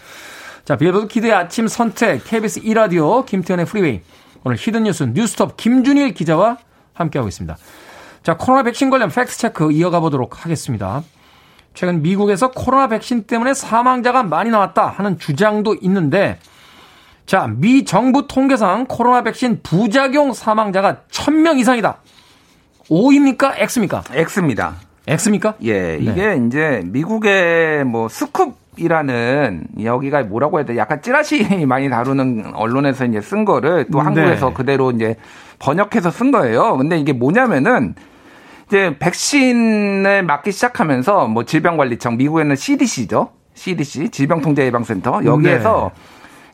자, 0.66 0.76
빌보드 0.76 1.08
kid의 1.08 1.34
아침 1.34 1.68
선택, 1.68 2.24
KBS 2.24 2.62
2라디오, 2.62 3.26
김태훈의 3.28 3.68
프리웨이. 3.68 4.02
오늘 4.44 4.58
hidden 4.58 4.81
뉴스 4.81 5.04
뉴스톱 5.14 5.56
김준일 5.56 6.16
기자와 6.16 6.58
함께하고 6.94 7.28
있습니다. 7.28 7.58
자, 8.24 8.38
코로나 8.38 8.64
백신 8.64 8.90
관련 8.90 9.10
fact 9.10 9.37
check 9.37 9.72
이어가 9.72 10.00
보도록 10.00 10.44
하겠습니다. 10.44 11.04
최근 11.76 12.02
미국에서 12.02 12.50
코로나 12.50 12.88
백신 12.88 13.24
때문에 13.24 13.54
사망자가 13.54 14.24
많이 14.24 14.50
나왔다 14.50 14.88
하는 14.88 15.20
주장도 15.20 15.76
있는데, 15.82 16.40
자, 17.28 17.48
미 17.48 17.86
정부 17.86 18.26
통계상 18.26 18.88
코로나 18.88 19.22
백신 19.22 19.62
부작용 19.62 20.34
사망자가 20.34 21.02
1000명 21.12 21.60
이상이다. 21.60 22.02
O입니까? 22.94 23.54
X입니까? 23.56 24.04
X입니다. 24.12 24.76
X입니까? 25.08 25.56
예, 25.64 25.98
이게 25.98 26.36
네. 26.36 26.46
이제 26.46 26.82
미국의 26.84 27.86
뭐 27.86 28.08
스쿱 28.08 28.54
이라는 28.76 29.64
여기가 29.82 30.24
뭐라고 30.24 30.58
해야 30.58 30.66
돼? 30.66 30.76
약간 30.76 31.02
찌라시 31.02 31.46
많이 31.66 31.90
다루는 31.90 32.52
언론에서 32.54 33.06
이제 33.06 33.22
쓴 33.22 33.46
거를 33.46 33.86
또 33.90 34.00
네. 34.00 34.04
한국에서 34.04 34.54
그대로 34.54 34.92
이제 34.92 35.16
번역해서 35.60 36.12
쓴 36.12 36.32
거예요. 36.32 36.76
근데 36.76 37.00
이게 37.00 37.14
뭐냐면은 37.14 37.96
이제 38.68 38.98
백신을 39.00 40.24
맞기 40.24 40.52
시작하면서 40.52 41.28
뭐 41.28 41.46
질병관리청 41.46 42.18
미국에는 42.18 42.58
CDC죠. 42.58 43.30
CDC 43.54 44.10
질병통제예방센터 44.10 45.24
여기에서 45.24 45.92
네. 45.96 46.02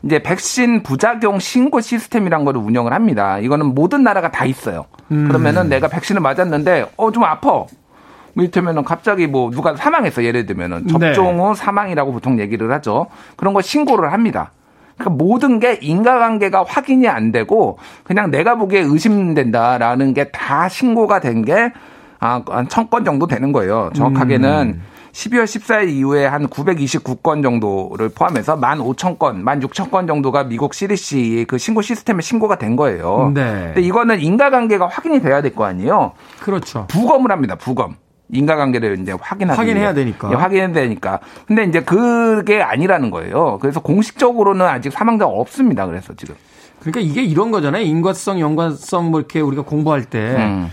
이제 0.03 0.19
백신 0.21 0.83
부작용 0.83 1.39
신고 1.39 1.81
시스템이란 1.81 2.45
거를 2.45 2.61
운영을 2.61 2.93
합니다. 2.93 3.39
이거는 3.39 3.73
모든 3.73 4.03
나라가 4.03 4.29
다 4.31 4.45
있어요. 4.45 4.85
음. 5.11 5.27
그러면은 5.27 5.69
내가 5.69 5.87
백신을 5.87 6.21
맞았는데 6.21 6.91
어 6.97 7.11
좀 7.11 7.23
아파. 7.23 7.49
뭐 7.49 8.43
이를테면은 8.43 8.83
갑자기 8.83 9.25
뭐 9.25 9.49
누가 9.49 9.75
사망했어 9.75 10.23
예를 10.23 10.45
들면은 10.45 10.85
네. 10.85 11.13
접종 11.13 11.39
후 11.39 11.55
사망이라고 11.55 12.11
보통 12.11 12.39
얘기를 12.39 12.71
하죠. 12.73 13.07
그런 13.35 13.53
거 13.55 13.61
신고를 13.61 14.13
합니다. 14.13 14.51
그러니까 14.95 15.23
모든 15.23 15.59
게 15.59 15.77
인과관계가 15.81 16.63
확인이 16.67 17.07
안 17.07 17.31
되고 17.31 17.79
그냥 18.03 18.29
내가 18.29 18.55
보기에 18.55 18.81
의심된다라는 18.81 20.13
게 20.13 20.29
다 20.31 20.69
신고가 20.69 21.19
된 21.19 21.43
게 21.43 21.71
아, 22.19 22.41
한1 22.43 22.49
0 22.51 22.57
0 22.57 22.65
0건 22.89 23.05
정도 23.05 23.27
되는 23.27 23.51
거예요. 23.51 23.89
정확하게는 23.95 24.73
음. 24.75 24.81
12월 25.17 25.45
14일 25.45 25.89
이후에 25.89 26.27
한 26.27 26.47
929건 26.47 27.41
정도를 27.41 28.09
포함해서 28.09 28.55
15,000건, 28.59 29.43
16,000건 29.43 30.07
정도가 30.07 30.43
미국 30.43 30.75
CDC 30.75 31.45
그 31.47 31.57
신고 31.57 31.81
시스템에 31.81 32.21
신고가 32.21 32.59
된 32.59 32.75
거예요. 32.75 33.31
네. 33.33 33.71
근데 33.73 33.81
이거는 33.81 34.19
인과관계가 34.21 34.87
확인이 34.87 35.19
돼야 35.19 35.41
될 35.41 35.55
거 35.55 35.65
아니에요? 35.65 36.11
그렇죠. 36.39 36.85
부검을 36.87 37.31
합니다. 37.31 37.55
부검. 37.55 37.95
인과관계를 38.31 38.99
이제 38.99 39.13
확인하기 39.19 39.57
확인해야 39.57 39.93
되니까. 39.95 40.29
예, 40.31 40.35
확인해야 40.35 40.71
되니까. 40.71 41.19
근데 41.47 41.63
이제 41.63 41.81
그게 41.81 42.61
아니라는 42.61 43.09
거예요. 43.09 43.57
그래서 43.59 43.79
공식적으로는 43.79 44.65
아직 44.67 44.91
사망자가 44.91 45.31
없습니다. 45.31 45.87
그래서 45.87 46.13
지금. 46.15 46.35
그러니까 46.79 46.99
이게 46.99 47.23
이런 47.23 47.49
거잖아요. 47.49 47.81
인과성, 47.83 48.39
연관성 48.39 49.09
뭐 49.09 49.19
이렇게 49.21 49.39
우리가 49.39 49.63
공부할 49.63 50.03
때 50.05 50.35
음. 50.37 50.69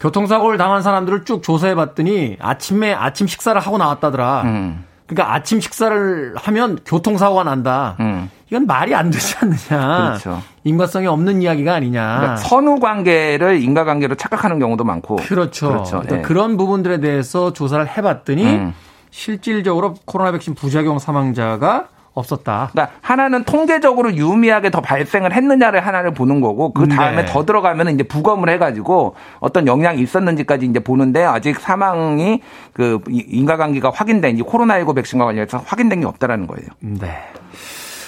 교통사고를 0.00 0.58
당한 0.58 0.82
사람들을 0.82 1.24
쭉 1.24 1.42
조사해 1.42 1.74
봤더니 1.74 2.36
아침에 2.40 2.92
아침 2.94 3.26
식사를 3.26 3.60
하고 3.60 3.78
나왔다더라. 3.78 4.42
음. 4.44 4.84
그러니까 5.06 5.34
아침 5.34 5.60
식사를 5.60 6.34
하면 6.36 6.78
교통사고가 6.86 7.44
난다. 7.44 7.96
음. 8.00 8.30
이건 8.48 8.66
말이 8.66 8.94
안 8.94 9.10
되지 9.10 9.36
않느냐. 9.40 9.96
그렇죠. 10.06 10.42
인과성이 10.64 11.06
없는 11.06 11.42
이야기가 11.42 11.74
아니냐. 11.74 12.16
그러니까 12.18 12.36
선후 12.36 12.80
관계를 12.80 13.62
인과 13.62 13.84
관계로 13.84 14.14
착각하는 14.14 14.58
경우도 14.58 14.84
많고. 14.84 15.16
그렇죠. 15.16 15.68
그렇죠. 15.68 16.02
네. 16.08 16.22
그런 16.22 16.56
부분들에 16.56 16.98
대해서 17.00 17.52
조사를 17.52 17.86
해봤더니 17.96 18.44
음. 18.44 18.74
실질적으로 19.10 19.94
코로나 20.04 20.32
백신 20.32 20.54
부작용 20.54 20.98
사망자가 20.98 21.88
없었다. 22.14 22.70
그러니까 22.72 22.96
하나는 23.00 23.44
통계적으로 23.44 24.14
유의미하게 24.14 24.70
더 24.70 24.80
발생을 24.80 25.32
했느냐를 25.32 25.86
하나를 25.86 26.12
보는 26.12 26.40
거고 26.40 26.72
그 26.72 26.88
다음에 26.88 27.24
네. 27.24 27.26
더 27.26 27.44
들어가면 27.44 27.90
이제 27.90 28.02
부검을 28.02 28.48
해가지고 28.50 29.14
어떤 29.38 29.66
영향이 29.66 30.00
있었는지까지 30.02 30.66
이제 30.66 30.80
보는데 30.80 31.24
아직 31.24 31.60
사망이 31.60 32.40
그 32.72 33.00
인과관계가 33.08 33.90
확인된 33.94 34.38
이 34.38 34.42
코로나19 34.42 34.94
백신과 34.96 35.24
관련해서 35.24 35.62
확인된 35.64 36.00
게 36.00 36.06
없다라는 36.06 36.46
거예요. 36.46 36.66
네. 36.80 37.18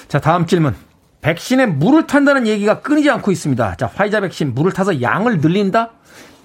자 0.09 0.18
다음 0.18 0.46
질문. 0.46 0.74
백신에 1.20 1.66
물을 1.66 2.09
탄다는 2.09 2.48
얘기가 2.48 2.80
끊이지 2.80 3.09
않고 3.09 3.30
있습니다. 3.30 3.76
자 3.76 3.90
화이자 3.94 4.20
백신 4.20 4.55
물을 4.55 4.72
타서 4.72 5.00
양을 5.00 5.38
늘린다? 5.38 5.90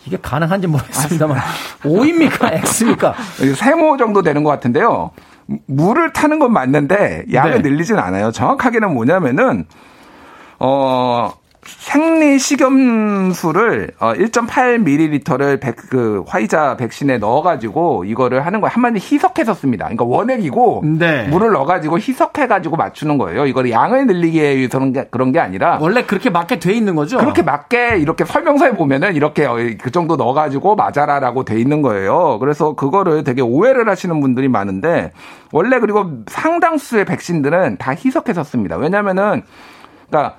이게 0.05 0.17
가능한지 0.21 0.67
모르겠습니다만 0.67 1.37
O입니까 1.83 2.51
X입니까? 2.53 3.15
세모 3.55 3.97
정도 3.97 4.21
되는 4.21 4.43
것 4.43 4.51
같은데요. 4.51 5.11
물을 5.65 6.11
타는 6.13 6.39
건 6.39 6.51
맞는데 6.53 7.25
양을 7.31 7.61
네. 7.61 7.69
늘리진 7.69 7.97
않아요. 7.97 8.31
정확하게는 8.31 8.93
뭐냐면은 8.93 9.65
어 10.59 11.31
생리 11.67 12.39
식염수를 12.39 13.91
어 13.99 14.13
1.8ml를 14.13 15.59
백, 15.59 15.75
그 15.75 16.23
화이자 16.25 16.77
백신에 16.77 17.17
넣어가지고 17.17 18.05
이거를 18.05 18.45
하는 18.45 18.61
거예요. 18.61 18.71
한마디 18.73 18.95
희석해서 18.95 19.53
씁니다. 19.53 19.85
그러니까 19.85 20.05
원액이고 20.05 20.83
네. 20.97 21.27
물을 21.27 21.51
넣어가지고 21.51 21.99
희석해가지고 21.99 22.77
맞추는 22.77 23.17
거예요. 23.17 23.45
이거를 23.45 23.71
양을 23.71 24.07
늘리기 24.07 24.39
위해서는 24.41 24.93
게, 24.93 25.05
그런 25.11 25.31
게 25.31 25.39
아니라 25.39 25.77
원래 25.81 26.03
그렇게 26.03 26.29
맞게 26.29 26.59
돼 26.59 26.73
있는 26.73 26.95
거죠. 26.95 27.17
그렇게 27.17 27.41
맞게 27.41 27.97
이렇게 27.97 28.23
설명서에 28.23 28.71
보면은 28.71 29.15
이렇게 29.15 29.45
어, 29.45 29.57
그 29.81 29.91
정도 29.91 30.15
넣어가지고 30.15 30.75
맞아라라고 30.75 31.43
돼 31.43 31.59
있는 31.59 31.81
거예요. 31.81 32.37
그래서 32.39 32.75
그거를 32.75 33.23
되게 33.23 33.41
오해를 33.41 33.89
하시는 33.89 34.19
분들이 34.21 34.47
많은데 34.47 35.11
원래 35.51 35.79
그리고 35.79 36.05
상당수의 36.27 37.05
백신들은 37.05 37.77
다 37.77 37.91
희석해서 37.91 38.43
씁니다. 38.43 38.77
왜냐면은 38.77 39.43
그러니까 40.09 40.35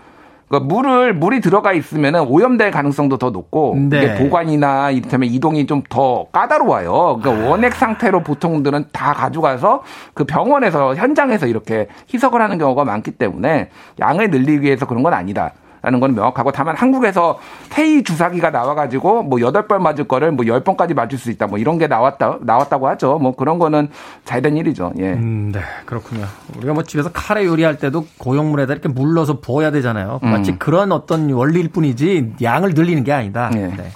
그러니까 0.48 0.74
물을 0.74 1.14
물이 1.14 1.40
들어가 1.40 1.72
있으면은 1.72 2.22
오염될 2.22 2.70
가능성도 2.70 3.18
더 3.18 3.30
높고 3.30 3.76
네. 3.90 3.98
이게 3.98 4.14
보관이나 4.16 4.90
이를테면 4.90 5.28
이동이 5.28 5.66
좀 5.66 5.78
더 5.88 6.26
까다로워요. 6.32 7.18
그러니까 7.20 7.46
아. 7.46 7.50
원액 7.50 7.74
상태로 7.74 8.22
보통들은 8.22 8.86
다 8.92 9.14
가져가서 9.14 9.82
그 10.12 10.24
병원에서 10.24 10.94
현장에서 10.94 11.46
이렇게 11.46 11.88
희석을 12.12 12.42
하는 12.42 12.58
경우가 12.58 12.84
많기 12.84 13.12
때문에 13.12 13.70
양을 13.98 14.30
늘리기 14.30 14.62
위해서 14.62 14.86
그런 14.86 15.02
건 15.02 15.14
아니다. 15.14 15.52
라는 15.82 16.00
건 16.00 16.14
명확하고 16.14 16.50
다만 16.52 16.76
한국에서 16.76 17.38
태희 17.70 18.02
주사기가 18.02 18.50
나와가지고 18.50 19.22
뭐 19.22 19.40
여덟 19.40 19.68
번 19.68 19.82
맞을 19.82 20.08
거를 20.08 20.32
뭐 20.32 20.46
열 20.48 20.60
번까지 20.64 20.94
맞을 20.94 21.18
수 21.18 21.30
있다 21.30 21.46
뭐 21.46 21.58
이런 21.58 21.78
게 21.78 21.86
나왔다 21.86 22.38
나왔다고 22.40 22.88
하죠. 22.88 23.18
뭐 23.18 23.36
그런 23.36 23.58
거는 23.58 23.88
잘된 24.24 24.56
일이죠. 24.56 24.92
예. 24.98 25.12
음, 25.12 25.52
네 25.52 25.60
그렇군요. 25.84 26.24
우리가 26.56 26.72
뭐 26.72 26.82
집에서 26.82 27.10
카레 27.12 27.44
요리할 27.44 27.76
때도 27.78 28.06
고용물에다 28.18 28.72
이렇게 28.72 28.88
물 28.88 29.14
넣어서 29.14 29.40
부어야 29.40 29.70
되잖아요. 29.70 30.20
마치 30.22 30.52
음. 30.52 30.56
그런 30.58 30.90
어떤 30.92 31.30
원리일 31.30 31.68
뿐이지 31.68 32.34
양을 32.42 32.74
늘리는 32.74 33.04
게 33.04 33.12
아니다. 33.12 33.50
예. 33.54 33.58
네. 33.58 33.90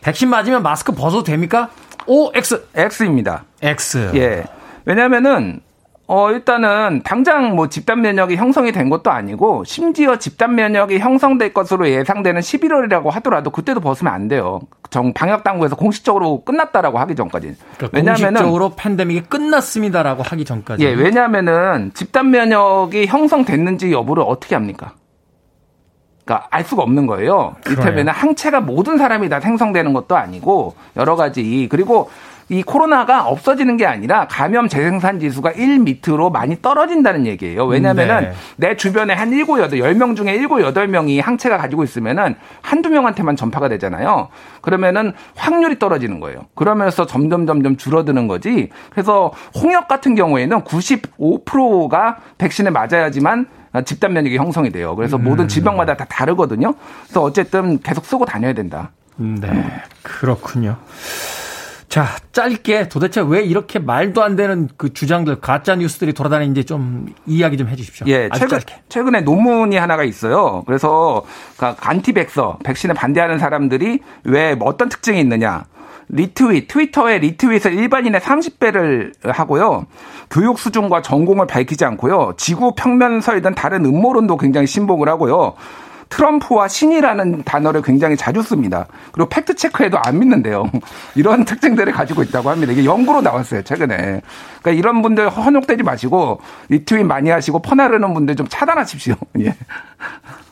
백신 0.00 0.30
맞으면 0.30 0.62
마스크 0.62 0.92
벗어도 0.92 1.22
됩니까? 1.24 1.68
O 2.06 2.30
X 2.34 2.64
X입니다. 2.74 3.44
X. 3.62 4.12
예. 4.14 4.44
왜냐면은 4.86 5.60
어, 6.12 6.32
일단은 6.32 7.02
당장 7.04 7.54
뭐 7.54 7.68
집단 7.68 8.00
면역이 8.00 8.34
형성이 8.34 8.72
된 8.72 8.90
것도 8.90 9.12
아니고 9.12 9.62
심지어 9.62 10.18
집단 10.18 10.56
면역이 10.56 10.98
형성될 10.98 11.54
것으로 11.54 11.88
예상되는 11.88 12.40
11월이라고 12.40 13.10
하더라도 13.12 13.50
그때도 13.50 13.78
벗으면 13.78 14.12
안 14.12 14.26
돼요. 14.26 14.58
정 14.90 15.12
방역 15.12 15.44
당국에서 15.44 15.76
공식적으로 15.76 16.42
끝났다라고 16.42 16.98
하기 16.98 17.14
전까지. 17.14 17.54
그러니까 17.76 17.96
왜냐하면 17.96 18.34
공식적으로 18.34 18.72
팬데믹이 18.74 19.22
끝났습니다라고 19.28 20.24
하기 20.24 20.44
전까지. 20.44 20.84
예, 20.84 20.92
왜냐하면은 20.94 21.92
집단 21.94 22.32
면역이 22.32 23.06
형성됐는지 23.06 23.92
여부를 23.92 24.24
어떻게 24.26 24.56
합니까? 24.56 24.94
그러니까 26.24 26.48
알 26.50 26.64
수가 26.64 26.82
없는 26.82 27.06
거예요. 27.06 27.54
이를테면 27.66 28.08
항체가 28.08 28.60
모든 28.60 28.98
사람이 28.98 29.28
다 29.28 29.38
생성되는 29.38 29.92
것도 29.92 30.16
아니고 30.16 30.74
여러 30.96 31.14
가지 31.14 31.68
그리고 31.70 32.10
이 32.50 32.64
코로나가 32.64 33.26
없어지는 33.26 33.76
게 33.76 33.86
아니라 33.86 34.26
감염 34.28 34.66
재생산 34.66 35.20
지수가 35.20 35.52
1 35.52 35.78
밑으로 35.78 36.30
많이 36.30 36.60
떨어진다는 36.60 37.24
얘기예요. 37.26 37.64
왜냐면은 37.64 38.22
네. 38.22 38.32
내 38.56 38.76
주변에 38.76 39.14
한 39.14 39.30
7, 39.30 39.46
8, 39.46 39.68
10명 39.70 40.16
중에 40.16 40.36
7, 40.36 40.48
8명이 40.48 41.22
항체가 41.22 41.58
가지고 41.58 41.84
있으면은 41.84 42.34
한두 42.60 42.90
명한테만 42.90 43.36
전파가 43.36 43.68
되잖아요. 43.68 44.30
그러면은 44.62 45.12
확률이 45.36 45.78
떨어지는 45.78 46.18
거예요. 46.18 46.40
그러면서 46.56 47.06
점점 47.06 47.46
점점 47.46 47.76
줄어드는 47.76 48.26
거지. 48.26 48.70
그래서 48.90 49.32
홍역 49.62 49.86
같은 49.86 50.16
경우에는 50.16 50.62
95%가 50.62 52.16
백신에 52.36 52.70
맞아야지만 52.70 53.46
집단 53.84 54.12
면역이 54.12 54.36
형성이 54.36 54.70
돼요. 54.72 54.96
그래서 54.96 55.16
음. 55.16 55.22
모든 55.22 55.46
질병마다 55.46 55.96
다 55.96 56.04
다르거든요. 56.06 56.74
그래서 57.04 57.22
어쨌든 57.22 57.78
계속 57.78 58.04
쓰고 58.04 58.24
다녀야 58.24 58.52
된다. 58.54 58.90
네, 59.16 59.82
그렇군요. 60.02 60.78
자, 61.90 62.06
짧게 62.32 62.88
도대체 62.88 63.20
왜 63.20 63.42
이렇게 63.42 63.80
말도 63.80 64.22
안 64.22 64.36
되는 64.36 64.68
그 64.76 64.92
주장들, 64.94 65.40
가짜 65.40 65.74
뉴스들이 65.74 66.12
돌아다니는지 66.12 66.64
좀 66.64 67.06
이야기 67.26 67.56
좀 67.56 67.66
해 67.66 67.74
주십시오. 67.74 68.06
예, 68.08 68.28
최근, 68.32 68.60
최근에 68.88 69.22
논문이 69.22 69.76
하나가 69.76 70.04
있어요. 70.04 70.62
그래서 70.66 71.24
anti-vaxxer, 71.58 72.60
백신에 72.62 72.94
반대하는 72.94 73.40
사람들이 73.40 73.98
왜 74.22 74.56
어떤 74.60 74.88
특징이 74.88 75.18
있느냐. 75.20 75.64
리트윗, 76.08 76.68
트위터에 76.68 77.18
retweet을 77.18 77.74
일반인의 77.74 78.20
30배를 78.20 79.12
하고요. 79.24 79.86
교육 80.30 80.60
수준과 80.60 81.02
전공을 81.02 81.48
밝히지 81.48 81.84
않고요. 81.84 82.34
지구 82.36 82.72
평면설 82.76 83.36
등 83.36 83.56
다른 83.56 83.84
음모론도 83.84 84.36
굉장히 84.36 84.68
신봉을 84.68 85.08
하고요. 85.08 85.54
트럼프와 86.10 86.68
신이라는 86.68 87.44
단어를 87.44 87.82
굉장히 87.82 88.16
자주 88.16 88.42
씁니다. 88.42 88.86
그리고 89.12 89.28
fact 89.28 89.54
check해도 89.54 89.98
안 90.04 90.18
믿는데요. 90.18 90.70
이런 91.14 91.44
특징들을 91.44 91.92
가지고 91.92 92.22
있다고 92.22 92.50
합니다. 92.50 92.72
이게 92.72 92.84
연구로 92.84 93.22
나왔어요, 93.22 93.62
최근에. 93.62 94.20
그러니까 94.60 94.70
이런 94.70 95.00
분들 95.02 95.30
현혹되지 95.30 95.82
마시고 95.82 96.40
리트윗 96.68 97.06
많이 97.06 97.30
하시고 97.30 97.62
퍼나르는 97.62 98.12
분들 98.12 98.36
좀 98.36 98.46
차단하십시오. 98.48 99.14
예. 99.40 99.56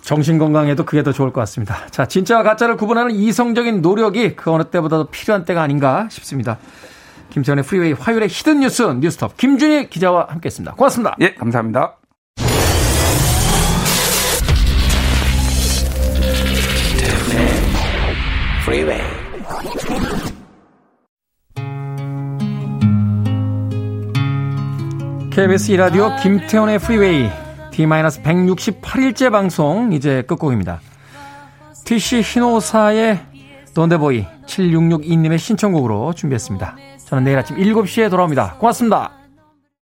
정신 0.00 0.38
건강에도 0.38 0.86
그게 0.86 1.02
더 1.02 1.12
좋을 1.12 1.32
것 1.32 1.40
같습니다. 1.42 1.76
자, 1.90 2.06
진짜와 2.06 2.42
가짜를 2.42 2.76
구분하는 2.76 3.10
이성적인 3.10 3.82
노력이 3.82 4.36
그 4.36 4.50
어느 4.50 4.64
때보다도 4.64 5.08
필요한 5.08 5.44
때가 5.44 5.60
아닌가 5.60 6.08
싶습니다. 6.10 6.56
김태훈의 7.30 7.64
프리웨이 7.64 7.92
화요일의 7.92 8.28
hidden 8.28 8.60
뉴스 8.60 8.82
뉴스톱 8.82 9.36
김준일 9.36 9.90
기자와 9.90 10.28
함께했습니다. 10.30 10.76
고맙습니다. 10.76 11.16
예, 11.20 11.34
감사합니다. 11.34 11.97
Freeway. 18.68 19.02
KBS 25.30 25.70
2라디오 25.72 26.14
김태훈의 26.16 26.78
프리웨이 26.80 27.28
D-168일째 27.70 29.30
방송 29.30 29.92
이제 29.92 30.22
끝곡입니다. 30.22 30.80
티시 31.86 32.20
히노호사의 32.22 33.20
Donde 33.74 34.07
Voy 34.07 34.26
7662님의 34.46 35.38
신청곡으로 35.38 36.12
준비했습니다. 36.12 36.76
저는 37.06 37.24
내일 37.24 37.38
아침 37.38 37.56
7시에 37.56 38.10
돌아옵니다. 38.10 38.56
고맙습니다. 38.58 39.17